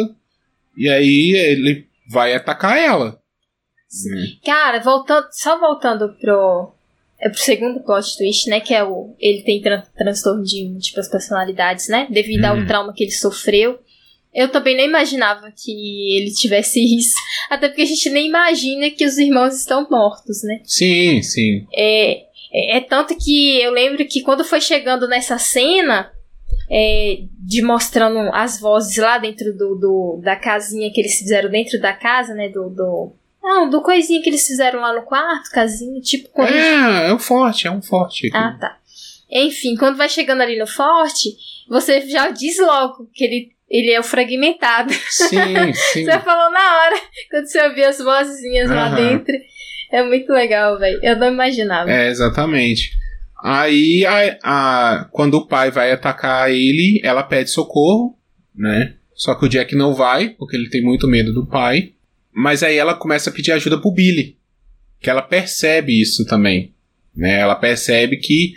e 0.76 0.88
aí 0.88 1.32
ele 1.34 1.88
vai 2.08 2.34
atacar 2.34 2.78
ela. 2.78 3.20
Né? 4.04 4.26
Cara, 4.44 4.78
voltando, 4.78 5.26
só 5.32 5.58
voltando 5.58 6.14
pro 6.20 6.72
é 7.18 7.30
pro 7.30 7.38
segundo 7.38 7.80
plot 7.80 8.16
twist, 8.16 8.48
né, 8.48 8.60
que 8.60 8.74
é 8.74 8.84
o 8.84 9.14
ele 9.18 9.42
tem 9.42 9.60
tran 9.60 9.82
transtorno 9.96 10.44
de 10.44 10.68
múltiplas 10.68 11.08
personalidades, 11.08 11.88
né, 11.88 12.06
devido 12.10 12.44
hum. 12.44 12.48
ao 12.48 12.56
uhum. 12.58 12.66
trauma 12.66 12.92
que 12.94 13.02
ele 13.02 13.12
sofreu. 13.12 13.80
Eu 14.36 14.48
também 14.48 14.76
nem 14.76 14.86
imaginava 14.86 15.50
que 15.50 16.14
ele 16.14 16.30
tivesse 16.30 16.78
isso. 16.98 17.14
Até 17.48 17.68
porque 17.68 17.82
a 17.82 17.86
gente 17.86 18.10
nem 18.10 18.28
imagina 18.28 18.90
que 18.90 19.06
os 19.06 19.16
irmãos 19.16 19.54
estão 19.54 19.88
mortos, 19.90 20.42
né? 20.42 20.60
Sim, 20.64 21.22
sim. 21.22 21.66
É, 21.74 22.26
é, 22.52 22.76
é 22.76 22.80
tanto 22.82 23.16
que 23.16 23.58
eu 23.62 23.72
lembro 23.72 24.06
que 24.06 24.20
quando 24.20 24.44
foi 24.44 24.60
chegando 24.60 25.08
nessa 25.08 25.38
cena, 25.38 26.12
é, 26.70 27.22
de 27.38 27.62
mostrando 27.62 28.18
as 28.34 28.60
vozes 28.60 28.96
lá 28.98 29.16
dentro 29.16 29.56
do, 29.56 29.74
do, 29.74 30.20
da 30.22 30.36
casinha 30.36 30.92
que 30.92 31.00
eles 31.00 31.18
fizeram 31.18 31.50
dentro 31.50 31.80
da 31.80 31.94
casa, 31.94 32.34
né? 32.34 32.50
Do, 32.50 32.68
do. 32.68 33.12
Não, 33.42 33.70
do 33.70 33.80
coisinha 33.80 34.20
que 34.20 34.28
eles 34.28 34.46
fizeram 34.46 34.80
lá 34.80 34.92
no 34.92 35.02
quarto, 35.02 35.50
casinha, 35.50 35.98
tipo. 36.00 36.28
Quando 36.28 36.52
é, 36.52 37.08
é 37.08 37.14
um 37.14 37.18
forte, 37.18 37.66
é 37.66 37.70
um 37.70 37.80
forte. 37.80 38.28
Ah, 38.34 38.54
tá. 38.60 38.76
Enfim, 39.30 39.76
quando 39.76 39.96
vai 39.96 40.08
chegando 40.08 40.42
ali 40.42 40.58
no 40.58 40.66
forte, 40.66 41.36
você 41.68 42.00
já 42.08 42.30
diz 42.30 42.58
logo 42.58 43.08
que 43.12 43.24
ele, 43.24 43.55
ele 43.68 43.90
é 43.90 44.00
o 44.00 44.04
fragmentado. 44.04 44.92
Sim, 45.08 45.72
sim. 45.92 46.04
você 46.04 46.18
falou 46.20 46.50
na 46.50 46.78
hora, 46.78 46.96
quando 47.30 47.46
você 47.46 47.62
ouvia 47.62 47.88
as 47.88 47.98
vozinhas 47.98 48.70
uhum. 48.70 48.76
lá 48.76 48.88
dentro. 48.94 49.34
É 49.92 50.02
muito 50.02 50.32
legal, 50.32 50.78
velho. 50.78 50.98
Eu 51.02 51.16
não 51.16 51.28
imaginava. 51.28 51.90
É, 51.90 52.08
exatamente. 52.08 52.90
Aí, 53.42 54.04
a, 54.04 54.38
a, 54.42 55.04
quando 55.12 55.34
o 55.34 55.46
pai 55.46 55.70
vai 55.70 55.92
atacar 55.92 56.50
ele, 56.50 57.00
ela 57.04 57.22
pede 57.22 57.50
socorro, 57.50 58.18
né? 58.54 58.94
Só 59.14 59.34
que 59.34 59.46
o 59.46 59.48
Jack 59.48 59.74
não 59.74 59.94
vai, 59.94 60.30
porque 60.30 60.56
ele 60.56 60.68
tem 60.68 60.82
muito 60.82 61.06
medo 61.06 61.32
do 61.32 61.46
pai. 61.46 61.92
Mas 62.32 62.62
aí 62.62 62.76
ela 62.76 62.94
começa 62.94 63.30
a 63.30 63.32
pedir 63.32 63.52
ajuda 63.52 63.80
pro 63.80 63.92
Billy. 63.92 64.36
Que 65.00 65.08
ela 65.08 65.22
percebe 65.22 66.00
isso 66.00 66.26
também. 66.26 66.74
Né? 67.14 67.40
Ela 67.40 67.54
percebe 67.54 68.18
que. 68.18 68.54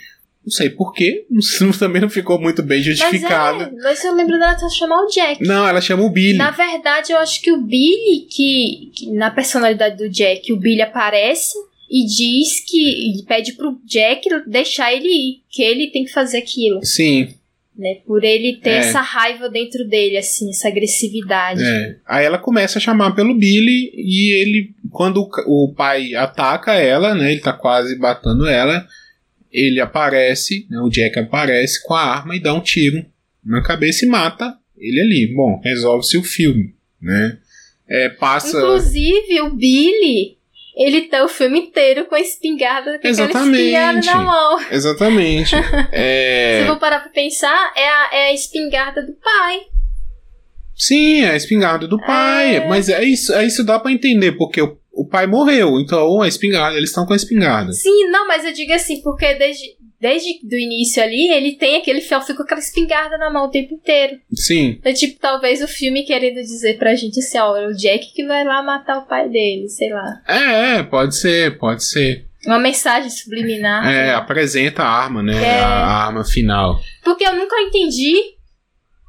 Não 0.49 0.55
sei 0.55 0.71
porquê, 0.71 1.27
também 1.77 2.01
não 2.01 2.09
ficou 2.09 2.41
muito 2.41 2.63
bem 2.63 2.81
justificado. 2.81 3.59
Mas, 3.59 3.67
é, 3.67 3.83
mas 3.83 4.03
eu 4.03 4.15
lembro 4.15 4.39
dela 4.39 4.57
chamar 4.67 5.03
o 5.03 5.07
Jack. 5.07 5.45
Não, 5.45 5.67
ela 5.67 5.79
chama 5.79 6.03
o 6.03 6.09
Billy. 6.09 6.39
Na 6.39 6.49
verdade, 6.49 7.11
eu 7.11 7.19
acho 7.19 7.39
que 7.39 7.51
o 7.51 7.61
Billy, 7.61 8.25
que, 8.27 8.91
que 8.95 9.11
na 9.11 9.29
personalidade 9.29 9.97
do 9.97 10.09
Jack, 10.09 10.51
o 10.51 10.57
Billy 10.57 10.81
aparece 10.81 11.53
e 11.87 12.03
diz 12.03 12.65
que 12.65 13.19
e 13.19 13.23
pede 13.27 13.53
pro 13.53 13.79
Jack 13.85 14.27
deixar 14.47 14.91
ele 14.91 15.07
ir, 15.07 15.43
que 15.51 15.61
ele 15.61 15.91
tem 15.91 16.03
que 16.03 16.11
fazer 16.11 16.39
aquilo. 16.39 16.83
Sim. 16.83 17.29
Né, 17.77 17.99
por 18.05 18.23
ele 18.25 18.57
ter 18.57 18.71
é. 18.71 18.77
essa 18.77 18.99
raiva 18.99 19.47
dentro 19.47 19.87
dele, 19.87 20.17
assim, 20.17 20.49
essa 20.49 20.67
agressividade. 20.67 21.63
É. 21.63 21.95
Aí 22.05 22.25
ela 22.25 22.37
começa 22.39 22.77
a 22.77 22.81
chamar 22.81 23.11
pelo 23.11 23.37
Billy 23.37 23.91
e 23.95 24.33
ele, 24.41 24.71
quando 24.91 25.25
o, 25.47 25.73
pai 25.77 26.13
ataca 26.15 26.73
ela, 26.73 27.15
né, 27.15 27.31
ele 27.31 27.39
tá 27.39 27.53
quase 27.53 27.95
batendo 27.97 28.47
ela, 28.47 28.85
ele 29.51 29.79
aparece, 29.79 30.67
né, 30.69 30.79
o 30.79 30.89
Jack 30.89 31.17
aparece 31.19 31.83
com 31.83 31.93
a 31.93 32.01
arma 32.01 32.35
e 32.35 32.39
dá 32.39 32.53
um 32.53 32.61
tiro 32.61 33.05
na 33.43 33.61
cabeça 33.61 34.05
e 34.05 34.07
mata 34.07 34.57
ele 34.77 34.99
ali. 34.99 35.33
Bom, 35.35 35.59
resolve-se 35.63 36.17
o 36.17 36.23
filme, 36.23 36.75
né? 37.01 37.37
É, 37.87 38.09
passa. 38.09 38.57
Inclusive, 38.57 39.41
o 39.41 39.55
Billy 39.55 40.39
ele 40.79 41.01
tá 41.01 41.25
o 41.25 41.27
filme 41.27 41.59
inteiro 41.59 42.05
com 42.05 42.15
a 42.15 42.21
espingarda, 42.21 42.99
com 42.99 43.07
Exatamente. 43.07 43.59
espingarda 43.59 44.01
na 44.05 44.23
mão. 44.23 44.59
Exatamente. 44.71 45.53
é... 45.91 46.61
Se 46.61 46.67
eu 46.67 46.73
for 46.73 46.79
parar 46.79 47.01
pra 47.01 47.09
pensar, 47.09 47.73
é 47.75 47.85
a, 47.85 48.09
é 48.13 48.29
a 48.29 48.33
espingarda 48.33 49.05
do 49.05 49.11
pai. 49.13 49.59
Sim, 50.73 51.23
é 51.23 51.31
a 51.31 51.35
espingarda 51.35 51.85
do 51.85 51.99
pai. 51.99 52.55
É... 52.55 52.67
Mas 52.69 52.87
é 52.87 53.03
isso, 53.03 53.33
é 53.33 53.45
isso 53.45 53.65
dá 53.65 53.77
para 53.77 53.91
entender, 53.91 54.33
porque 54.33 54.61
o, 54.61 54.77
o 54.99 55.07
pai 55.07 55.25
morreu, 55.27 55.79
então 55.79 56.21
a 56.21 56.27
espingarda, 56.27 56.77
eles 56.77 56.89
estão 56.89 57.05
com 57.05 57.13
a 57.13 57.15
espingarda. 57.15 57.71
Sim, 57.71 58.09
não, 58.09 58.27
mas 58.27 58.43
eu 58.43 58.51
digo 58.51 58.73
assim, 58.73 59.01
porque 59.01 59.33
desde 59.35 59.79
desde 59.99 60.39
do 60.47 60.55
início 60.55 61.03
ali, 61.03 61.29
ele 61.29 61.53
tem 61.53 61.77
aquele 61.77 61.99
fiel, 61.99 62.21
fica 62.21 62.35
com 62.35 62.43
aquela 62.43 62.61
espingarda 62.61 63.17
na 63.17 63.29
mão 63.29 63.47
o 63.47 63.51
tempo 63.51 63.73
inteiro. 63.73 64.17
Sim. 64.33 64.79
É 64.83 64.93
tipo, 64.93 65.19
talvez 65.19 65.61
o 65.61 65.67
filme 65.67 66.03
querendo 66.03 66.35
dizer 66.35 66.77
pra 66.77 66.95
gente 66.95 67.19
assim, 67.19 67.37
ó, 67.37 67.55
é 67.57 67.67
o 67.67 67.73
Jack 67.73 68.13
que 68.13 68.25
vai 68.25 68.45
lá 68.45 68.63
matar 68.63 68.99
o 68.99 69.07
pai 69.07 69.27
dele, 69.27 69.67
sei 69.67 69.89
lá. 69.89 70.21
É, 70.27 70.77
é 70.77 70.83
pode 70.83 71.15
ser, 71.15 71.57
pode 71.57 71.83
ser. 71.83 72.25
Uma 72.45 72.59
mensagem 72.59 73.09
subliminar. 73.09 73.85
É, 73.85 74.07
né? 74.07 74.13
apresenta 74.13 74.83
a 74.83 74.87
arma, 74.87 75.21
né? 75.21 75.43
É... 75.43 75.59
A 75.59 76.05
arma 76.05 76.23
final. 76.23 76.79
Porque 77.03 77.27
eu 77.27 77.35
nunca 77.35 77.59
entendi 77.59 78.38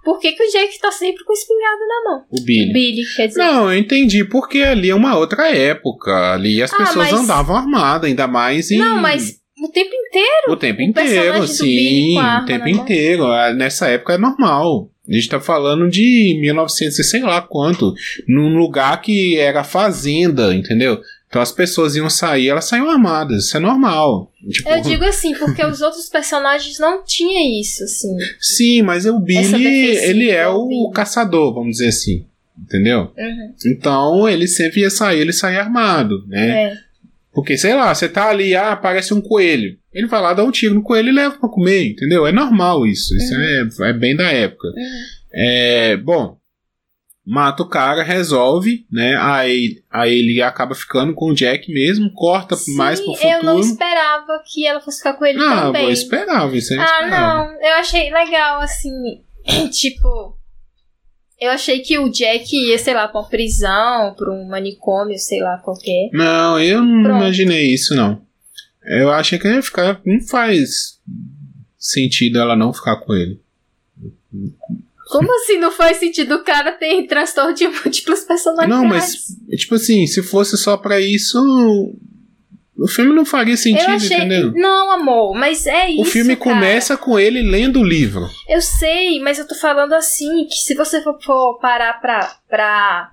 por 0.05 0.19
que, 0.19 0.33
que 0.33 0.43
o 0.43 0.51
Jack 0.51 0.79
tá 0.81 0.91
sempre 0.91 1.25
com 1.25 1.33
espingarda 1.33 1.87
na 1.87 2.11
mão? 2.11 2.25
O 2.31 2.43
Billy. 2.43 2.71
O 2.71 2.73
Billy, 2.73 3.03
quer 3.17 3.29
dizer. 3.29 3.41
Não, 3.41 3.73
eu 3.73 3.79
entendi, 3.79 4.25
porque 4.25 4.59
ali 4.63 4.91
é 4.91 4.95
uma 4.95 5.17
outra 5.17 5.55
época. 5.55 6.35
Ali 6.35 6.63
as 6.63 6.73
ah, 6.73 6.77
pessoas 6.79 7.11
mas... 7.11 7.21
andavam 7.21 7.57
armadas, 7.57 8.09
ainda 8.09 8.27
mais 8.27 8.71
em. 8.71 8.79
Não, 8.79 9.01
mas 9.01 9.41
o 9.63 9.69
tempo 9.69 9.91
inteiro. 9.95 10.53
O 10.53 10.57
tempo 10.57 10.83
inteiro, 10.83 11.47
sim. 11.47 12.19
O 12.19 12.45
tempo 12.47 12.69
inteiro. 12.69 13.27
Ah, 13.27 13.53
nessa 13.53 13.89
época 13.89 14.15
é 14.15 14.19
normal. 14.19 14.91
A 15.09 15.13
gente 15.13 15.29
tá 15.29 15.41
falando 15.41 15.89
de 15.89 16.39
1900 16.41 16.99
e 16.99 17.05
sei 17.05 17.21
lá 17.21 17.43
quanto. 17.43 17.93
Num 18.29 18.57
lugar 18.57 19.01
que 19.03 19.37
era 19.37 19.65
fazenda, 19.65 20.55
entendeu? 20.55 21.01
Então 21.31 21.41
as 21.41 21.53
pessoas 21.53 21.95
iam 21.95 22.11
sair, 22.11 22.49
elas 22.49 22.65
saíam 22.65 22.91
armadas, 22.91 23.45
isso 23.45 23.57
é 23.57 23.61
normal. 23.61 24.33
Tipo... 24.51 24.69
Eu 24.69 24.81
digo 24.83 25.05
assim, 25.05 25.33
porque 25.33 25.65
os 25.65 25.81
outros 25.81 26.09
personagens 26.09 26.77
não 26.81 27.05
tinham 27.05 27.61
isso, 27.61 27.85
assim. 27.85 28.17
Sim, 28.41 28.83
mas 28.83 29.07
o 29.07 29.21
Billy, 29.21 29.65
ele 29.65 30.29
é 30.29 30.49
o 30.49 30.67
Billy. 30.67 30.91
caçador, 30.93 31.55
vamos 31.55 31.77
dizer 31.77 31.89
assim. 31.89 32.27
Entendeu? 32.59 33.13
Uhum. 33.17 33.55
Então 33.65 34.29
ele 34.29 34.49
sempre 34.49 34.81
ia 34.81 34.91
sair, 34.91 35.21
ele 35.21 35.33
saía 35.33 35.61
armado, 35.61 36.27
né? 36.27 36.65
É. 36.65 36.77
Porque, 37.33 37.57
sei 37.57 37.75
lá, 37.75 37.95
você 37.95 38.09
tá 38.09 38.29
ali, 38.29 38.57
ah, 38.57 38.73
aparece 38.73 39.15
um 39.15 39.21
coelho. 39.21 39.79
Ele 39.95 40.09
vai 40.09 40.21
lá, 40.21 40.35
dá 40.35 40.43
um 40.43 40.51
tiro 40.51 40.75
no 40.75 40.83
coelho 40.83 41.11
e 41.11 41.13
leva 41.13 41.39
pra 41.39 41.49
comer, 41.49 41.91
entendeu? 41.91 42.27
É 42.27 42.33
normal 42.33 42.85
isso. 42.85 43.17
Isso 43.17 43.35
uhum. 43.35 43.87
é, 43.87 43.91
é 43.91 43.93
bem 43.93 44.17
da 44.17 44.33
época. 44.33 44.67
Uhum. 44.67 45.05
É, 45.33 45.97
bom, 45.97 46.40
mata 47.31 47.63
o 47.63 47.69
cara, 47.69 48.03
resolve, 48.03 48.85
né? 48.91 49.15
Aí, 49.17 49.81
aí 49.89 50.19
ele 50.19 50.43
acaba 50.43 50.75
ficando 50.75 51.15
com 51.15 51.31
o 51.31 51.35
Jack 51.35 51.73
mesmo, 51.73 52.13
corta 52.13 52.57
Sim, 52.57 52.75
mais 52.75 52.99
pro 53.01 53.15
futuro. 53.15 53.33
Eu 53.35 53.45
não 53.45 53.61
esperava 53.61 54.43
que 54.45 54.67
ela 54.67 54.81
fosse 54.81 54.99
ficar 54.99 55.13
com 55.15 55.25
ele 55.25 55.39
ah, 55.39 55.63
também. 55.63 55.83
Ah, 55.83 55.85
eu 55.85 55.93
esperava, 55.93 56.57
isso 56.57 56.73
aí 56.73 56.81
Ah, 56.81 56.83
esperava. 56.83 57.45
não, 57.45 57.63
eu 57.63 57.75
achei 57.75 58.11
legal, 58.11 58.61
assim, 58.61 58.91
tipo, 59.71 60.37
eu 61.41 61.53
achei 61.53 61.79
que 61.79 62.01
o 62.01 62.09
Jack 62.09 62.53
ia, 62.53 62.77
sei 62.77 62.95
lá, 62.95 63.07
pra 63.07 63.21
uma 63.21 63.29
prisão, 63.29 64.13
pra 64.15 64.33
um 64.33 64.49
manicômio, 64.49 65.17
sei 65.17 65.39
lá, 65.39 65.57
qualquer. 65.59 66.11
Não, 66.13 66.59
eu 66.59 66.83
não 66.83 67.05
Pronto. 67.05 67.17
imaginei 67.23 67.73
isso, 67.73 67.95
não. 67.95 68.21
Eu 68.85 69.09
achei 69.09 69.39
que 69.39 69.47
ia 69.47 69.63
ficar. 69.63 70.01
Não 70.05 70.21
faz 70.27 70.99
sentido 71.79 72.41
ela 72.41 72.57
não 72.57 72.73
ficar 72.73 72.97
com 72.97 73.15
ele. 73.15 73.41
Como 75.11 75.35
assim 75.35 75.59
não 75.59 75.73
faz 75.73 75.97
sentido? 75.99 76.37
O 76.37 76.45
cara 76.45 76.73
tem 76.73 77.07
transtorno 77.07 77.53
de 77.53 77.67
múltiplas 77.67 78.25
personalidades. 78.25 78.83
Não, 78.83 78.89
mas, 78.89 79.17
tipo 79.59 79.75
assim, 79.75 80.07
se 80.07 80.23
fosse 80.23 80.57
só 80.57 80.77
pra 80.77 81.01
isso, 81.01 81.39
o 82.79 82.87
filme 82.87 83.15
não 83.15 83.27
faria 83.27 83.57
sentido, 83.57 83.91
achei... 83.91 84.17
entendeu? 84.17 84.53
Não, 84.53 84.91
amor, 84.93 85.35
mas 85.35 85.67
é 85.67 85.91
isso. 85.91 86.01
O 86.01 86.05
filme 86.05 86.37
cara. 86.37 86.55
começa 86.55 86.97
com 86.97 87.19
ele 87.19 87.43
lendo 87.43 87.81
o 87.81 87.85
livro. 87.85 88.27
Eu 88.49 88.63
sei, 88.63 89.21
mas 89.21 89.39
eu 89.39 89.47
tô 89.47 89.55
falando 89.55 89.93
assim, 89.93 90.47
que 90.47 90.57
se 90.57 90.75
você 90.75 91.03
for, 91.03 91.21
for 91.23 91.59
parar 91.59 92.01
pra, 92.01 92.37
pra 92.49 93.11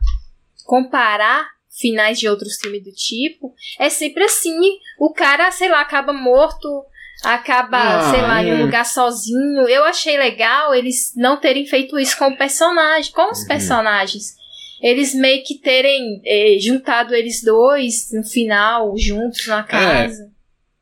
comparar 0.66 1.48
finais 1.70 2.20
de 2.20 2.30
outros 2.30 2.56
filmes 2.56 2.84
do 2.84 2.91
tipo, 2.91 3.54
é 3.80 3.89
sempre 3.89 4.24
assim. 4.24 4.58
O 5.00 5.12
cara, 5.12 5.52
sei 5.52 5.68
lá, 5.68 5.82
acaba 5.82 6.14
morto, 6.14 6.86
acaba, 7.24 7.78
ah, 7.78 8.11
sei 8.11 8.22
lá, 8.22 8.43
é. 8.43 8.47
em 8.47 8.53
um 8.53 8.59
é. 8.59 8.63
lugar 8.63 8.86
sozinho. 8.86 9.68
Eu 9.68 9.84
achei 9.84 10.18
legal 10.18 10.74
eles 10.74 11.13
não 11.15 11.38
terem 11.38 11.65
feito 11.65 11.97
isso 11.99 12.18
com 12.18 12.28
o 12.28 12.38
personagem, 12.38 13.11
com 13.11 13.32
os 13.32 13.41
uhum. 13.41 13.47
personagens. 13.47 14.36
Eles 14.82 15.13
meio 15.15 15.43
que 15.43 15.55
terem 15.55 16.22
eh, 16.24 16.57
juntado 16.59 17.15
eles 17.15 17.41
dois 17.41 18.11
no 18.13 18.24
final, 18.24 18.95
juntos 18.95 19.47
na 19.47 19.59
é, 19.59 19.63
casa. 19.63 20.32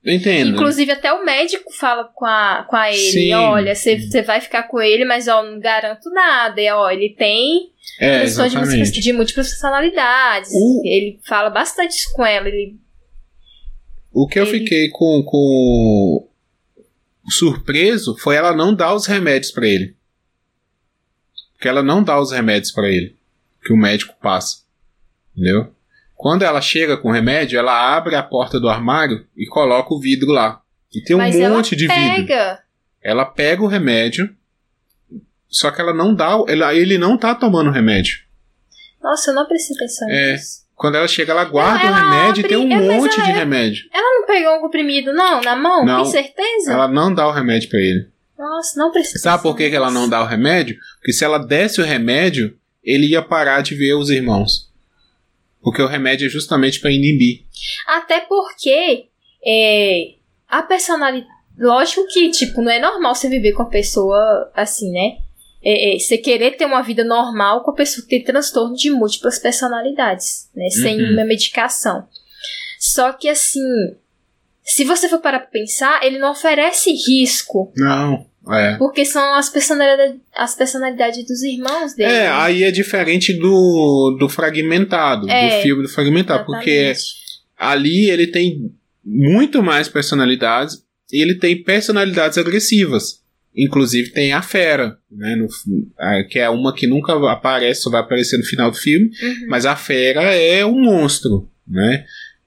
É, 0.06 0.14
entendo. 0.14 0.52
Inclusive, 0.52 0.92
até 0.92 1.14
o 1.14 1.24
médico 1.24 1.72
fala 1.74 2.04
com 2.04 2.26
a, 2.26 2.66
com 2.70 2.76
a 2.76 2.92
ele: 2.92 3.12
Sim. 3.12 3.34
olha, 3.34 3.74
você 3.74 4.22
vai 4.22 4.42
ficar 4.42 4.64
com 4.64 4.82
ele, 4.82 5.06
mas 5.06 5.28
ó, 5.28 5.42
não 5.42 5.60
garanto 5.60 6.10
nada. 6.12 6.62
E, 6.62 6.70
ó, 6.70 6.90
ele 6.92 7.16
tem 7.18 7.72
é, 8.00 8.22
questões 8.22 8.52
de, 8.92 9.00
de 9.00 9.14
múltiplas 9.14 9.50
personalidades. 9.50 10.52
O... 10.54 10.82
Ele 10.86 11.20
fala 11.26 11.50
bastante 11.50 11.92
isso 11.92 12.12
com 12.14 12.26
ela. 12.26 12.48
Ele... 12.48 12.76
O 14.16 14.26
que 14.26 14.40
eu 14.40 14.48
ele... 14.48 14.60
fiquei 14.60 14.90
com, 14.92 15.22
com 15.24 16.26
surpreso 17.30 18.16
foi 18.18 18.38
ela 18.38 18.56
não 18.56 18.74
dar 18.74 18.96
os 18.96 19.06
remédios 19.06 19.52
para 19.52 19.68
ele. 19.68 19.94
Porque 21.52 21.68
ela 21.68 21.84
não 21.84 22.02
dá 22.02 22.18
os 22.18 22.32
remédios 22.32 22.72
para 22.72 22.90
ele 22.90 23.14
que 23.62 23.74
o 23.74 23.78
médico 23.78 24.16
passa. 24.22 24.60
Entendeu? 25.36 25.70
Quando 26.16 26.44
ela 26.44 26.62
chega 26.62 26.96
com 26.96 27.10
o 27.10 27.12
remédio, 27.12 27.60
ela 27.60 27.94
abre 27.94 28.16
a 28.16 28.24
porta 28.24 28.58
do 28.58 28.70
armário 28.70 29.28
e 29.36 29.46
coloca 29.48 29.94
o 29.94 30.00
vidro 30.00 30.32
lá. 30.32 30.62
E 30.94 31.02
tem 31.02 31.14
um 31.14 31.20
Mas 31.20 31.36
monte 31.36 31.76
de 31.76 31.86
pega. 31.86 32.52
vidro. 32.52 32.66
Ela 33.02 33.26
pega 33.26 33.62
o 33.64 33.68
remédio, 33.68 34.34
só 35.50 35.72
que 35.72 35.82
ela 35.82 35.94
não 35.94 36.16
dá. 36.16 36.42
Ela, 36.48 36.74
ele 36.74 36.98
não 36.98 37.18
tá 37.18 37.36
tomando 37.36 37.70
remédio. 37.70 38.20
Nossa, 39.04 39.32
eu 39.32 39.36
não 39.36 39.46
preciso 39.46 39.78
pensar 39.78 40.10
é, 40.10 40.32
nisso. 40.32 40.65
Quando 40.76 40.96
ela 40.96 41.08
chega, 41.08 41.32
ela 41.32 41.46
guarda 41.46 41.90
não, 41.90 41.98
ela 41.98 41.98
o 41.98 42.12
remédio 42.12 42.30
abre, 42.30 42.42
e 42.42 42.48
tem 42.48 42.58
um 42.58 42.72
é, 42.72 42.98
monte 42.98 43.16
de 43.22 43.32
remédio. 43.32 43.86
Ela 43.94 44.20
não 44.20 44.26
pegou 44.28 44.56
um 44.58 44.60
comprimido, 44.60 45.14
não, 45.14 45.42
na 45.42 45.56
mão? 45.56 45.86
Não, 45.86 46.04
tem 46.04 46.12
certeza? 46.12 46.74
Ela 46.74 46.88
não 46.88 47.14
dá 47.14 47.28
o 47.28 47.32
remédio 47.32 47.70
para 47.70 47.80
ele. 47.80 48.10
Nossa, 48.38 48.78
não 48.78 48.92
precisa. 48.92 49.20
Sabe 49.20 49.44
por 49.44 49.56
que, 49.56 49.70
que 49.70 49.76
ela 49.76 49.90
não 49.90 50.10
dá 50.10 50.22
o 50.22 50.26
remédio? 50.26 50.78
Porque 50.98 51.14
se 51.14 51.24
ela 51.24 51.38
desse 51.38 51.80
o 51.80 51.86
remédio, 51.86 52.58
ele 52.84 53.08
ia 53.08 53.22
parar 53.22 53.62
de 53.62 53.74
ver 53.74 53.94
os 53.94 54.10
irmãos. 54.10 54.70
Porque 55.62 55.82
o 55.82 55.88
remédio 55.88 56.28
é 56.28 56.30
justamente 56.30 56.80
para 56.80 56.92
inibir. 56.92 57.46
Até 57.88 58.20
porque 58.20 59.06
é, 59.46 60.16
a 60.48 60.62
personalidade. 60.62 61.34
Lógico 61.58 62.06
que, 62.08 62.30
tipo, 62.32 62.62
não 62.62 62.70
é 62.70 62.80
normal 62.80 63.16
você 63.16 63.30
viver 63.30 63.54
com 63.54 63.64
a 63.64 63.70
pessoa 63.70 64.52
assim, 64.54 64.92
né? 64.92 65.20
É, 65.66 65.96
é, 65.96 66.00
você 66.00 66.18
querer 66.18 66.52
ter 66.52 66.66
uma 66.66 66.84
vida 66.84 67.04
normal 67.04 67.64
com 67.64 67.72
a 67.72 67.76
pessoa 67.76 68.04
que 68.04 68.10
tem 68.16 68.24
transtorno 68.24 68.76
de 68.76 68.92
múltiplas 68.92 69.40
personalidades, 69.40 70.50
né? 70.56 70.70
Sem 70.70 71.02
uhum. 71.02 71.14
uma 71.14 71.26
medicação. 71.26 72.08
Só 72.80 73.12
que, 73.14 73.28
assim, 73.28 73.60
se 74.64 74.84
você 74.84 75.10
for 75.10 75.20
parar 75.20 75.40
pra 75.40 75.48
pensar, 75.48 76.06
ele 76.06 76.20
não 76.20 76.32
oferece 76.32 76.92
risco. 76.92 77.74
Não. 77.76 78.28
É. 78.48 78.78
Porque 78.78 79.04
são 79.04 79.34
as 79.34 79.50
personalidades, 79.50 80.22
as 80.36 80.54
personalidades 80.54 81.26
dos 81.26 81.42
irmãos 81.42 81.96
dele. 81.96 82.12
É, 82.12 82.28
aí 82.28 82.64
é 82.64 82.70
diferente 82.70 83.34
do, 83.34 84.16
do 84.20 84.30
fragmentado, 84.30 85.28
é, 85.28 85.58
do 85.58 85.64
filme 85.64 85.82
do 85.82 85.90
fragmentado. 85.90 86.44
Exatamente. 86.44 86.64
Porque 86.64 86.94
ali 87.58 88.10
ele 88.12 88.28
tem 88.28 88.72
muito 89.04 89.64
mais 89.64 89.88
personalidades 89.88 90.84
e 91.12 91.24
ele 91.24 91.40
tem 91.40 91.64
personalidades 91.64 92.38
agressivas. 92.38 93.25
Inclusive 93.56 94.10
tem 94.10 94.34
a 94.34 94.42
fera, 94.42 94.98
né, 95.10 95.36
no, 95.36 95.48
que 96.28 96.40
é 96.40 96.50
uma 96.50 96.74
que 96.74 96.86
nunca 96.86 97.14
aparece, 97.32 97.82
só 97.84 97.90
vai 97.90 98.02
aparecer 98.02 98.38
no 98.38 98.44
final 98.44 98.70
do 98.70 98.78
filme, 98.78 99.06
uhum. 99.06 99.48
mas 99.48 99.66
a 99.66 99.76
fera 99.76 100.22
é 100.34 100.66
um 100.66 100.82
monstro, 100.82 101.50
né? 101.66 102.06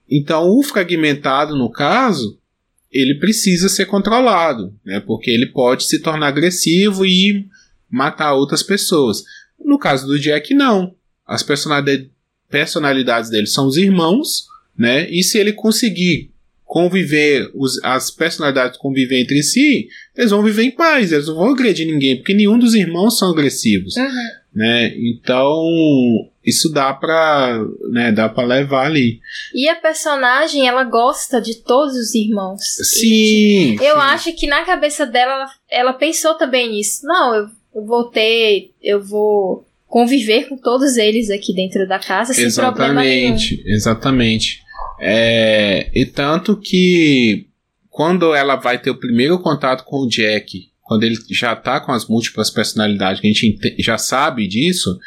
Então 0.09 0.47
o 0.47 0.61
fragmentado, 0.61 1.55
no 1.55 1.71
caso, 1.71 2.39
ele 2.91 3.15
precisa 3.15 3.69
ser 3.69 3.85
controlado, 3.85 4.73
né? 4.85 4.99
Porque 4.99 5.31
ele 5.31 5.47
pode 5.47 5.85
se 5.85 5.99
tornar 5.99 6.27
agressivo 6.27 7.05
e 7.05 7.47
matar 7.89 8.33
outras 8.33 8.61
pessoas. 8.61 9.23
No 9.59 9.79
caso 9.79 10.07
do 10.07 10.19
Jack, 10.19 10.53
não. 10.53 10.95
As 11.25 11.43
personalidades 11.43 13.29
dele 13.29 13.47
são 13.47 13.67
os 13.67 13.77
irmãos, 13.77 14.47
né? 14.77 15.09
E 15.09 15.23
se 15.23 15.37
ele 15.37 15.53
conseguir 15.53 16.31
conviver, 16.69 17.49
os, 17.55 17.83
as 17.83 18.11
personalidades 18.11 18.77
conviver 18.77 19.19
entre 19.19 19.41
si, 19.41 19.87
eles 20.19 20.31
vão 20.31 20.43
viver 20.43 20.63
em 20.63 20.71
paz, 20.71 21.13
eles 21.13 21.27
não 21.27 21.35
vão 21.35 21.51
agredir 21.51 21.87
ninguém, 21.87 22.17
porque 22.17 22.33
nenhum 22.33 22.59
dos 22.59 22.75
irmãos 22.75 23.17
são 23.17 23.31
agressivos. 23.31 23.95
Uhum. 23.95 24.27
Né? 24.53 24.93
Então, 24.97 25.63
isso 26.45 26.69
dá 26.69 26.93
pra, 26.93 27.57
né, 27.89 28.11
dá 28.11 28.27
pra 28.27 28.43
levar 28.43 28.85
ali. 28.85 29.21
E 29.55 29.69
a 29.69 29.75
personagem, 29.75 30.67
ela 30.67 30.83
gosta 30.83 31.39
de 31.39 31.63
todos 31.63 31.95
os 31.95 32.13
irmãos. 32.13 32.59
Sim. 32.61 33.75
eu 33.75 33.95
sim. 33.95 34.01
acho 34.01 34.33
que 34.33 34.45
na 34.45 34.65
cabeça 34.65 35.05
dela, 35.05 35.31
ela, 35.35 35.51
ela 35.69 35.93
pensou 35.93 36.33
também 36.33 36.69
nisso. 36.69 37.05
Não, 37.05 37.33
eu, 37.33 37.47
eu 37.75 37.85
vou 37.85 38.03
ter, 38.03 38.71
eu 38.83 39.01
vou 39.01 39.65
conviver 39.87 40.49
com 40.49 40.57
todos 40.57 40.97
eles 40.97 41.29
aqui 41.29 41.53
dentro 41.53 41.87
da 41.87 41.97
casa 41.97 42.33
sem 42.33 42.43
exatamente, 42.43 42.75
problema 42.75 43.03
nenhum. 43.03 43.37
Exatamente. 43.65 44.59
É, 44.99 45.89
e 45.95 46.05
tanto 46.05 46.57
que 46.57 47.47
quando 47.99 48.33
ela 48.33 48.55
vai 48.55 48.81
ter 48.81 48.89
o 48.91 48.97
primeiro 48.97 49.37
contato 49.39 49.83
com 49.83 49.97
o 49.97 50.07
Jack, 50.07 50.71
quando 50.81 51.03
ele 51.03 51.17
já 51.31 51.53
tá 51.53 51.81
com 51.81 51.91
as 51.91 52.07
múltiplas 52.07 52.49
personalidades, 52.49 53.19
que 53.19 53.27
a 53.27 53.33
gente 53.33 53.75
já 53.77 53.97
sabe 53.97 54.47
disso, 54.47 54.97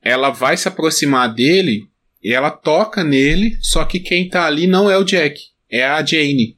ela 0.00 0.30
vai 0.30 0.56
se 0.56 0.68
aproximar 0.68 1.34
dele 1.34 1.88
e 2.22 2.32
ela 2.32 2.52
toca 2.52 3.02
nele, 3.02 3.58
só 3.60 3.84
que 3.84 3.98
quem 3.98 4.28
tá 4.28 4.46
ali 4.46 4.68
não 4.68 4.88
é 4.88 4.96
o 4.96 5.02
Jack, 5.02 5.40
é 5.68 5.84
a 5.84 6.06
Jane. 6.06 6.56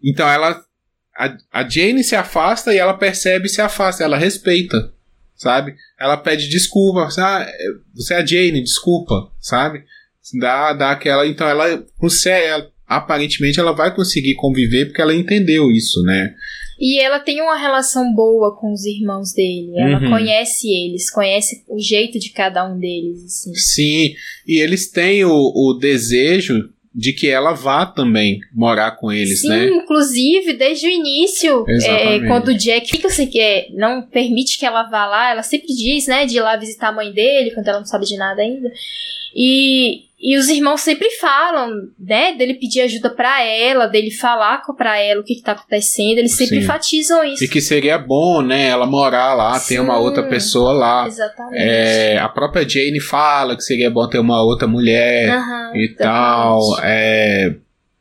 Então 0.00 0.28
ela. 0.28 0.64
A, 1.18 1.36
a 1.50 1.68
Jane 1.68 2.04
se 2.04 2.14
afasta 2.14 2.72
e 2.72 2.78
ela 2.78 2.94
percebe 2.94 3.46
e 3.46 3.50
se 3.50 3.60
afasta, 3.60 4.04
ela 4.04 4.16
respeita, 4.16 4.94
sabe? 5.34 5.74
Ela 5.98 6.16
pede 6.16 6.48
desculpa, 6.48 7.08
ah, 7.18 7.46
você 7.92 8.14
é 8.14 8.18
a 8.18 8.24
Jane, 8.24 8.62
desculpa, 8.62 9.32
sabe? 9.40 9.84
Dá, 10.38 10.72
dá 10.72 10.92
aquela. 10.92 11.26
Então 11.26 11.48
ela 11.48 11.84
consegue. 11.98 12.71
Aparentemente 12.96 13.60
ela 13.60 13.72
vai 13.72 13.94
conseguir 13.94 14.34
conviver 14.34 14.86
porque 14.86 15.02
ela 15.02 15.14
entendeu 15.14 15.70
isso, 15.70 16.02
né? 16.02 16.34
E 16.80 17.00
ela 17.00 17.20
tem 17.20 17.40
uma 17.40 17.56
relação 17.56 18.12
boa 18.12 18.56
com 18.58 18.72
os 18.72 18.84
irmãos 18.84 19.32
dele. 19.32 19.72
Ela 19.76 20.00
uhum. 20.00 20.10
conhece 20.10 20.68
eles, 20.68 21.10
conhece 21.10 21.62
o 21.68 21.78
jeito 21.78 22.18
de 22.18 22.30
cada 22.30 22.68
um 22.68 22.78
deles. 22.78 23.24
Assim. 23.24 23.54
Sim, 23.54 24.14
e 24.46 24.60
eles 24.60 24.90
têm 24.90 25.24
o, 25.24 25.30
o 25.30 25.78
desejo 25.78 26.68
de 26.94 27.12
que 27.12 27.28
ela 27.28 27.52
vá 27.52 27.86
também 27.86 28.40
morar 28.52 28.92
com 28.92 29.10
eles, 29.10 29.40
Sim, 29.40 29.48
né? 29.48 29.66
inclusive, 29.68 30.52
desde 30.52 30.86
o 30.86 30.90
início, 30.90 31.64
é, 31.68 32.20
quando 32.26 32.48
o 32.48 32.54
Jack 32.54 32.90
fica 32.90 33.08
assim, 33.08 33.26
que 33.26 33.68
não 33.74 34.02
permite 34.02 34.58
que 34.58 34.66
ela 34.66 34.82
vá 34.82 35.06
lá, 35.06 35.30
ela 35.30 35.42
sempre 35.42 35.68
diz, 35.68 36.06
né, 36.06 36.26
de 36.26 36.36
ir 36.36 36.40
lá 36.40 36.56
visitar 36.56 36.88
a 36.88 36.92
mãe 36.92 37.10
dele, 37.10 37.52
quando 37.52 37.68
ela 37.68 37.78
não 37.78 37.86
sabe 37.86 38.04
de 38.04 38.16
nada 38.16 38.42
ainda. 38.42 38.70
E, 39.34 40.04
e 40.20 40.36
os 40.36 40.48
irmãos 40.48 40.80
sempre 40.80 41.10
falam, 41.12 41.70
né, 41.98 42.34
dele 42.34 42.54
pedir 42.54 42.82
ajuda 42.82 43.10
para 43.10 43.42
ela, 43.42 43.86
dele 43.86 44.10
falar 44.10 44.62
para 44.76 44.98
ela 44.98 45.20
o 45.20 45.24
que, 45.24 45.34
que 45.34 45.42
tá 45.42 45.52
acontecendo, 45.52 46.18
eles 46.18 46.36
sempre 46.36 46.56
Sim. 46.56 46.62
enfatizam 46.62 47.24
isso. 47.24 47.44
E 47.44 47.48
que 47.48 47.60
seria 47.60 47.98
bom, 47.98 48.42
né, 48.42 48.68
ela 48.68 48.86
morar 48.86 49.34
lá, 49.34 49.58
Sim, 49.58 49.74
ter 49.74 49.80
uma 49.80 49.98
outra 49.98 50.22
pessoa 50.22 50.72
lá. 50.72 51.06
Exatamente. 51.06 51.62
É, 51.62 52.18
a 52.18 52.28
própria 52.28 52.68
Jane 52.68 53.00
fala 53.00 53.56
que 53.56 53.62
seria 53.62 53.90
bom 53.90 54.08
ter 54.08 54.18
uma 54.18 54.42
outra 54.42 54.68
mulher 54.68 55.36
uhum, 55.36 55.76
e 55.76 55.84
exatamente. 55.86 55.96
tal. 55.96 56.60
É, 56.82 57.54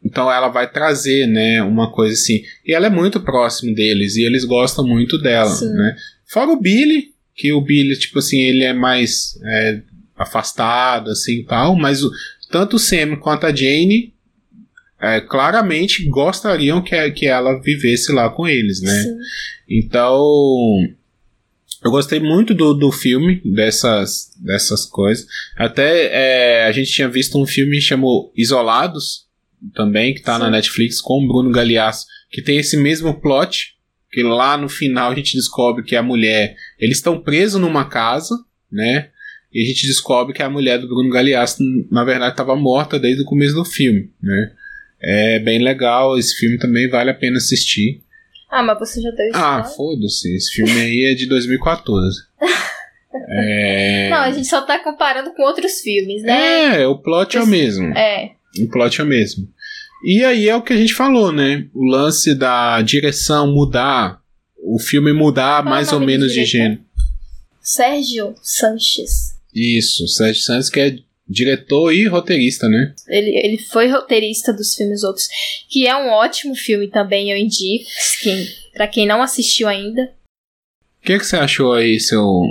então 0.03 0.31
ela 0.31 0.49
vai 0.49 0.69
trazer, 0.69 1.27
né, 1.27 1.61
uma 1.63 1.91
coisa 1.91 2.13
assim. 2.13 2.41
E 2.65 2.73
ela 2.73 2.87
é 2.87 2.89
muito 2.89 3.19
próxima 3.21 3.73
deles 3.73 4.15
e 4.15 4.23
eles 4.23 4.45
gostam 4.45 4.85
muito 4.85 5.19
dela, 5.19 5.49
Sim. 5.49 5.73
né. 5.73 5.95
Fora 6.27 6.51
o 6.51 6.59
Billy, 6.59 7.11
que 7.35 7.51
o 7.51 7.61
Billy, 7.61 7.97
tipo 7.97 8.19
assim, 8.19 8.41
ele 8.41 8.63
é 8.63 8.73
mais 8.73 9.39
é, 9.43 9.81
afastado, 10.21 11.11
assim 11.11 11.43
tal, 11.43 11.75
mas 11.75 12.03
o, 12.03 12.11
tanto 12.49 12.75
o 12.75 12.79
Sam 12.79 13.15
quanto 13.17 13.45
a 13.45 13.55
Jane 13.55 14.13
é, 14.99 15.19
claramente 15.21 16.07
gostariam 16.07 16.81
que, 16.81 17.11
que 17.11 17.25
ela 17.25 17.59
vivesse 17.61 18.11
lá 18.11 18.29
com 18.29 18.47
eles, 18.47 18.81
né? 18.81 19.03
Sim. 19.03 19.17
Então, 19.67 20.21
eu 21.83 21.89
gostei 21.89 22.19
muito 22.19 22.53
do, 22.53 22.73
do 22.73 22.91
filme, 22.91 23.41
dessas, 23.43 24.31
dessas 24.37 24.85
coisas. 24.85 25.25
Até 25.57 26.63
é, 26.63 26.65
a 26.65 26.71
gente 26.71 26.91
tinha 26.91 27.09
visto 27.09 27.41
um 27.41 27.47
filme 27.47 27.81
chamado 27.81 28.31
Isolados, 28.35 29.25
também, 29.73 30.13
que 30.13 30.21
tá 30.21 30.35
Sim. 30.35 30.41
na 30.41 30.49
Netflix, 30.49 30.99
com 30.99 31.23
o 31.23 31.27
Bruno 31.27 31.51
Galeasso, 31.51 32.05
que 32.29 32.41
tem 32.41 32.57
esse 32.57 32.75
mesmo 32.77 33.19
plot, 33.19 33.75
que 34.11 34.23
lá 34.23 34.57
no 34.57 34.67
final 34.67 35.11
a 35.11 35.15
gente 35.15 35.37
descobre 35.37 35.83
que 35.83 35.95
a 35.95 36.03
mulher. 36.03 36.55
Eles 36.79 36.97
estão 36.97 37.21
presos 37.21 37.61
numa 37.61 37.85
casa, 37.85 38.35
né? 38.71 39.09
E 39.53 39.61
a 39.61 39.65
gente 39.65 39.85
descobre 39.85 40.33
que 40.33 40.41
a 40.41 40.49
mulher 40.49 40.79
do 40.79 40.87
Bruno 40.87 41.09
Galeasso, 41.09 41.57
na 41.91 42.03
verdade, 42.03 42.31
estava 42.31 42.55
morta 42.55 42.97
desde 42.97 43.23
o 43.23 43.25
começo 43.25 43.53
do 43.53 43.65
filme, 43.65 44.09
né? 44.21 44.51
É 45.03 45.39
bem 45.39 45.61
legal, 45.61 46.17
esse 46.17 46.37
filme 46.37 46.57
também 46.57 46.89
vale 46.89 47.09
a 47.09 47.13
pena 47.13 47.37
assistir. 47.37 48.01
Ah, 48.49 48.63
mas 48.63 48.79
você 48.79 49.01
já 49.01 49.09
deu 49.11 49.31
Ah, 49.33 49.63
foda-se, 49.63 50.33
esse 50.35 50.51
filme 50.51 50.71
aí 50.71 51.11
é 51.11 51.15
de 51.15 51.27
2014. 51.27 52.17
é... 53.29 54.09
Não, 54.09 54.17
a 54.17 54.31
gente 54.31 54.47
só 54.47 54.61
tá 54.61 54.79
comparando 54.79 55.33
com 55.33 55.43
outros 55.43 55.81
filmes, 55.81 56.21
né? 56.21 56.81
É, 56.81 56.87
o 56.87 56.97
plot 56.97 57.37
é 57.37 57.41
o 57.41 57.47
mesmo. 57.47 57.87
É. 57.97 58.31
O 58.59 58.69
plot 58.69 59.01
é 59.01 59.03
o 59.03 59.07
mesmo. 59.07 59.47
E 60.03 60.23
aí 60.23 60.47
é 60.47 60.55
o 60.55 60.61
que 60.61 60.73
a 60.73 60.77
gente 60.77 60.93
falou, 60.93 61.31
né? 61.31 61.67
O 61.73 61.85
lance 61.85 62.35
da 62.35 62.81
direção 62.81 63.53
mudar, 63.53 64.21
o 64.63 64.79
filme 64.79 65.13
mudar 65.13 65.63
Qual 65.63 65.73
mais 65.73 65.91
ou 65.91 65.99
menos 65.99 66.31
de 66.31 66.45
gênero. 66.45 66.81
Sérgio 67.61 68.35
Sanches. 68.41 69.30
Isso, 69.53 70.07
Sérgio 70.07 70.41
Sanches 70.41 70.69
que 70.69 70.79
é 70.79 70.95
diretor 71.27 71.93
e 71.93 72.05
roteirista, 72.07 72.67
né? 72.67 72.93
Ele, 73.07 73.37
ele 73.37 73.57
foi 73.57 73.87
roteirista 73.87 74.51
dos 74.51 74.75
filmes 74.75 75.03
outros, 75.03 75.27
que 75.69 75.87
é 75.87 75.95
um 75.95 76.09
ótimo 76.09 76.55
filme 76.55 76.89
também, 76.89 77.31
eu 77.31 77.37
indico, 77.37 77.89
quem, 78.21 78.47
pra 78.73 78.87
quem 78.87 79.07
não 79.07 79.21
assistiu 79.21 79.67
ainda. 79.67 80.01
O 81.01 81.05
que, 81.05 81.17
que 81.17 81.25
você 81.25 81.37
achou 81.37 81.73
aí, 81.73 81.99
seu, 81.99 82.43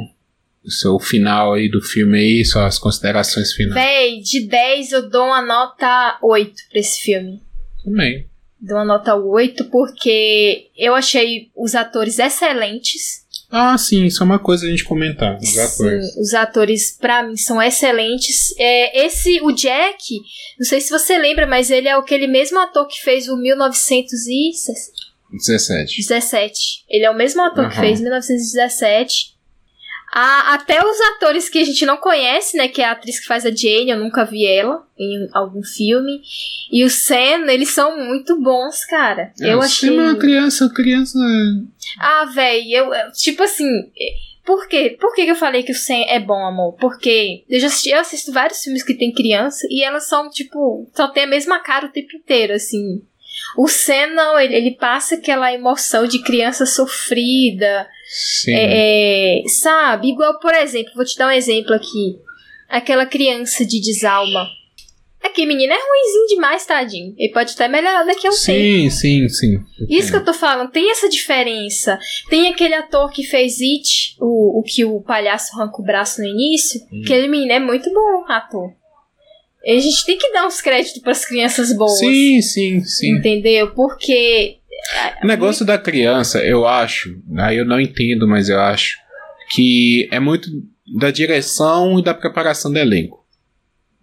seu 0.66 0.98
final 0.98 1.52
aí 1.52 1.68
do 1.68 1.80
filme 1.82 2.18
aí, 2.18 2.44
suas 2.44 2.78
considerações 2.78 3.52
finais? 3.52 3.74
Véi, 3.74 4.20
de 4.20 4.46
10 4.46 4.92
eu 4.92 5.08
dou 5.08 5.26
uma 5.26 5.42
nota 5.42 6.18
8 6.22 6.52
pra 6.70 6.80
esse 6.80 7.00
filme. 7.02 7.40
Também. 7.84 8.26
Dou 8.60 8.76
uma 8.76 8.84
nota 8.84 9.14
8 9.14 9.66
porque 9.66 10.70
eu 10.76 10.94
achei 10.94 11.50
os 11.54 11.74
atores 11.74 12.18
excelentes. 12.18 13.24
Ah, 13.50 13.76
sim, 13.76 14.04
isso 14.04 14.22
é 14.22 14.26
uma 14.26 14.38
coisa 14.38 14.64
a 14.64 14.70
gente 14.70 14.84
comentar. 14.84 15.36
Os 15.36 15.48
sim, 15.48 15.58
atores. 15.58 16.16
Os 16.16 16.34
atores, 16.34 16.96
pra 16.96 17.24
mim, 17.24 17.36
são 17.36 17.60
excelentes. 17.60 18.54
É, 18.56 19.06
esse, 19.06 19.40
o 19.42 19.50
Jack, 19.52 19.98
não 20.58 20.66
sei 20.66 20.80
se 20.80 20.90
você 20.90 21.18
lembra, 21.18 21.48
mas 21.48 21.68
ele 21.68 21.88
é 21.88 21.94
aquele 21.94 22.28
mesmo 22.28 22.60
ator 22.60 22.86
que 22.86 23.00
fez 23.00 23.28
o 23.28 23.36
1917. 23.36 25.10
17. 25.96 26.84
Ele 26.88 27.04
é 27.04 27.10
o 27.10 27.16
mesmo 27.16 27.42
ator 27.42 27.64
uhum. 27.64 27.70
que 27.70 27.80
fez 27.80 28.00
1917. 28.00 29.39
A, 30.12 30.54
até 30.54 30.84
os 30.84 31.00
atores 31.12 31.48
que 31.48 31.58
a 31.60 31.64
gente 31.64 31.86
não 31.86 31.96
conhece, 31.96 32.56
né? 32.56 32.66
Que 32.68 32.82
é 32.82 32.86
a 32.86 32.92
atriz 32.92 33.20
que 33.20 33.26
faz 33.26 33.46
a 33.46 33.50
Jane, 33.50 33.90
eu 33.90 33.98
nunca 33.98 34.24
vi 34.24 34.44
ela 34.44 34.84
em 34.98 35.28
algum 35.32 35.62
filme. 35.62 36.20
E 36.72 36.84
o 36.84 36.90
Sam, 36.90 37.46
eles 37.48 37.70
são 37.70 37.96
muito 37.96 38.40
bons, 38.40 38.84
cara. 38.84 39.32
É, 39.40 39.54
eu 39.54 39.62
achei. 39.62 39.90
uma 39.90 40.16
criança, 40.16 40.68
criança. 40.70 41.18
Ah, 41.98 42.24
velho, 42.24 42.68
eu. 42.70 43.12
Tipo 43.12 43.44
assim. 43.44 43.66
Por 44.44 44.66
quê? 44.66 44.96
Por 45.00 45.14
que 45.14 45.22
eu 45.22 45.36
falei 45.36 45.62
que 45.62 45.70
o 45.70 45.76
Sam 45.76 46.04
é 46.08 46.18
bom, 46.18 46.44
amor? 46.44 46.72
Porque 46.80 47.44
eu 47.48 47.60
já 47.60 47.68
assisti, 47.68 47.90
eu 47.90 48.00
assisto 48.00 48.32
vários 48.32 48.60
filmes 48.64 48.82
que 48.82 48.94
tem 48.94 49.12
criança 49.12 49.64
e 49.70 49.84
elas 49.84 50.08
são, 50.08 50.28
tipo, 50.28 50.90
só 50.92 51.06
tem 51.06 51.24
a 51.24 51.28
mesma 51.28 51.60
cara 51.60 51.86
o 51.86 51.92
tempo 51.92 52.16
inteiro, 52.16 52.54
assim. 52.54 53.00
O 53.56 53.68
Sam 53.68 54.08
não, 54.08 54.38
ele, 54.40 54.56
ele 54.56 54.70
passa 54.72 55.14
aquela 55.14 55.52
emoção 55.52 56.06
de 56.06 56.20
criança 56.20 56.66
sofrida, 56.66 57.86
Sim. 58.12 58.52
É, 58.52 59.38
é, 59.38 59.48
sabe? 59.48 60.08
Igual, 60.08 60.40
por 60.40 60.52
exemplo, 60.52 60.90
vou 60.96 61.04
te 61.04 61.16
dar 61.16 61.28
um 61.28 61.30
exemplo 61.30 61.72
aqui. 61.72 62.18
Aquela 62.68 63.06
criança 63.06 63.64
de 63.64 63.80
desalma. 63.80 64.48
Aquele 65.22 65.46
menino 65.46 65.72
é 65.72 65.76
ruimzinho 65.76 66.26
demais, 66.28 66.66
tadinho. 66.66 67.14
Ele 67.16 67.32
pode 67.32 67.52
até 67.52 67.68
melhorar 67.68 68.02
daqui 68.02 68.26
a 68.26 68.30
um 68.30 68.32
sim, 68.32 68.52
tempo. 68.52 68.90
Sim, 68.90 69.28
sim, 69.28 69.28
sim. 69.28 69.86
Isso 69.88 70.10
que 70.10 70.16
eu 70.16 70.24
tô 70.24 70.34
falando, 70.34 70.72
tem 70.72 70.90
essa 70.90 71.08
diferença. 71.08 72.00
Tem 72.28 72.48
aquele 72.48 72.74
ator 72.74 73.12
que 73.12 73.22
fez 73.22 73.60
It, 73.60 74.16
o, 74.18 74.58
o 74.58 74.62
que 74.64 74.84
o 74.84 75.00
palhaço 75.02 75.54
arranca 75.54 75.80
o 75.80 75.84
braço 75.84 76.20
no 76.20 76.26
início. 76.26 76.80
Hum. 76.92 77.02
Aquele 77.04 77.28
menino 77.28 77.52
é 77.52 77.60
muito 77.60 77.92
bom, 77.92 78.24
ator. 78.28 78.72
A 79.64 79.78
gente 79.78 80.04
tem 80.04 80.18
que 80.18 80.32
dar 80.32 80.46
uns 80.46 80.60
créditos 80.60 81.00
para 81.00 81.12
as 81.12 81.24
crianças 81.24 81.72
boas. 81.76 81.98
Sim, 81.98 82.40
sim, 82.40 82.80
sim. 82.80 83.18
Entendeu? 83.18 83.72
Porque 83.74 84.59
o 85.22 85.26
negócio 85.26 85.64
da 85.64 85.78
criança, 85.78 86.42
eu 86.44 86.66
acho, 86.66 87.16
aí 87.38 87.58
eu 87.58 87.64
não 87.64 87.80
entendo, 87.80 88.26
mas 88.26 88.48
eu 88.48 88.60
acho 88.60 88.96
que 89.50 90.08
é 90.10 90.18
muito 90.18 90.48
da 90.98 91.10
direção 91.10 91.98
e 91.98 92.02
da 92.02 92.14
preparação 92.14 92.72
do 92.72 92.78
elenco. 92.78 93.20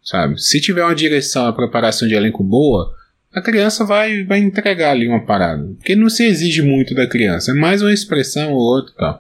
Sabe? 0.04 0.40
Se 0.42 0.62
tiver 0.62 0.84
uma 0.84 0.96
direção, 0.96 1.48
a 1.48 1.54
preparação 1.54 2.08
de 2.08 2.14
elenco 2.14 2.44
boa, 2.44 2.94
a 3.34 3.42
criança 3.42 3.84
vai, 3.84 4.24
vai 4.24 4.40
entregar 4.40 4.92
ali 4.92 5.08
uma 5.08 5.26
parada. 5.26 5.64
Porque 5.78 5.96
não 5.96 6.10
se 6.10 6.26
exige 6.26 6.62
muito 6.62 6.96
da 6.96 7.08
criança, 7.08 7.52
é 7.52 7.54
mais 7.54 7.82
uma 7.82 7.94
expressão 7.94 8.54
ou 8.54 8.60
outra 8.60 8.94
tal. 8.98 9.20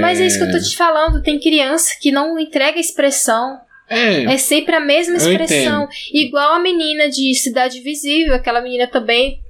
Mas 0.00 0.20
é... 0.20 0.24
é 0.24 0.26
isso 0.26 0.38
que 0.38 0.44
eu 0.44 0.52
tô 0.52 0.58
te 0.58 0.76
falando, 0.76 1.22
tem 1.22 1.40
criança 1.40 1.94
que 2.00 2.12
não 2.12 2.38
entrega 2.38 2.78
expressão. 2.78 3.58
É, 3.88 4.34
é 4.34 4.38
sempre 4.38 4.76
a 4.76 4.80
mesma 4.80 5.16
expressão. 5.16 5.88
Igual 6.12 6.54
a 6.54 6.60
menina 6.60 7.08
de 7.08 7.34
Cidade 7.34 7.80
Visível, 7.80 8.34
aquela 8.34 8.60
menina 8.60 8.86
também 8.86 9.40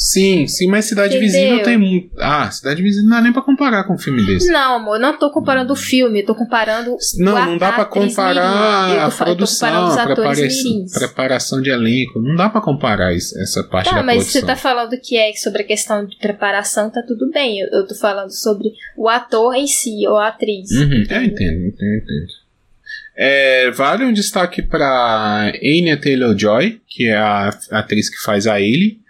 Sim, 0.00 0.46
sim, 0.46 0.68
mas 0.68 0.84
Cidade 0.84 1.16
Entendeu? 1.16 1.28
Visível 1.28 1.62
tem 1.64 1.76
muito. 1.76 2.10
Ah, 2.20 2.48
Cidade 2.52 2.80
Visível 2.80 3.10
não 3.10 3.18
é 3.18 3.22
nem 3.22 3.32
pra 3.32 3.42
comparar 3.42 3.82
com 3.82 3.94
um 3.94 3.98
filme 3.98 4.24
desse. 4.24 4.46
Não, 4.46 4.76
amor, 4.76 4.96
não 4.96 5.18
tô 5.18 5.28
comparando 5.32 5.72
o 5.72 5.76
filme, 5.76 6.20
eu 6.20 6.26
tô 6.26 6.36
comparando. 6.36 6.96
Não, 7.16 7.46
não 7.46 7.58
dá 7.58 7.72
pra 7.72 7.84
comparar 7.84 9.06
a 9.06 9.10
produção, 9.10 9.90
a 9.90 10.06
preparação, 10.06 10.86
preparação 10.94 11.60
de 11.60 11.70
elenco. 11.70 12.20
Não 12.20 12.36
dá 12.36 12.48
pra 12.48 12.60
comparar 12.60 13.12
essa 13.12 13.64
parte 13.64 13.90
tá, 13.90 13.96
da 13.96 14.02
mas 14.04 14.18
produção. 14.18 14.40
você 14.40 14.46
tá 14.46 14.54
falando 14.54 14.96
que 15.02 15.16
é 15.16 15.32
sobre 15.32 15.62
a 15.62 15.66
questão 15.66 16.06
de 16.06 16.16
preparação, 16.16 16.88
tá 16.90 17.02
tudo 17.02 17.28
bem. 17.32 17.58
Eu, 17.58 17.66
eu 17.80 17.86
tô 17.88 17.96
falando 17.96 18.30
sobre 18.30 18.68
o 18.96 19.08
ator 19.08 19.52
em 19.56 19.66
si, 19.66 20.06
ou 20.06 20.16
a 20.16 20.28
atriz. 20.28 20.70
Uhum, 20.70 20.92
eu 20.92 21.02
entendo, 21.02 21.24
entendo, 21.24 21.66
entendo. 21.66 22.38
É, 23.16 23.72
vale 23.72 24.04
um 24.04 24.12
destaque 24.12 24.62
para 24.62 25.50
Anya 25.60 26.00
Taylor-Joy, 26.00 26.82
que 26.86 27.08
é 27.08 27.16
a 27.16 27.48
atriz 27.72 28.08
que 28.08 28.22
faz 28.22 28.46
a 28.46 28.60
Ellie 28.60 29.00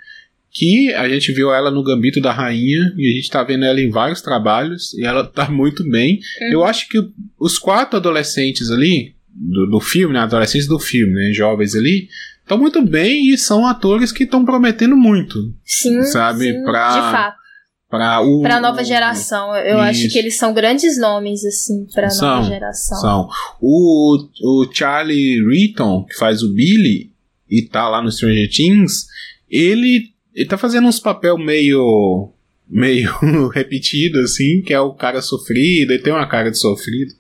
que 0.50 0.92
a 0.94 1.08
gente 1.08 1.32
viu 1.32 1.52
ela 1.52 1.70
no 1.70 1.82
Gambito 1.82 2.20
da 2.20 2.32
Rainha 2.32 2.92
e 2.96 3.10
a 3.10 3.14
gente 3.14 3.30
tá 3.30 3.42
vendo 3.42 3.64
ela 3.64 3.80
em 3.80 3.90
vários 3.90 4.22
trabalhos 4.22 4.94
e 4.94 5.04
ela 5.04 5.24
tá 5.24 5.50
muito 5.50 5.88
bem. 5.88 6.20
Uhum. 6.40 6.52
Eu 6.52 6.64
acho 6.64 6.88
que 6.88 6.98
os 7.38 7.58
quatro 7.58 7.96
adolescentes 7.96 8.70
ali 8.70 9.14
do, 9.28 9.66
do 9.66 9.80
filme, 9.80 10.14
né, 10.14 10.20
adolescentes 10.20 10.66
do 10.66 10.78
filme, 10.78 11.12
né, 11.12 11.32
jovens 11.32 11.74
ali, 11.74 12.08
estão 12.40 12.58
muito 12.58 12.82
bem 12.82 13.28
e 13.28 13.38
são 13.38 13.66
atores 13.66 14.10
que 14.10 14.24
estão 14.24 14.44
prometendo 14.44 14.96
muito. 14.96 15.54
Sim, 15.64 16.02
sabe, 16.04 16.52
sim, 16.52 16.64
pra, 16.64 16.88
de 16.88 17.12
fato. 17.12 17.38
Pra, 17.88 18.20
o, 18.20 18.42
pra 18.42 18.60
nova 18.60 18.84
geração. 18.84 19.54
Eu 19.56 19.76
isso. 19.76 19.84
acho 19.84 20.08
que 20.10 20.18
eles 20.18 20.36
são 20.36 20.52
grandes 20.52 20.98
nomes, 20.98 21.44
assim, 21.44 21.86
pra 21.94 22.10
são, 22.10 22.36
nova 22.36 22.48
geração. 22.48 23.00
São. 23.00 23.28
O, 23.60 24.28
o 24.42 24.68
Charlie 24.70 25.42
Reaton, 25.46 26.04
que 26.04 26.14
faz 26.16 26.42
o 26.42 26.52
Billy 26.52 27.12
e 27.48 27.62
tá 27.62 27.88
lá 27.88 28.02
no 28.02 28.12
Stranger 28.12 28.50
Things, 28.50 29.06
ele 29.48 30.12
ele 30.38 30.48
tá 30.48 30.56
fazendo 30.56 30.86
uns 30.86 31.00
papel 31.00 31.36
meio. 31.36 32.32
meio 32.68 33.12
repetido, 33.50 34.20
assim, 34.20 34.62
que 34.62 34.72
é 34.72 34.80
o 34.80 34.94
cara 34.94 35.20
sofrido, 35.20 35.90
ele 35.90 36.02
tem 36.02 36.12
uma 36.12 36.28
cara 36.28 36.48
de 36.48 36.58
sofrido. 36.58 37.12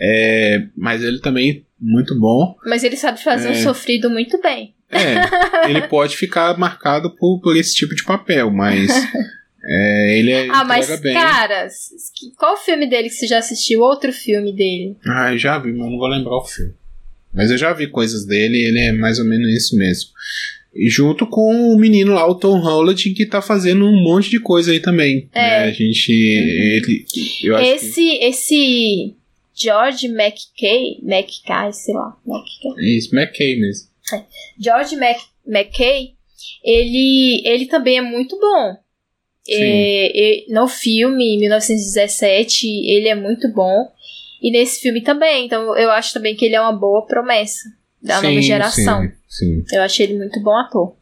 É, 0.00 0.64
mas 0.74 1.02
ele 1.02 1.18
também 1.18 1.66
muito 1.78 2.18
bom. 2.18 2.56
Mas 2.64 2.84
ele 2.84 2.96
sabe 2.96 3.22
fazer 3.22 3.48
é, 3.48 3.50
um 3.50 3.54
sofrido 3.54 4.08
muito 4.08 4.40
bem. 4.40 4.74
É, 4.90 5.68
ele 5.68 5.82
pode 5.88 6.16
ficar 6.16 6.56
marcado 6.56 7.10
por, 7.10 7.38
por 7.40 7.54
esse 7.54 7.74
tipo 7.74 7.94
de 7.94 8.02
papel, 8.02 8.50
mas 8.50 8.88
é, 9.62 10.18
ele 10.18 10.30
é. 10.30 10.48
Ah, 10.48 10.64
mas 10.64 10.88
bem. 11.00 11.12
cara, 11.12 11.68
qual 12.38 12.54
o 12.54 12.58
filme 12.58 12.88
dele 12.88 13.10
que 13.10 13.14
você 13.14 13.26
já 13.26 13.38
assistiu? 13.38 13.80
Outro 13.80 14.10
filme 14.10 14.56
dele? 14.56 14.96
Ah, 15.06 15.34
eu 15.34 15.38
já 15.38 15.58
vi, 15.58 15.70
mas 15.72 15.90
não 15.90 15.98
vou 15.98 16.08
lembrar 16.08 16.36
o 16.36 16.44
filme. 16.46 16.72
Mas 17.34 17.50
eu 17.50 17.58
já 17.58 17.74
vi 17.74 17.88
coisas 17.88 18.24
dele 18.24 18.56
ele 18.56 18.78
é 18.78 18.92
mais 18.92 19.18
ou 19.18 19.26
menos 19.26 19.52
isso 19.52 19.76
mesmo 19.76 20.10
junto 20.86 21.26
com 21.26 21.72
o 21.72 21.78
menino 21.78 22.14
lá, 22.14 22.26
o 22.28 22.34
Tom 22.34 22.58
Holland, 22.60 23.10
que 23.14 23.26
tá 23.26 23.42
fazendo 23.42 23.84
um 23.84 24.02
monte 24.02 24.30
de 24.30 24.38
coisa 24.38 24.72
aí 24.72 24.80
também. 24.80 25.28
É. 25.34 25.40
Né? 25.40 25.58
A 25.64 25.70
gente. 25.70 26.12
Ele, 26.12 27.06
eu 27.42 27.58
esse, 27.58 27.94
que... 27.94 28.24
esse 28.24 29.14
George 29.54 30.06
McKay, 30.06 31.00
McKay, 31.02 31.72
sei 31.72 31.94
lá. 31.94 32.16
McKay. 32.26 32.96
Isso, 32.96 33.14
McKay 33.14 33.56
mesmo. 33.58 33.88
É. 34.14 34.24
George 34.58 34.96
Mac, 34.96 35.18
McKay, 35.46 36.14
ele, 36.64 37.42
ele 37.44 37.66
também 37.66 37.98
é 37.98 38.02
muito 38.02 38.38
bom. 38.38 38.76
É, 39.50 40.44
no 40.50 40.68
filme, 40.68 41.38
1917, 41.38 42.66
ele 42.86 43.08
é 43.08 43.14
muito 43.14 43.50
bom. 43.52 43.90
E 44.42 44.50
nesse 44.50 44.80
filme 44.80 45.00
também. 45.00 45.46
Então 45.46 45.76
eu 45.76 45.90
acho 45.90 46.12
também 46.12 46.36
que 46.36 46.44
ele 46.44 46.54
é 46.54 46.60
uma 46.60 46.72
boa 46.72 47.06
promessa 47.06 47.60
da 48.00 48.20
sim, 48.20 48.28
nova 48.28 48.42
geração. 48.42 49.02
Sim. 49.02 49.12
Sim. 49.28 49.64
Eu 49.70 49.82
achei 49.82 50.06
ele 50.06 50.16
muito 50.16 50.40
bom 50.40 50.56
ator. 50.56 50.96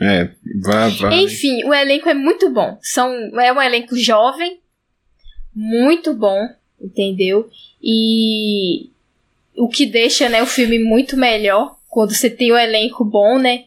É, 0.00 0.28
vai, 0.60 0.90
vai. 0.90 1.20
Enfim, 1.20 1.64
o 1.64 1.74
elenco 1.74 2.08
é 2.08 2.14
muito 2.14 2.50
bom. 2.50 2.78
São, 2.82 3.12
é 3.40 3.52
um 3.52 3.60
elenco 3.60 3.96
jovem, 3.96 4.60
muito 5.54 6.14
bom, 6.14 6.48
entendeu? 6.80 7.48
E 7.82 8.90
o 9.56 9.68
que 9.68 9.86
deixa 9.86 10.28
né, 10.28 10.42
o 10.42 10.46
filme 10.46 10.78
muito 10.78 11.16
melhor 11.16 11.76
quando 11.88 12.14
você 12.14 12.30
tem 12.30 12.52
o 12.52 12.54
um 12.54 12.58
elenco 12.58 13.04
bom, 13.04 13.38
né? 13.38 13.64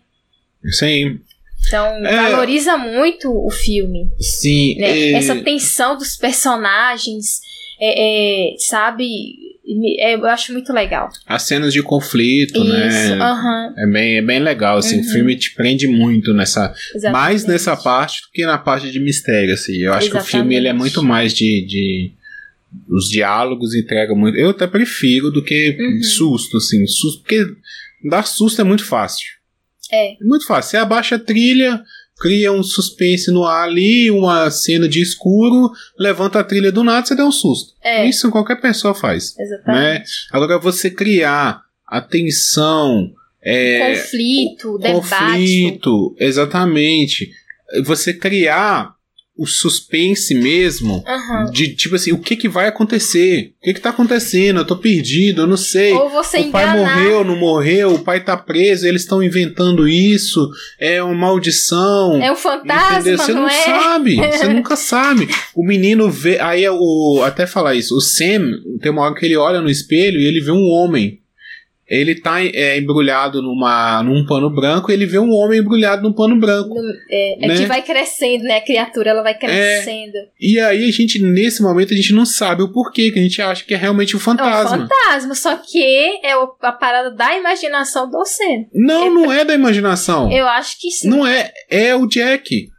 Sim. 0.70 1.20
Então, 1.68 2.06
é, 2.06 2.16
valoriza 2.16 2.78
muito 2.78 3.30
o 3.30 3.50
filme. 3.50 4.10
Sim. 4.20 4.80
Né? 4.80 5.00
É... 5.00 5.12
Essa 5.14 5.36
tensão 5.42 5.98
dos 5.98 6.16
personagens, 6.16 7.42
é, 7.80 8.54
é 8.54 8.58
sabe? 8.58 9.08
É, 10.00 10.16
eu 10.16 10.26
acho 10.26 10.52
muito 10.52 10.74
legal. 10.74 11.10
As 11.26 11.44
cenas 11.44 11.72
de 11.72 11.84
conflito, 11.84 12.60
Isso, 12.60 12.70
né? 12.70 13.16
Uh 13.16 13.20
-huh. 13.20 13.74
é, 13.78 13.88
bem, 13.88 14.18
é 14.18 14.22
bem 14.22 14.40
legal, 14.40 14.78
assim. 14.78 14.98
Uh 14.98 15.02
-huh. 15.02 15.08
O 15.08 15.12
filme 15.12 15.36
te 15.36 15.54
prende 15.54 15.88
muito 15.88 16.34
nessa. 16.34 16.74
Exatamente. 16.96 17.12
Mais 17.12 17.46
nessa 17.46 17.78
parte 17.78 18.22
do 18.22 18.32
que 18.34 18.46
na 18.46 18.58
parte 18.58 18.92
de 18.92 19.00
mistério, 19.00 19.54
assim. 19.54 19.78
Eu 19.78 19.94
acho 19.94 20.08
Exatamente. 20.08 20.12
que 20.12 20.38
o 20.38 20.40
filme 20.40 20.56
ele 20.56 20.68
é 20.68 20.74
muito 20.74 21.04
mais 21.04 21.34
de, 21.34 21.66
de 21.66 22.12
os 22.90 23.08
diálogos 23.08 23.76
entregam 23.76 24.16
muito. 24.16 24.38
Eu 24.38 24.50
até 24.50 24.66
prefiro 24.66 25.30
do 25.30 25.44
que 25.44 25.78
uhum. 25.80 26.04
susto, 26.04 26.58
assim. 26.58 26.86
Susto, 26.88 27.22
porque 27.22 27.46
dar 28.10 28.24
susto 28.24 28.62
é 28.62 28.64
muito 28.64 28.84
fácil. 28.84 29.28
É. 29.92 30.14
é 30.14 30.24
muito 30.24 30.46
fácil. 30.46 30.72
Você 30.72 30.78
abaixa 30.78 31.16
a 31.16 31.20
trilha, 31.20 31.84
cria 32.22 32.52
um 32.52 32.62
suspense 32.62 33.32
no 33.32 33.44
ar 33.44 33.68
ali, 33.68 34.12
uma 34.12 34.52
cena 34.52 34.88
de 34.88 35.02
escuro, 35.02 35.72
levanta 35.98 36.40
a 36.40 36.44
trilha 36.44 36.72
do 36.72 36.84
nada, 36.84 37.04
você 37.04 37.16
dá 37.16 37.26
um 37.26 37.32
susto. 37.32 37.74
É. 37.84 38.08
Isso 38.08 38.30
qualquer 38.30 38.62
pessoa 38.62 38.94
faz. 38.94 39.36
Exatamente. 39.40 40.00
Né? 40.00 40.04
Agora 40.32 40.60
você 40.60 40.92
criar 40.92 41.64
a 41.88 42.00
tensão. 42.00 43.12
É, 43.42 43.96
conflito, 43.96 44.80
conflito, 44.80 46.10
debate. 46.10 46.24
exatamente. 46.24 47.32
Você 47.86 48.14
criar 48.14 48.94
o 49.38 49.48
suspense 49.48 50.36
mesmo 50.36 51.04
uhum. 51.08 51.52
de 51.52 51.74
tipo 51.74 51.96
assim, 51.96 52.12
o 52.12 52.20
que 52.20 52.36
que 52.36 52.50
vai 52.50 52.68
acontecer? 52.68 53.54
O 53.62 53.66
que 53.66 53.74
que 53.74 53.80
tá 53.80 53.90
acontecendo? 53.90 54.60
Eu 54.60 54.66
tô 54.66 54.76
perdido, 54.76 55.42
eu 55.42 55.48
não 55.48 55.58
sei. 55.58 55.94
Ou 55.94 56.10
você 56.10 56.40
o 56.40 56.52
pai 56.52 56.64
enganar. 56.64 56.98
morreu, 56.98 57.24
não 57.24 57.36
morreu, 57.38 57.96
o 57.96 58.00
pai 58.00 58.24
tá 58.24 58.36
preso, 58.36 58.86
eles 58.86 59.04
estão 59.04 59.24
inventando 59.24 59.88
isso, 59.88 60.50
é 60.80 61.02
uma 61.02 61.16
maldição. 61.16 62.22
É 62.22 62.32
um 62.32 62.36
fantasma, 62.36 63.00
entendeu? 63.00 63.18
Você 63.18 63.34
não, 63.34 63.42
não 63.44 63.50
é? 63.50 63.66
sabe, 63.66 64.16
você 64.18 64.48
nunca 64.54 64.76
sabe. 64.76 65.30
O 65.56 65.66
menino 65.66 66.10
vê, 66.10 66.40
aí 66.40 66.66
é 66.66 66.72
o 66.72 67.24
até 67.26 67.48
falar 67.48 67.76
isso, 67.76 67.96
o 67.96 68.02
Sam, 68.02 68.52
tem 68.82 68.92
uma 68.92 69.04
hora 69.04 69.16
que 69.16 69.26
ele 69.26 69.38
olha 69.38 69.62
no 69.62 69.70
espelho 69.70 70.20
e 70.20 70.26
ele 70.26 70.42
vê 70.42 70.52
um 70.52 70.70
homem 70.70 71.21
ele 71.92 72.16
tá 72.16 72.42
é, 72.42 72.78
embrulhado 72.78 73.42
numa, 73.42 74.02
num 74.02 74.26
pano 74.26 74.50
branco 74.50 74.90
e 74.90 74.94
ele 74.94 75.06
vê 75.06 75.20
um 75.20 75.30
homem 75.32 75.60
embrulhado 75.60 76.02
num 76.02 76.14
pano 76.14 76.40
branco. 76.40 76.74
É, 77.10 77.44
é 77.44 77.48
né? 77.50 77.58
que 77.58 77.66
vai 77.66 77.82
crescendo, 77.82 78.46
né? 78.46 78.58
A 78.58 78.62
criatura 78.62 79.10
ela 79.10 79.22
vai 79.22 79.38
crescendo. 79.38 80.16
É, 80.16 80.28
e 80.40 80.58
aí 80.58 80.88
a 80.88 80.92
gente, 80.92 81.22
nesse 81.22 81.62
momento, 81.62 81.94
a 81.94 81.98
gente 81.98 82.14
não 82.14 82.26
sabe 82.26 82.64
o 82.64 82.72
porquê, 82.72 83.12
que 83.12 83.20
a 83.20 83.22
gente 83.22 83.42
acha 83.42 83.66
que 83.66 83.74
é 83.74 83.78
realmente 83.78 84.16
um 84.16 84.20
fantasma. 84.22 84.78
É 84.78 84.80
um 84.80 84.88
fantasma, 84.88 85.36
só 85.36 85.58
que 85.58 85.84
é 86.24 86.32
a 86.62 86.72
parada 86.72 87.12
da 87.12 87.38
imaginação 87.38 88.10
do 88.10 88.24
Sen. 88.24 88.70
Não, 88.74 89.08
é 89.08 89.10
não 89.10 89.32
é 89.34 89.44
da 89.44 89.54
imaginação. 89.54 90.32
Eu 90.32 90.48
acho 90.48 90.80
que 90.80 90.90
sim. 90.90 91.10
Não 91.10 91.28
é, 91.28 91.52
é 91.70 91.94
o 91.94 92.08
Jack. 92.08 92.70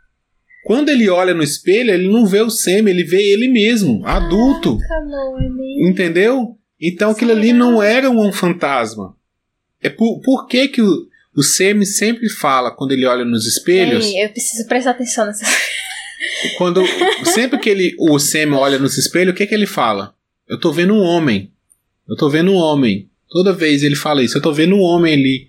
Quando 0.64 0.88
ele 0.88 1.10
olha 1.10 1.34
no 1.34 1.42
espelho, 1.42 1.90
ele 1.90 2.08
não 2.08 2.24
vê 2.24 2.40
o 2.40 2.48
Sam, 2.48 2.88
ele 2.88 3.04
vê 3.04 3.20
ele 3.20 3.48
mesmo, 3.48 4.00
adulto. 4.06 4.78
Caraca, 4.78 5.52
Entendeu? 5.86 6.56
Então 6.82 7.12
aquilo 7.12 7.30
ali 7.30 7.52
não 7.52 7.80
era 7.80 8.10
um 8.10 8.32
fantasma. 8.32 9.16
É 9.80 9.88
por, 9.88 10.20
por 10.20 10.48
que, 10.48 10.66
que 10.66 10.82
o, 10.82 11.06
o 11.36 11.42
Semi 11.42 11.86
sempre 11.86 12.28
fala 12.28 12.72
quando 12.72 12.90
ele 12.90 13.06
olha 13.06 13.24
nos 13.24 13.46
espelhos? 13.46 14.04
Ei, 14.04 14.24
eu 14.24 14.30
preciso 14.30 14.66
prestar 14.66 14.90
atenção 14.90 15.24
nessa. 15.24 15.46
Quando 16.56 16.82
sempre 17.24 17.58
que 17.58 17.68
ele 17.68 17.94
o 17.98 18.18
Semi 18.18 18.54
olha 18.54 18.78
nos 18.78 18.96
espelhos, 18.96 19.32
o 19.32 19.36
que 19.36 19.46
que 19.46 19.54
ele 19.54 19.66
fala? 19.66 20.14
Eu 20.48 20.58
tô 20.58 20.72
vendo 20.72 20.94
um 20.94 21.00
homem. 21.00 21.52
Eu 22.08 22.16
tô 22.16 22.28
vendo 22.28 22.52
um 22.52 22.56
homem. 22.56 23.08
Toda 23.28 23.52
vez 23.52 23.82
ele 23.82 23.96
fala 23.96 24.22
isso. 24.22 24.38
Eu 24.38 24.42
tô 24.42 24.52
vendo 24.52 24.74
um 24.76 24.80
homem 24.80 25.14
ali. 25.14 25.48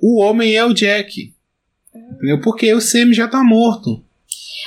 O 0.00 0.20
homem 0.20 0.56
é 0.56 0.64
o 0.64 0.72
Jack. 0.72 1.32
Entendeu? 1.94 2.40
Porque 2.40 2.72
o 2.72 2.80
Semi 2.80 3.14
já 3.14 3.28
tá 3.28 3.42
morto. 3.44 4.04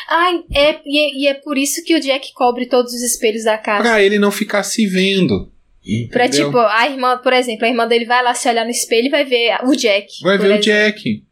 Ah, 0.10 0.32
é, 0.54 0.80
e, 0.86 0.98
é, 0.98 1.14
e 1.16 1.28
é 1.28 1.34
por 1.34 1.58
isso 1.58 1.84
que 1.84 1.96
o 1.96 2.00
Jack 2.00 2.34
cobre 2.34 2.66
todos 2.66 2.94
os 2.94 3.02
espelhos 3.02 3.44
da 3.44 3.58
casa. 3.58 3.82
Pra 3.82 4.02
ele 4.02 4.20
não 4.20 4.32
ficar 4.32 4.64
se 4.64 4.86
vendo. 4.88 5.52
Entendeu? 5.86 6.10
Pra 6.10 6.28
tipo, 6.28 6.58
a 6.58 6.90
irmã, 6.90 7.18
por 7.18 7.32
exemplo, 7.32 7.66
a 7.66 7.70
irmã 7.70 7.88
dele 7.88 8.06
vai 8.06 8.24
lá 8.24 8.34
se 8.34 8.50
olhar 8.50 8.66
no 8.66 8.72
espelho 8.72 9.08
e 9.08 9.12
vai 9.12 9.24
ver 9.24 9.56
o 9.64 9.76
Jack. 9.76 10.08
Vai 10.24 10.38
ver 10.38 10.46
exemplo. 10.46 10.60
o 10.60 10.64
Jack. 10.64 11.24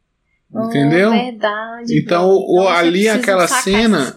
Oh, 0.54 0.66
entendeu? 0.66 1.10
verdade. 1.10 1.98
Então, 1.98 2.30
o, 2.30 2.68
ali 2.68 3.10
aquela 3.10 3.48
cena 3.48 4.14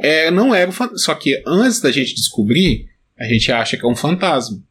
é, 0.00 0.30
não 0.30 0.54
era 0.54 0.70
um 0.70 0.96
Só 0.96 1.12
que 1.12 1.42
antes 1.44 1.80
da 1.80 1.90
gente 1.90 2.14
descobrir, 2.14 2.86
a 3.18 3.24
gente 3.24 3.50
acha 3.50 3.76
que 3.76 3.84
é 3.84 3.88
um 3.88 3.96
fantasma. 3.96 4.62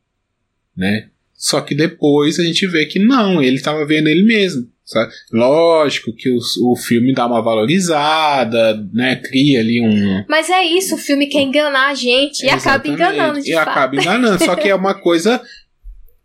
Né? 0.75 1.09
Só 1.33 1.59
que 1.59 1.75
depois 1.75 2.39
a 2.39 2.43
gente 2.43 2.65
vê 2.65 2.85
que 2.85 2.97
não, 2.97 3.43
ele 3.43 3.57
estava 3.57 3.85
vendo 3.85 4.07
ele 4.07 4.23
mesmo. 4.23 4.69
Sabe? 4.91 5.09
Lógico 5.31 6.13
que 6.13 6.29
o, 6.29 6.37
o 6.69 6.75
filme 6.75 7.13
dá 7.13 7.25
uma 7.25 7.41
valorizada, 7.41 8.75
né? 8.93 9.15
Cria 9.15 9.61
ali 9.61 9.79
um. 9.81 10.25
Mas 10.27 10.49
é 10.49 10.65
isso, 10.65 10.95
o 10.95 10.97
filme 10.97 11.27
quer 11.27 11.43
enganar 11.43 11.91
a 11.91 11.93
gente 11.93 12.45
e 12.45 12.49
acaba 12.49 12.85
enganando, 12.85 13.39
E 13.39 13.53
fato. 13.53 13.69
acaba 13.69 13.95
enganando, 13.95 14.43
só 14.43 14.53
que 14.53 14.67
é 14.67 14.75
uma 14.75 14.93
coisa 14.93 15.41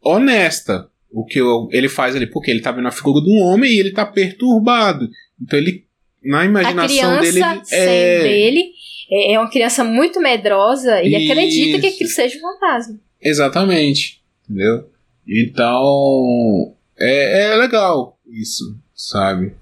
honesta. 0.03 0.89
O 1.12 1.25
que 1.25 1.39
eu, 1.39 1.69
ele 1.71 1.89
faz 1.89 2.17
ali, 2.17 2.27
porque 2.27 2.51
ele 2.51 2.61
tá 2.61 2.73
vendo 2.73 2.89
a 2.89 2.91
figura 2.91 3.25
de 3.25 3.31
um 3.31 3.41
homem 3.45 3.71
e 3.71 3.79
ele 3.79 3.93
tá 3.93 4.05
perturbado. 4.05 5.09
Então 5.41 5.57
ele, 5.57 5.85
na 6.25 6.45
imaginação 6.45 7.12
a 7.12 7.21
dele, 7.21 7.39
ele 7.39 7.47
é... 7.71 8.23
dele 8.23 8.64
é, 9.12 9.35
é 9.35 9.39
uma 9.39 9.49
criança 9.49 9.85
muito 9.85 10.21
medrosa 10.21 11.01
e 11.05 11.14
isso. 11.14 11.31
acredita 11.33 11.79
que 11.79 11.87
aquilo 11.87 12.11
seja 12.11 12.37
um 12.37 12.41
fantasma. 12.41 12.99
Exatamente, 13.23 14.21
entendeu? 14.45 14.91
Então, 15.25 16.75
é, 16.99 17.53
é 17.53 17.57
legal 17.57 18.16
isso, 18.41 18.78
sabe? 18.95 19.55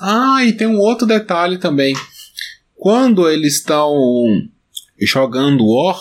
Ah, 0.00 0.44
e 0.44 0.52
tem 0.52 0.66
um 0.66 0.78
outro 0.78 1.06
detalhe 1.06 1.58
também. 1.58 1.94
Quando 2.76 3.28
eles 3.28 3.56
estão 3.56 3.92
jogando 4.98 5.66
War, 5.66 5.98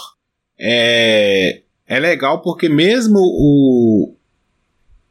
é, 0.57 1.61
é 1.86 1.99
legal 1.99 2.41
porque 2.41 2.69
mesmo 2.69 3.17
o 3.17 4.15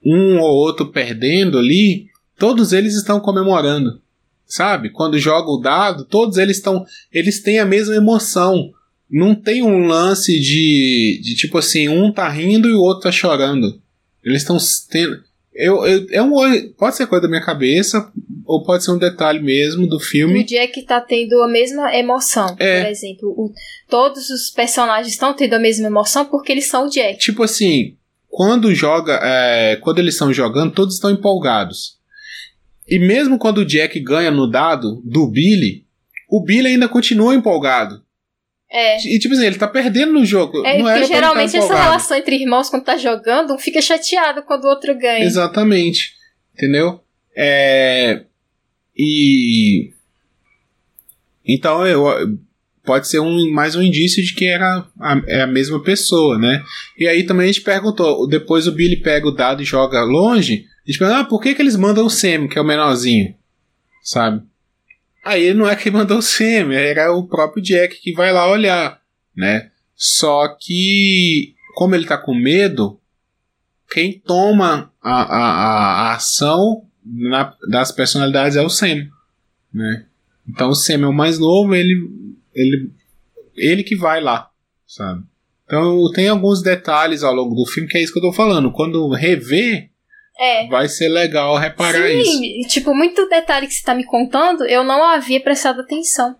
um 0.04 0.38
ou 0.38 0.56
outro 0.56 0.86
perdendo 0.86 1.58
ali, 1.58 2.06
todos 2.38 2.72
eles 2.72 2.94
estão 2.94 3.20
comemorando. 3.20 4.00
Sabe? 4.46 4.88
Quando 4.88 5.18
joga 5.18 5.50
o 5.50 5.60
dado, 5.60 6.06
todos 6.06 6.38
eles 6.38 6.56
estão. 6.56 6.86
Eles 7.12 7.42
têm 7.42 7.58
a 7.58 7.66
mesma 7.66 7.94
emoção. 7.94 8.72
Não 9.10 9.34
tem 9.34 9.62
um 9.62 9.86
lance 9.86 10.38
de, 10.40 11.20
de 11.22 11.34
tipo 11.34 11.58
assim, 11.58 11.88
um 11.88 12.10
tá 12.10 12.28
rindo 12.28 12.68
e 12.68 12.74
o 12.74 12.80
outro 12.80 13.02
tá 13.02 13.12
chorando. 13.12 13.80
Eles 14.24 14.42
estão 14.42 14.56
tendo. 14.90 15.22
Eu, 15.59 15.84
eu, 15.84 16.06
é 16.12 16.22
um, 16.22 16.32
pode 16.78 16.94
ser 16.94 17.09
coisa 17.09 17.22
da 17.22 17.28
minha 17.28 17.44
cabeça, 17.44 18.12
ou 18.46 18.62
pode 18.62 18.84
ser 18.84 18.92
um 18.92 18.98
detalhe 18.98 19.42
mesmo 19.42 19.88
do 19.88 19.98
filme. 19.98 20.40
O 20.40 20.46
Jack 20.46 20.80
tá 20.82 21.00
tendo 21.00 21.42
a 21.42 21.48
mesma 21.48 21.92
emoção, 21.96 22.54
é. 22.61 22.82
por 22.82 22.90
exemplo. 22.90 23.28
O, 23.30 23.52
todos 23.88 24.30
os 24.30 24.50
personagens 24.50 25.12
estão 25.12 25.34
tendo 25.34 25.54
a 25.54 25.59
mesma 25.59 25.88
emoção 25.88 26.24
porque 26.26 26.52
eles 26.52 26.66
são 26.66 26.86
o 26.86 26.88
Jack. 26.88 27.18
Tipo 27.18 27.42
assim, 27.42 27.96
quando 28.28 28.72
joga. 28.72 29.18
É, 29.20 29.76
quando 29.82 29.98
eles 29.98 30.14
estão 30.14 30.32
jogando, 30.32 30.72
todos 30.72 30.94
estão 30.94 31.11
empolgados. 31.11 31.98
E 32.86 33.00
mesmo 33.00 33.36
quando 33.36 33.59
o 33.59 33.66
Jack 33.66 33.98
ganha 33.98 34.30
no 34.30 34.48
dado 34.48 35.02
do 35.04 35.28
Billy, 35.28 35.84
o 36.30 36.40
Billy 36.40 36.68
ainda 36.68 36.88
continua 36.88 37.34
empolgado. 37.34 38.00
É. 38.70 38.98
E 38.98 39.18
tipo 39.18 39.34
assim, 39.34 39.46
ele 39.46 39.56
tá 39.56 39.66
perdendo 39.66 40.12
no 40.12 40.24
jogo. 40.24 40.64
É, 40.64 40.78
não 40.78 40.84
porque 40.84 41.04
geralmente 41.06 41.56
essa 41.56 41.74
relação 41.74 42.16
entre 42.16 42.36
irmãos, 42.36 42.68
quando 42.68 42.84
tá 42.84 42.96
jogando, 42.96 43.54
um 43.54 43.58
fica 43.58 43.80
chateado 43.80 44.42
quando 44.42 44.64
o 44.64 44.68
outro 44.68 44.96
ganha. 44.98 45.24
Exatamente. 45.24 46.12
Entendeu? 46.54 47.00
É. 47.36 48.24
E. 48.96 49.90
Então, 51.46 51.86
eu, 51.86 52.04
pode 52.88 53.06
ser 53.06 53.20
um, 53.20 53.50
mais 53.52 53.74
um 53.76 53.82
indício 53.82 54.24
de 54.24 54.34
que 54.34 54.46
era 54.46 54.86
a, 54.98 55.22
é 55.26 55.42
a 55.42 55.46
mesma 55.46 55.82
pessoa, 55.82 56.38
né? 56.38 56.62
E 56.98 57.06
aí 57.06 57.22
também 57.24 57.44
a 57.44 57.52
gente 57.52 57.60
perguntou, 57.60 58.26
depois 58.26 58.66
o 58.66 58.72
Billy 58.72 58.96
pega 58.96 59.28
o 59.28 59.34
dado 59.34 59.62
e 59.62 59.66
joga 59.66 60.02
longe, 60.02 60.64
a 60.86 60.90
gente 60.90 60.98
pergunta, 60.98 61.20
ah, 61.20 61.24
por 61.24 61.40
que, 61.40 61.54
que 61.54 61.60
eles 61.60 61.76
mandam 61.76 62.06
o 62.06 62.10
Sam, 62.10 62.48
que 62.48 62.58
é 62.58 62.62
o 62.62 62.64
menorzinho? 62.64 63.34
Sabe? 64.02 64.42
Aí 65.28 65.52
não 65.52 65.68
é 65.68 65.76
quem 65.76 65.92
mandou 65.92 66.18
o 66.18 66.22
Sam, 66.22 66.72
era 66.72 67.12
o 67.12 67.28
próprio 67.28 67.62
Jack 67.62 68.00
que 68.00 68.14
vai 68.14 68.32
lá 68.32 68.50
olhar, 68.50 68.98
né? 69.36 69.70
Só 69.94 70.48
que, 70.58 71.54
como 71.74 71.94
ele 71.94 72.06
tá 72.06 72.16
com 72.16 72.34
medo, 72.34 72.98
quem 73.90 74.18
toma 74.18 74.90
a, 75.02 75.22
a, 75.22 75.42
a 75.42 76.14
ação 76.14 76.86
na, 77.04 77.54
das 77.68 77.92
personalidades 77.92 78.56
é 78.56 78.62
o 78.62 78.70
Sam, 78.70 79.06
né? 79.70 80.06
Então 80.48 80.70
o 80.70 80.74
Sam 80.74 81.02
é 81.02 81.06
o 81.06 81.12
mais 81.12 81.38
novo, 81.38 81.74
ele, 81.74 82.10
ele, 82.54 82.90
ele 83.54 83.82
que 83.82 83.96
vai 83.96 84.22
lá, 84.22 84.48
sabe? 84.86 85.24
Então 85.66 86.10
tem 86.12 86.28
alguns 86.30 86.62
detalhes 86.62 87.22
ao 87.22 87.34
longo 87.34 87.54
do 87.54 87.66
filme 87.66 87.86
que 87.86 87.98
é 87.98 88.02
isso 88.02 88.14
que 88.14 88.18
eu 88.18 88.22
tô 88.22 88.32
falando. 88.32 88.72
Quando 88.72 89.12
rever, 89.12 89.90
é. 90.39 90.68
Vai 90.68 90.89
ser 90.89 91.09
legal 91.09 91.57
reparar 91.57 92.09
Sim, 92.09 92.20
isso. 92.20 92.32
Sim, 92.32 92.61
tipo, 92.68 92.95
muito 92.95 93.28
detalhe 93.28 93.66
que 93.66 93.74
você 93.74 93.82
tá 93.82 93.95
me 93.95 94.05
contando, 94.05 94.64
eu 94.64 94.84
não 94.84 95.03
havia 95.03 95.41
prestado 95.41 95.80
atenção. 95.80 96.36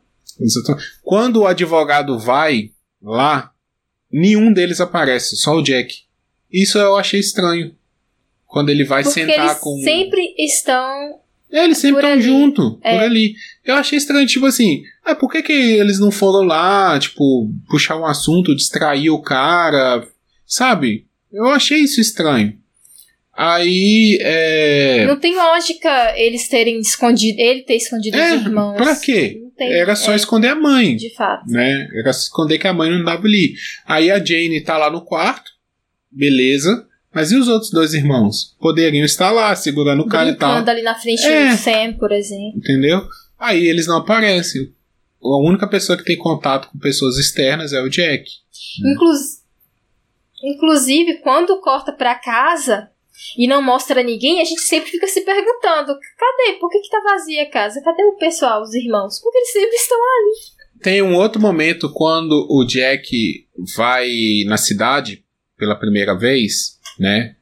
Quando 1.03 1.41
o 1.41 1.47
advogado 1.47 2.19
vai 2.19 2.71
lá, 3.03 3.51
nenhum 4.11 4.53
deles 4.53 4.81
aparece, 4.81 5.37
só 5.37 5.57
o 5.57 5.63
Jack. 5.63 5.95
Isso 6.51 6.79
eu 6.79 6.97
achei 6.97 7.19
estranho. 7.19 7.75
Quando 8.47 8.71
ele 8.71 8.85
vai 8.85 9.03
Porque 9.03 9.21
sentar 9.21 9.47
eles 9.47 9.59
com. 9.59 9.77
Sempre 9.83 10.35
estão 10.39 11.21
É, 11.53 11.65
eles 11.65 11.79
sempre 11.79 12.07
estão 12.07 12.21
junto, 12.21 12.79
é. 12.83 12.95
por 12.95 13.05
ali. 13.05 13.35
Eu 13.65 13.75
achei 13.75 13.99
estranho, 13.99 14.27
tipo 14.27 14.47
assim, 14.47 14.83
ah, 15.05 15.15
por 15.15 15.31
que, 15.31 15.43
que 15.43 15.53
eles 15.53 15.99
não 15.99 16.11
foram 16.11 16.47
lá, 16.47 16.99
tipo, 16.99 17.53
puxar 17.69 17.99
um 17.99 18.07
assunto, 18.07 18.57
distrair 18.57 19.11
o 19.11 19.21
cara, 19.21 20.07
sabe? 20.47 21.07
Eu 21.31 21.47
achei 21.47 21.81
isso 21.81 22.01
estranho. 22.01 22.58
Aí, 23.41 24.18
é... 24.20 25.07
Não 25.07 25.16
tem 25.16 25.36
lógica 25.36 26.12
eles 26.16 26.49
terem 26.49 26.80
escondido, 26.80 27.39
ele 27.41 27.62
ter 27.62 27.76
escondido 27.76 28.16
é, 28.16 28.34
os 28.34 28.43
irmãos. 28.43 28.76
Pra 28.76 28.97
quê? 28.97 29.41
Tem, 29.57 29.72
Era 29.74 29.95
só 29.95 30.12
é, 30.12 30.16
esconder 30.16 30.49
a 30.49 30.57
mãe. 30.57 30.97
De 30.97 31.14
fato. 31.14 31.49
Né? 31.49 31.86
Era 31.95 32.11
esconder 32.11 32.59
que 32.59 32.66
a 32.66 32.72
mãe 32.72 32.91
não 32.91 33.05
dava 33.05 33.24
ali. 33.28 33.55
Aí 33.86 34.11
a 34.11 34.18
Jane 34.18 34.61
tá 34.61 34.76
lá 34.76 34.91
no 34.91 35.05
quarto, 35.05 35.53
beleza. 36.11 36.84
Mas 37.14 37.30
e 37.30 37.36
os 37.36 37.47
outros 37.47 37.70
dois 37.70 37.95
irmãos? 37.95 38.57
Poderiam 38.59 39.05
estar 39.05 39.30
lá, 39.30 39.55
segurando 39.55 40.03
o 40.03 40.09
cara 40.09 40.30
e 40.30 40.34
tal. 40.34 40.57
ali 40.68 40.82
na 40.82 40.97
frente 40.97 41.24
é. 41.24 41.51
do 41.51 41.57
Sam, 41.59 41.93
por 41.97 42.11
exemplo. 42.11 42.57
Entendeu? 42.57 43.07
Aí 43.39 43.68
eles 43.68 43.86
não 43.86 43.99
aparecem. 43.99 44.62
A 45.22 45.49
única 45.49 45.68
pessoa 45.68 45.97
que 45.97 46.05
tem 46.05 46.18
contato 46.18 46.70
com 46.72 46.78
pessoas 46.80 47.16
externas 47.18 47.72
é 47.72 47.80
o 47.80 47.89
Jack. 47.89 48.28
Inclus... 48.84 49.39
Inclusive, 50.43 51.18
quando 51.18 51.61
corta 51.61 51.93
pra 51.93 52.16
casa 52.16 52.91
e 53.37 53.47
não 53.47 53.62
mostra 53.62 54.03
ninguém, 54.03 54.41
a 54.41 54.45
gente 54.45 54.61
sempre 54.62 54.91
fica 54.91 55.07
se 55.07 55.23
perguntando: 55.23 55.95
cadê? 56.16 56.59
Por 56.59 56.71
que, 56.71 56.81
que 56.81 56.91
tá 56.91 57.01
vazia 57.03 57.43
a 57.43 57.51
casa? 57.51 57.83
Cadê 57.83 58.03
o 58.05 58.16
pessoal, 58.16 58.62
os 58.62 58.75
irmãos? 58.75 59.21
Porque 59.21 59.39
eles 59.39 59.53
sempre 59.53 59.77
estão 59.77 59.99
ali. 59.99 60.59
Tem 60.83 61.03
um 61.03 61.14
outro 61.14 61.41
momento 61.41 61.93
quando 61.93 62.47
o 62.49 62.64
Jack 62.64 63.47
vai 63.77 64.09
na 64.47 64.57
cidade 64.57 65.25
pela 65.57 65.75
primeira 65.75 66.16
vez, 66.16 66.79
né? 66.99 67.35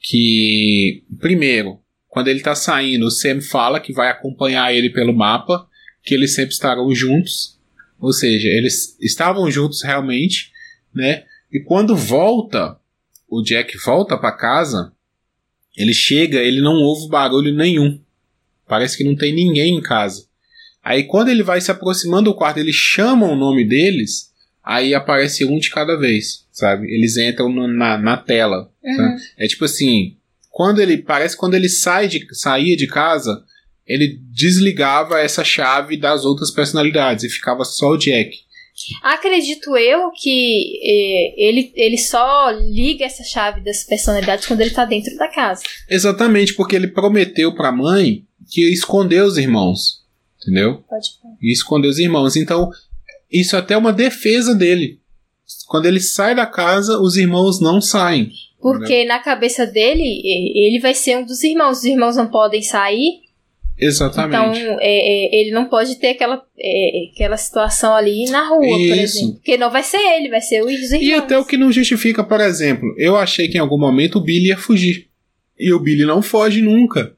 Que, 0.00 1.04
primeiro, 1.20 1.80
quando 2.08 2.28
ele 2.28 2.40
tá 2.40 2.54
saindo, 2.54 3.06
o 3.06 3.10
Sam 3.10 3.42
fala 3.42 3.80
que 3.80 3.92
vai 3.92 4.08
acompanhar 4.08 4.74
ele 4.74 4.90
pelo 4.90 5.12
mapa, 5.12 5.68
que 6.02 6.14
eles 6.14 6.34
sempre 6.34 6.54
estarão 6.54 6.92
juntos. 6.94 7.58
Ou 8.00 8.12
seja, 8.12 8.48
eles 8.48 8.96
estavam 9.00 9.50
juntos 9.50 9.82
realmente, 9.82 10.50
né? 10.94 11.24
E 11.52 11.60
quando 11.60 11.94
volta, 11.94 12.78
o 13.28 13.42
Jack 13.42 13.76
volta 13.78 14.16
para 14.16 14.32
casa, 14.32 14.92
ele 15.78 15.94
chega, 15.94 16.40
ele 16.40 16.60
não 16.60 16.74
ouve 16.74 17.08
barulho 17.08 17.54
nenhum. 17.54 18.00
Parece 18.66 18.98
que 18.98 19.04
não 19.04 19.14
tem 19.14 19.32
ninguém 19.32 19.76
em 19.76 19.80
casa. 19.80 20.26
Aí 20.82 21.04
quando 21.04 21.28
ele 21.28 21.44
vai 21.44 21.60
se 21.60 21.70
aproximando 21.70 22.30
do 22.30 22.36
quarto, 22.36 22.58
ele 22.58 22.72
chama 22.72 23.26
o 23.26 23.36
nome 23.36 23.66
deles, 23.66 24.32
aí 24.64 24.92
aparece 24.92 25.44
um 25.44 25.58
de 25.58 25.70
cada 25.70 25.96
vez, 25.96 26.46
sabe? 26.50 26.92
Eles 26.92 27.16
entram 27.16 27.48
no, 27.48 27.68
na, 27.68 27.96
na 27.96 28.16
tela. 28.16 28.72
Uhum. 28.82 29.16
É 29.38 29.46
tipo 29.46 29.64
assim, 29.64 30.16
quando 30.50 30.80
ele 30.80 30.98
parece 30.98 31.36
quando 31.36 31.54
ele 31.54 31.68
sai 31.68 32.08
de 32.08 32.26
saía 32.32 32.76
de 32.76 32.88
casa, 32.88 33.44
ele 33.86 34.20
desligava 34.32 35.20
essa 35.20 35.44
chave 35.44 35.96
das 35.96 36.24
outras 36.24 36.50
personalidades 36.50 37.24
e 37.24 37.30
ficava 37.30 37.64
só 37.64 37.90
o 37.90 37.96
Jack. 37.96 38.36
Acredito 39.02 39.76
eu 39.76 40.10
que 40.10 40.80
eh, 40.82 41.34
ele, 41.36 41.72
ele 41.74 41.98
só 41.98 42.50
liga 42.50 43.04
essa 43.04 43.22
chave 43.24 43.60
das 43.60 43.84
personalidades 43.84 44.46
quando 44.46 44.60
ele 44.60 44.70
tá 44.70 44.84
dentro 44.84 45.16
da 45.16 45.28
casa. 45.28 45.62
Exatamente, 45.88 46.54
porque 46.54 46.76
ele 46.76 46.88
prometeu 46.88 47.54
pra 47.54 47.72
mãe 47.72 48.24
que 48.50 48.62
ia 48.62 48.72
esconder 48.72 49.22
os 49.22 49.36
irmãos. 49.36 50.04
Entendeu? 50.40 50.82
Pode. 50.88 51.08
E 51.42 51.52
esconder 51.52 51.88
os 51.88 51.98
irmãos. 51.98 52.36
Então, 52.36 52.70
isso 53.30 53.56
é 53.56 53.58
até 53.58 53.76
uma 53.76 53.92
defesa 53.92 54.54
dele. 54.54 55.00
Quando 55.66 55.86
ele 55.86 56.00
sai 56.00 56.34
da 56.34 56.46
casa, 56.46 56.98
os 56.98 57.16
irmãos 57.16 57.60
não 57.60 57.80
saem. 57.80 58.30
Porque 58.60 59.04
na 59.04 59.18
cabeça 59.20 59.66
dele, 59.66 60.02
ele 60.02 60.80
vai 60.80 60.94
ser 60.94 61.18
um 61.18 61.24
dos 61.24 61.42
irmãos. 61.42 61.78
Os 61.78 61.84
irmãos 61.84 62.16
não 62.16 62.28
podem 62.28 62.62
sair 62.62 63.27
Exatamente. 63.78 64.60
Então, 64.60 64.78
é, 64.80 65.36
é, 65.36 65.40
ele 65.40 65.50
não 65.52 65.66
pode 65.66 65.96
ter 65.96 66.08
aquela, 66.08 66.42
é, 66.58 67.10
aquela 67.12 67.36
situação 67.36 67.94
ali 67.94 68.24
na 68.30 68.48
rua, 68.48 68.66
Isso. 68.66 68.88
por 68.88 68.98
exemplo. 68.98 69.34
Porque 69.34 69.56
não 69.56 69.70
vai 69.70 69.82
ser 69.82 69.98
ele, 69.98 70.28
vai 70.28 70.40
ser 70.40 70.62
os 70.62 70.72
irmãos. 70.72 71.02
E 71.02 71.14
até 71.14 71.38
o 71.38 71.44
que 71.44 71.56
não 71.56 71.70
justifica, 71.70 72.24
por 72.24 72.40
exemplo, 72.40 72.92
eu 72.98 73.16
achei 73.16 73.48
que 73.48 73.56
em 73.56 73.60
algum 73.60 73.78
momento 73.78 74.18
o 74.18 74.20
Billy 74.20 74.48
ia 74.48 74.56
fugir. 74.56 75.06
E 75.58 75.72
o 75.72 75.78
Billy 75.78 76.04
não 76.04 76.22
foge 76.22 76.60
nunca. 76.60 77.16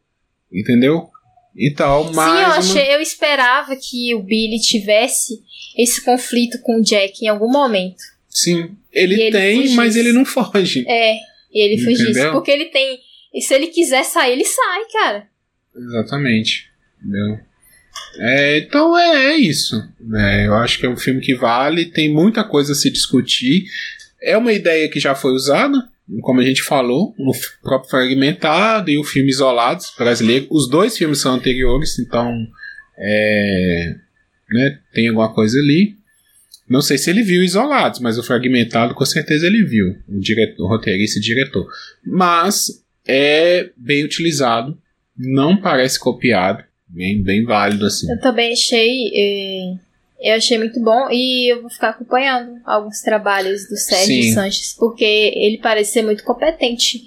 Entendeu? 0.53 1.09
E 1.57 1.73
tal, 1.73 2.13
mas. 2.13 2.31
Sim, 2.31 2.39
eu, 2.39 2.51
achei, 2.53 2.85
uma... 2.89 2.93
eu 2.95 3.01
esperava 3.01 3.77
que 3.77 4.15
o 4.15 4.23
Billy 4.23 4.59
tivesse 4.61 5.41
esse 5.77 6.05
conflito 6.05 6.59
com 6.63 6.79
o 6.79 6.83
Jack 6.83 7.25
em 7.25 7.29
algum 7.29 7.51
momento. 7.51 8.03
Sim, 8.29 8.77
ele, 8.93 9.21
ele 9.21 9.31
tem, 9.31 9.57
fugisse. 9.57 9.75
mas 9.75 9.97
ele 9.97 10.13
não 10.13 10.25
foge. 10.25 10.85
É, 10.89 11.17
ele 11.53 11.79
fugisse. 11.83 12.31
Porque 12.31 12.51
ele 12.51 12.67
tem. 12.67 12.99
E 13.35 13.41
se 13.41 13.55
ele 13.55 13.69
quiser 13.69 14.05
sair, 14.05 14.33
ele 14.33 14.45
sai, 14.45 14.85
cara. 14.93 15.30
Exatamente. 15.77 16.71
Entendeu? 16.99 17.41
É, 18.19 18.59
então 18.59 18.99
é, 18.99 19.33
é 19.33 19.37
isso. 19.37 19.77
É, 20.15 20.47
eu 20.47 20.55
acho 20.55 20.79
que 20.79 20.87
é 20.87 20.91
um 20.91 20.97
filme 20.97 21.21
que 21.21 21.35
vale, 21.35 21.87
tem 21.87 22.13
muita 22.13 22.45
coisa 22.45 22.73
a 22.73 22.75
se 22.75 22.91
discutir. 22.91 23.65
É 24.23 24.37
uma 24.37 24.53
ideia 24.53 24.89
que 24.89 25.01
já 25.01 25.15
foi 25.15 25.33
usada, 25.33 25.77
como 26.23 26.41
a 26.41 26.45
gente 26.45 26.63
falou, 26.63 27.15
no 27.19 27.33
próprio 27.63 27.91
Fragmentado 27.91 28.91
e 28.91 28.99
o 28.99 29.05
filme 29.05 29.31
Isolados 29.31 29.93
brasileiro. 29.97 30.47
Os 30.51 30.69
dois 30.69 30.97
filmes 30.97 31.21
são 31.21 31.35
anteriores, 31.35 31.99
então 31.99 32.35
é, 32.99 33.95
né, 34.51 34.79
tem 34.93 35.09
alguma 35.09 35.33
coisa 35.33 35.57
ali. 35.59 35.97
Não 36.69 36.83
sei 36.83 36.99
se 36.99 37.11
ele 37.11 37.23
viu 37.23 37.43
Isolados, 37.43 38.01
mas 38.01 38.19
o 38.19 38.23
Fragmentado 38.23 38.95
com 38.95 39.05
certeza 39.05 39.47
ele 39.47 39.65
viu, 39.65 39.97
o, 40.09 40.21
diretor, 40.21 40.65
o 40.65 40.69
roteirista 40.69 41.19
e 41.19 41.23
diretor. 41.23 41.67
Mas 42.05 42.85
é 43.07 43.71
bem 43.77 44.05
utilizado 44.05 44.79
não 45.21 45.61
parece 45.61 45.99
copiado. 45.99 46.65
Bem, 46.89 47.23
bem 47.23 47.45
válido, 47.45 47.87
assim. 47.87 48.11
Eu 48.11 48.21
também 48.21 48.53
achei. 48.53 49.11
Eh, 49.15 49.75
eu 50.21 50.35
achei 50.35 50.59
muito 50.59 50.81
bom 50.81 51.09
e 51.11 51.53
eu 51.53 51.63
vou 51.63 51.71
ficar 51.71 51.91
acompanhando 51.91 52.61
alguns 52.67 53.01
trabalhos 53.01 53.69
do 53.69 53.77
Sérgio 53.77 54.23
Sim. 54.23 54.33
Sanches, 54.33 54.75
porque 54.79 55.05
ele 55.05 55.59
parece 55.63 55.93
ser 55.93 56.03
muito 56.03 56.25
competente 56.25 57.03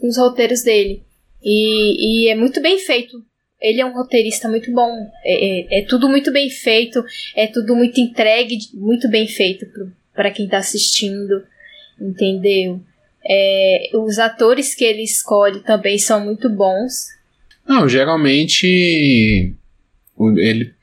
nos 0.00 0.16
roteiros 0.16 0.62
dele. 0.62 1.02
E, 1.42 2.26
e 2.26 2.28
é 2.28 2.34
muito 2.34 2.60
bem 2.60 2.78
feito. 2.78 3.24
Ele 3.60 3.80
é 3.80 3.86
um 3.86 3.94
roteirista 3.94 4.48
muito 4.48 4.70
bom. 4.72 4.90
É, 5.24 5.78
é, 5.78 5.80
é 5.80 5.86
tudo 5.86 6.08
muito 6.08 6.32
bem 6.32 6.50
feito, 6.50 7.04
é 7.34 7.46
tudo 7.46 7.74
muito 7.74 8.00
entregue, 8.00 8.58
muito 8.74 9.08
bem 9.08 9.26
feito 9.26 9.66
para 10.14 10.30
quem 10.30 10.44
está 10.44 10.58
assistindo, 10.58 11.44
entendeu? 12.00 12.80
É, 13.24 13.90
os 13.94 14.18
atores 14.18 14.74
que 14.74 14.84
ele 14.84 15.02
escolhe 15.02 15.60
também 15.60 15.98
são 15.98 16.24
muito 16.24 16.50
bons. 16.50 17.08
Não, 17.72 17.88
geralmente 17.88 19.54
ele, 20.36 20.74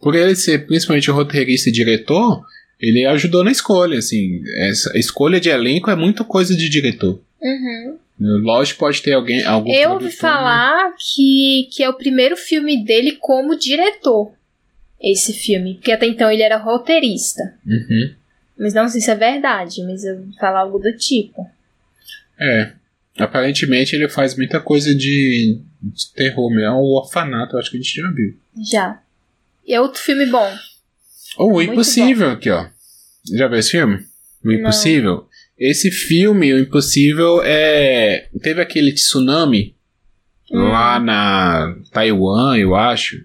por 0.00 0.16
ele 0.16 0.34
ser 0.34 0.66
principalmente 0.66 1.08
roteirista 1.08 1.68
e 1.68 1.72
diretor, 1.72 2.42
ele 2.80 3.06
ajudou 3.06 3.44
na 3.44 3.52
escolha, 3.52 3.98
assim, 3.98 4.42
essa 4.56 4.98
escolha 4.98 5.40
de 5.40 5.48
elenco 5.48 5.88
é 5.88 5.94
muita 5.94 6.24
coisa 6.24 6.56
de 6.56 6.68
diretor. 6.68 7.22
Uhum. 7.40 7.98
Lógico, 8.18 8.80
pode 8.80 9.00
ter 9.02 9.12
alguém. 9.12 9.44
Algum 9.44 9.72
Eu 9.72 9.92
ouvi 9.92 10.10
falar 10.10 10.90
né? 10.90 10.94
que, 10.98 11.68
que 11.72 11.82
é 11.82 11.88
o 11.88 11.94
primeiro 11.94 12.36
filme 12.36 12.84
dele 12.84 13.16
como 13.20 13.58
diretor. 13.58 14.32
Esse 15.00 15.32
filme. 15.32 15.74
Porque 15.74 15.92
até 15.92 16.06
então 16.06 16.30
ele 16.30 16.42
era 16.42 16.56
roteirista. 16.56 17.54
Uhum. 17.66 18.14
Mas 18.58 18.74
não 18.74 18.88
sei 18.88 19.00
se 19.00 19.10
é 19.10 19.14
verdade, 19.14 19.82
mas 19.84 20.04
eu 20.04 20.16
vou 20.22 20.32
falar 20.34 20.60
algo 20.60 20.78
do 20.78 20.96
tipo. 20.96 21.48
É. 22.38 22.72
Aparentemente 23.18 23.94
ele 23.94 24.08
faz 24.08 24.36
muita 24.36 24.60
coisa 24.60 24.94
de, 24.94 25.60
de 25.82 26.12
terror 26.14 26.50
mesmo. 26.50 26.76
O 26.76 26.98
Orfanato, 26.98 27.56
acho 27.56 27.70
que 27.70 27.76
a 27.76 27.80
gente 27.80 27.94
já 27.94 28.10
viu. 28.10 28.34
Já. 28.70 29.00
E 29.66 29.74
é 29.74 29.80
outro 29.80 30.00
filme 30.00 30.26
bom. 30.26 30.50
Ou 31.36 31.54
O 31.54 31.62
Impossível, 31.62 32.30
aqui, 32.30 32.50
ó. 32.50 32.66
Já 33.34 33.48
viu 33.48 33.58
esse 33.58 33.70
filme? 33.70 34.04
O 34.44 34.50
Impossível? 34.50 35.16
Não. 35.16 35.26
Esse 35.58 35.90
filme, 35.90 36.54
O 36.54 36.58
Impossível, 36.58 37.42
é. 37.44 38.28
Teve 38.42 38.62
aquele 38.62 38.92
tsunami 38.92 39.74
hum. 40.50 40.58
lá 40.58 40.98
na 40.98 41.76
Taiwan, 41.92 42.56
eu 42.56 42.74
acho. 42.74 43.24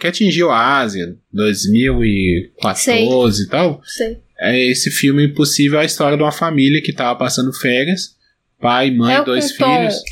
Que 0.00 0.06
atingiu 0.06 0.50
a 0.50 0.78
Ásia, 0.78 1.14
2014 1.32 3.36
Sei. 3.36 3.44
e 3.44 3.48
tal. 3.48 3.80
Sei. 3.84 4.18
É 4.40 4.66
esse 4.66 4.90
filme 4.90 5.26
Impossível 5.26 5.78
é 5.78 5.82
a 5.82 5.86
história 5.86 6.16
de 6.16 6.22
uma 6.22 6.32
família 6.32 6.82
que 6.82 6.92
tava 6.92 7.18
passando 7.18 7.52
férias 7.52 8.16
pai, 8.60 8.90
mãe, 8.90 9.16
é 9.16 9.24
dois 9.24 9.52
filhos. 9.52 10.02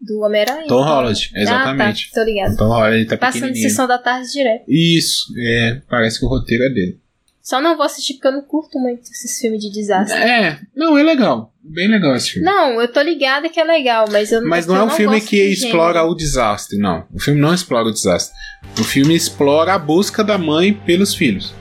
do 0.00 0.20
Homem-Aranha? 0.20 0.66
Tom 0.66 0.82
Holland, 0.82 1.30
exatamente. 1.34 2.10
Ah, 2.10 2.14
tá, 2.14 2.20
tô 2.20 2.26
ligado. 2.26 2.56
Tom 2.56 2.68
Holland 2.68 3.04
tá 3.06 3.16
Passando 3.16 3.56
sessão 3.56 3.86
da 3.86 3.98
tarde 3.98 4.30
direto. 4.32 4.64
Isso, 4.68 5.26
é, 5.38 5.80
parece 5.88 6.18
que 6.18 6.26
o 6.26 6.28
roteiro 6.28 6.64
é 6.64 6.68
dele. 6.68 7.00
Só 7.42 7.60
não 7.60 7.76
vou 7.76 7.84
assistir 7.84 8.14
porque 8.14 8.28
eu 8.28 8.32
não 8.32 8.42
curto 8.42 8.78
muito 8.78 9.02
esses 9.02 9.38
filmes 9.38 9.60
de 9.60 9.70
desastre. 9.70 10.18
É, 10.18 10.58
não, 10.74 10.96
é 10.96 11.02
legal. 11.02 11.52
Bem 11.62 11.88
legal 11.88 12.16
esse 12.16 12.30
filme. 12.30 12.46
Não, 12.46 12.80
eu 12.80 12.88
tô 12.88 13.02
ligada 13.02 13.50
que 13.50 13.60
é 13.60 13.64
legal, 13.64 14.06
mas 14.10 14.32
eu 14.32 14.42
Mas 14.46 14.66
não 14.66 14.76
é 14.76 14.82
um 14.82 14.86
não 14.86 14.94
filme 14.94 15.20
que 15.20 15.36
explora 15.36 15.98
gênero. 15.98 16.12
o 16.12 16.14
desastre, 16.14 16.78
não. 16.78 17.06
O 17.12 17.20
filme 17.20 17.38
não 17.38 17.52
explora 17.52 17.86
o 17.88 17.92
desastre. 17.92 18.34
O 18.78 18.84
filme 18.84 19.14
explora 19.14 19.74
a 19.74 19.78
busca 19.78 20.24
da 20.24 20.38
mãe 20.38 20.72
pelos 20.72 21.14
filhos. 21.14 21.54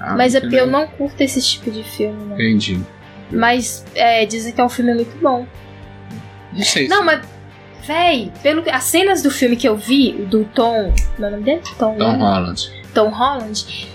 Ah, 0.00 0.16
mas 0.16 0.34
é 0.34 0.40
porque 0.40 0.56
eu 0.56 0.66
não 0.66 0.88
curto 0.88 1.20
esse 1.20 1.40
tipo 1.40 1.70
de 1.70 1.84
filme, 1.84 2.24
né? 2.24 2.34
Entendi. 2.34 2.80
Mas 3.30 3.84
é, 3.94 4.26
dizem 4.26 4.52
que 4.52 4.60
é 4.60 4.64
um 4.64 4.68
filme 4.68 4.92
muito 4.92 5.16
bom. 5.20 5.46
Não 6.52 6.64
sei. 6.64 6.88
Não, 6.88 7.04
mas 7.04 7.20
Véi, 7.88 8.30
pelo 8.42 8.62
as 8.70 8.84
cenas 8.84 9.22
do 9.22 9.30
filme 9.30 9.56
que 9.56 9.66
eu 9.66 9.74
vi, 9.74 10.12
do 10.12 10.44
Tom. 10.44 10.92
Meu 11.18 11.30
nome 11.30 11.42
dele? 11.42 11.62
Tom, 11.78 11.96
Tom 11.96 12.18
Holland. 12.18 12.70
Tom 12.92 13.08
Holland. 13.08 13.88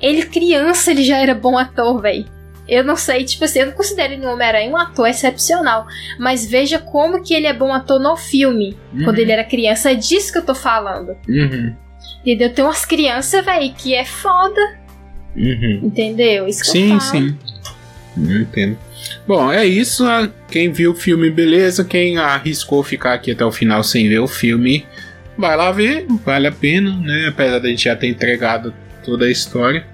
Ele, 0.00 0.22
criança, 0.26 0.92
ele 0.92 1.02
já 1.02 1.18
era 1.18 1.34
bom 1.34 1.58
ator, 1.58 2.00
véi. 2.00 2.24
Eu 2.68 2.84
não 2.84 2.94
sei, 2.94 3.24
tipo 3.24 3.44
assim, 3.44 3.58
eu 3.58 3.66
não 3.66 3.72
considero 3.72 4.12
ele 4.12 4.22
no 4.22 4.30
Homem-Aranha 4.30 4.70
um 4.70 4.76
ator 4.76 5.08
excepcional. 5.08 5.88
Mas 6.20 6.46
veja 6.46 6.78
como 6.78 7.20
que 7.20 7.34
ele 7.34 7.48
é 7.48 7.52
bom 7.52 7.72
ator 7.72 7.98
no 7.98 8.16
filme. 8.16 8.78
Uhum. 8.92 9.02
Quando 9.02 9.18
ele 9.18 9.32
era 9.32 9.42
criança. 9.42 9.90
É 9.90 9.94
disso 9.96 10.30
que 10.30 10.38
eu 10.38 10.46
tô 10.46 10.54
falando. 10.54 11.16
Uhum. 11.28 11.74
Entendeu? 12.20 12.54
Tem 12.54 12.64
umas 12.64 12.84
crianças, 12.84 13.44
véi, 13.44 13.74
que 13.76 13.92
é 13.92 14.04
foda. 14.04 14.60
Uhum. 15.34 15.80
Entendeu? 15.82 16.46
Isso 16.46 16.62
que 16.62 16.70
sim, 16.70 16.92
eu 16.92 17.00
falo. 17.00 17.10
sim. 17.10 17.38
Eu 18.16 18.42
entendo. 18.42 18.78
Bom, 19.26 19.52
é 19.52 19.64
isso. 19.64 20.04
Quem 20.48 20.72
viu 20.72 20.92
o 20.92 20.94
filme, 20.94 21.30
beleza. 21.30 21.84
Quem 21.84 22.18
arriscou 22.18 22.82
ficar 22.82 23.14
aqui 23.14 23.32
até 23.32 23.44
o 23.44 23.52
final 23.52 23.82
sem 23.82 24.08
ver 24.08 24.18
o 24.18 24.28
filme, 24.28 24.86
vai 25.36 25.56
lá 25.56 25.70
ver. 25.72 26.06
Vale 26.24 26.46
a 26.46 26.52
pena, 26.52 26.96
né? 26.96 27.28
Apesar 27.28 27.58
da 27.58 27.68
gente 27.68 27.84
já 27.84 27.96
ter 27.96 28.08
entregado 28.08 28.74
toda 29.04 29.26
a 29.26 29.30
história. 29.30 29.86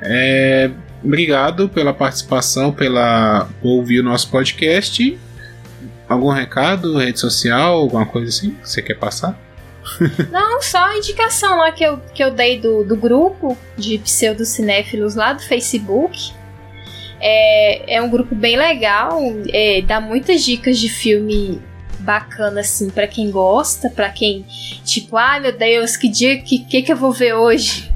É, 0.00 0.70
obrigado 1.02 1.68
pela 1.68 1.92
participação, 1.92 2.72
pela 2.72 3.48
ouvir 3.62 4.00
o 4.00 4.02
nosso 4.02 4.30
podcast. 4.30 5.18
Algum 6.08 6.30
recado, 6.30 6.98
rede 6.98 7.18
social, 7.18 7.78
alguma 7.78 8.06
coisa 8.06 8.28
assim 8.28 8.50
que 8.50 8.68
você 8.68 8.80
quer 8.80 8.94
passar? 8.94 9.38
Não, 10.30 10.60
só 10.62 10.84
a 10.84 10.96
indicação 10.96 11.58
lá 11.58 11.72
que 11.72 11.84
eu, 11.84 11.98
que 12.14 12.22
eu 12.22 12.30
dei 12.30 12.60
do, 12.60 12.84
do 12.84 12.96
grupo 12.96 13.56
de 13.76 13.98
pseudocinéfilos 13.98 15.14
lá 15.14 15.32
do 15.32 15.42
Facebook. 15.42 16.32
É, 17.20 17.96
é 17.96 18.02
um 18.02 18.10
grupo 18.10 18.34
bem 18.34 18.56
legal, 18.56 19.20
é, 19.52 19.82
dá 19.82 20.00
muitas 20.00 20.44
dicas 20.44 20.78
de 20.78 20.88
filme 20.88 21.60
bacana 22.00 22.60
assim 22.60 22.90
para 22.90 23.06
quem 23.06 23.30
gosta, 23.30 23.90
para 23.90 24.10
quem 24.10 24.44
tipo, 24.84 25.16
ai 25.16 25.38
ah, 25.38 25.40
meu 25.40 25.56
Deus, 25.56 25.96
que 25.96 26.08
dia 26.08 26.38
que, 26.38 26.58
que 26.58 26.82
que 26.82 26.92
eu 26.92 26.96
vou 26.96 27.12
ver 27.12 27.34
hoje? 27.34 27.90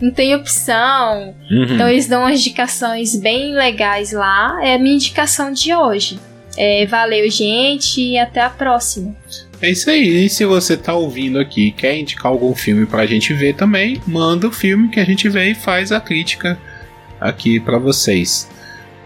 Não 0.00 0.10
tem 0.10 0.34
opção. 0.34 1.34
Uhum. 1.50 1.64
Então 1.64 1.88
eles 1.88 2.08
dão 2.08 2.22
umas 2.22 2.40
indicações 2.40 3.14
bem 3.14 3.54
legais 3.54 4.10
lá. 4.10 4.58
É 4.60 4.74
a 4.74 4.78
minha 4.78 4.96
indicação 4.96 5.52
de 5.52 5.72
hoje. 5.72 6.18
É, 6.56 6.84
valeu, 6.86 7.30
gente, 7.30 8.00
e 8.00 8.18
até 8.18 8.40
a 8.40 8.50
próxima. 8.50 9.16
É 9.60 9.70
isso 9.70 9.88
aí. 9.88 10.24
E 10.24 10.28
se 10.28 10.44
você 10.44 10.76
tá 10.76 10.92
ouvindo 10.92 11.38
aqui 11.38 11.68
e 11.68 11.72
quer 11.72 11.96
indicar 11.96 12.32
algum 12.32 12.52
filme 12.52 12.84
pra 12.84 13.06
gente 13.06 13.32
ver 13.32 13.54
também, 13.54 14.02
manda 14.04 14.48
o 14.48 14.52
filme 14.52 14.88
que 14.88 14.98
a 14.98 15.04
gente 15.04 15.28
vê 15.28 15.50
e 15.50 15.54
faz 15.54 15.92
a 15.92 16.00
crítica 16.00 16.58
aqui 17.22 17.60
para 17.60 17.78
vocês. 17.78 18.48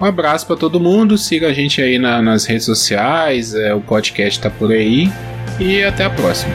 Um 0.01 0.05
abraço 0.05 0.47
para 0.47 0.57
todo 0.57 0.79
mundo, 0.79 1.17
siga 1.17 1.49
a 1.49 1.53
gente 1.53 1.81
aí 1.81 1.99
na, 1.99 2.21
nas 2.21 2.45
redes 2.45 2.67
sociais, 2.67 3.55
é, 3.55 3.75
o 3.75 3.81
podcast 3.81 4.41
tá 4.41 4.51
por 4.51 4.71
aí 4.71 5.11
e 5.59 5.83
até 5.83 6.05
a 6.05 6.11
próxima. 6.11 6.53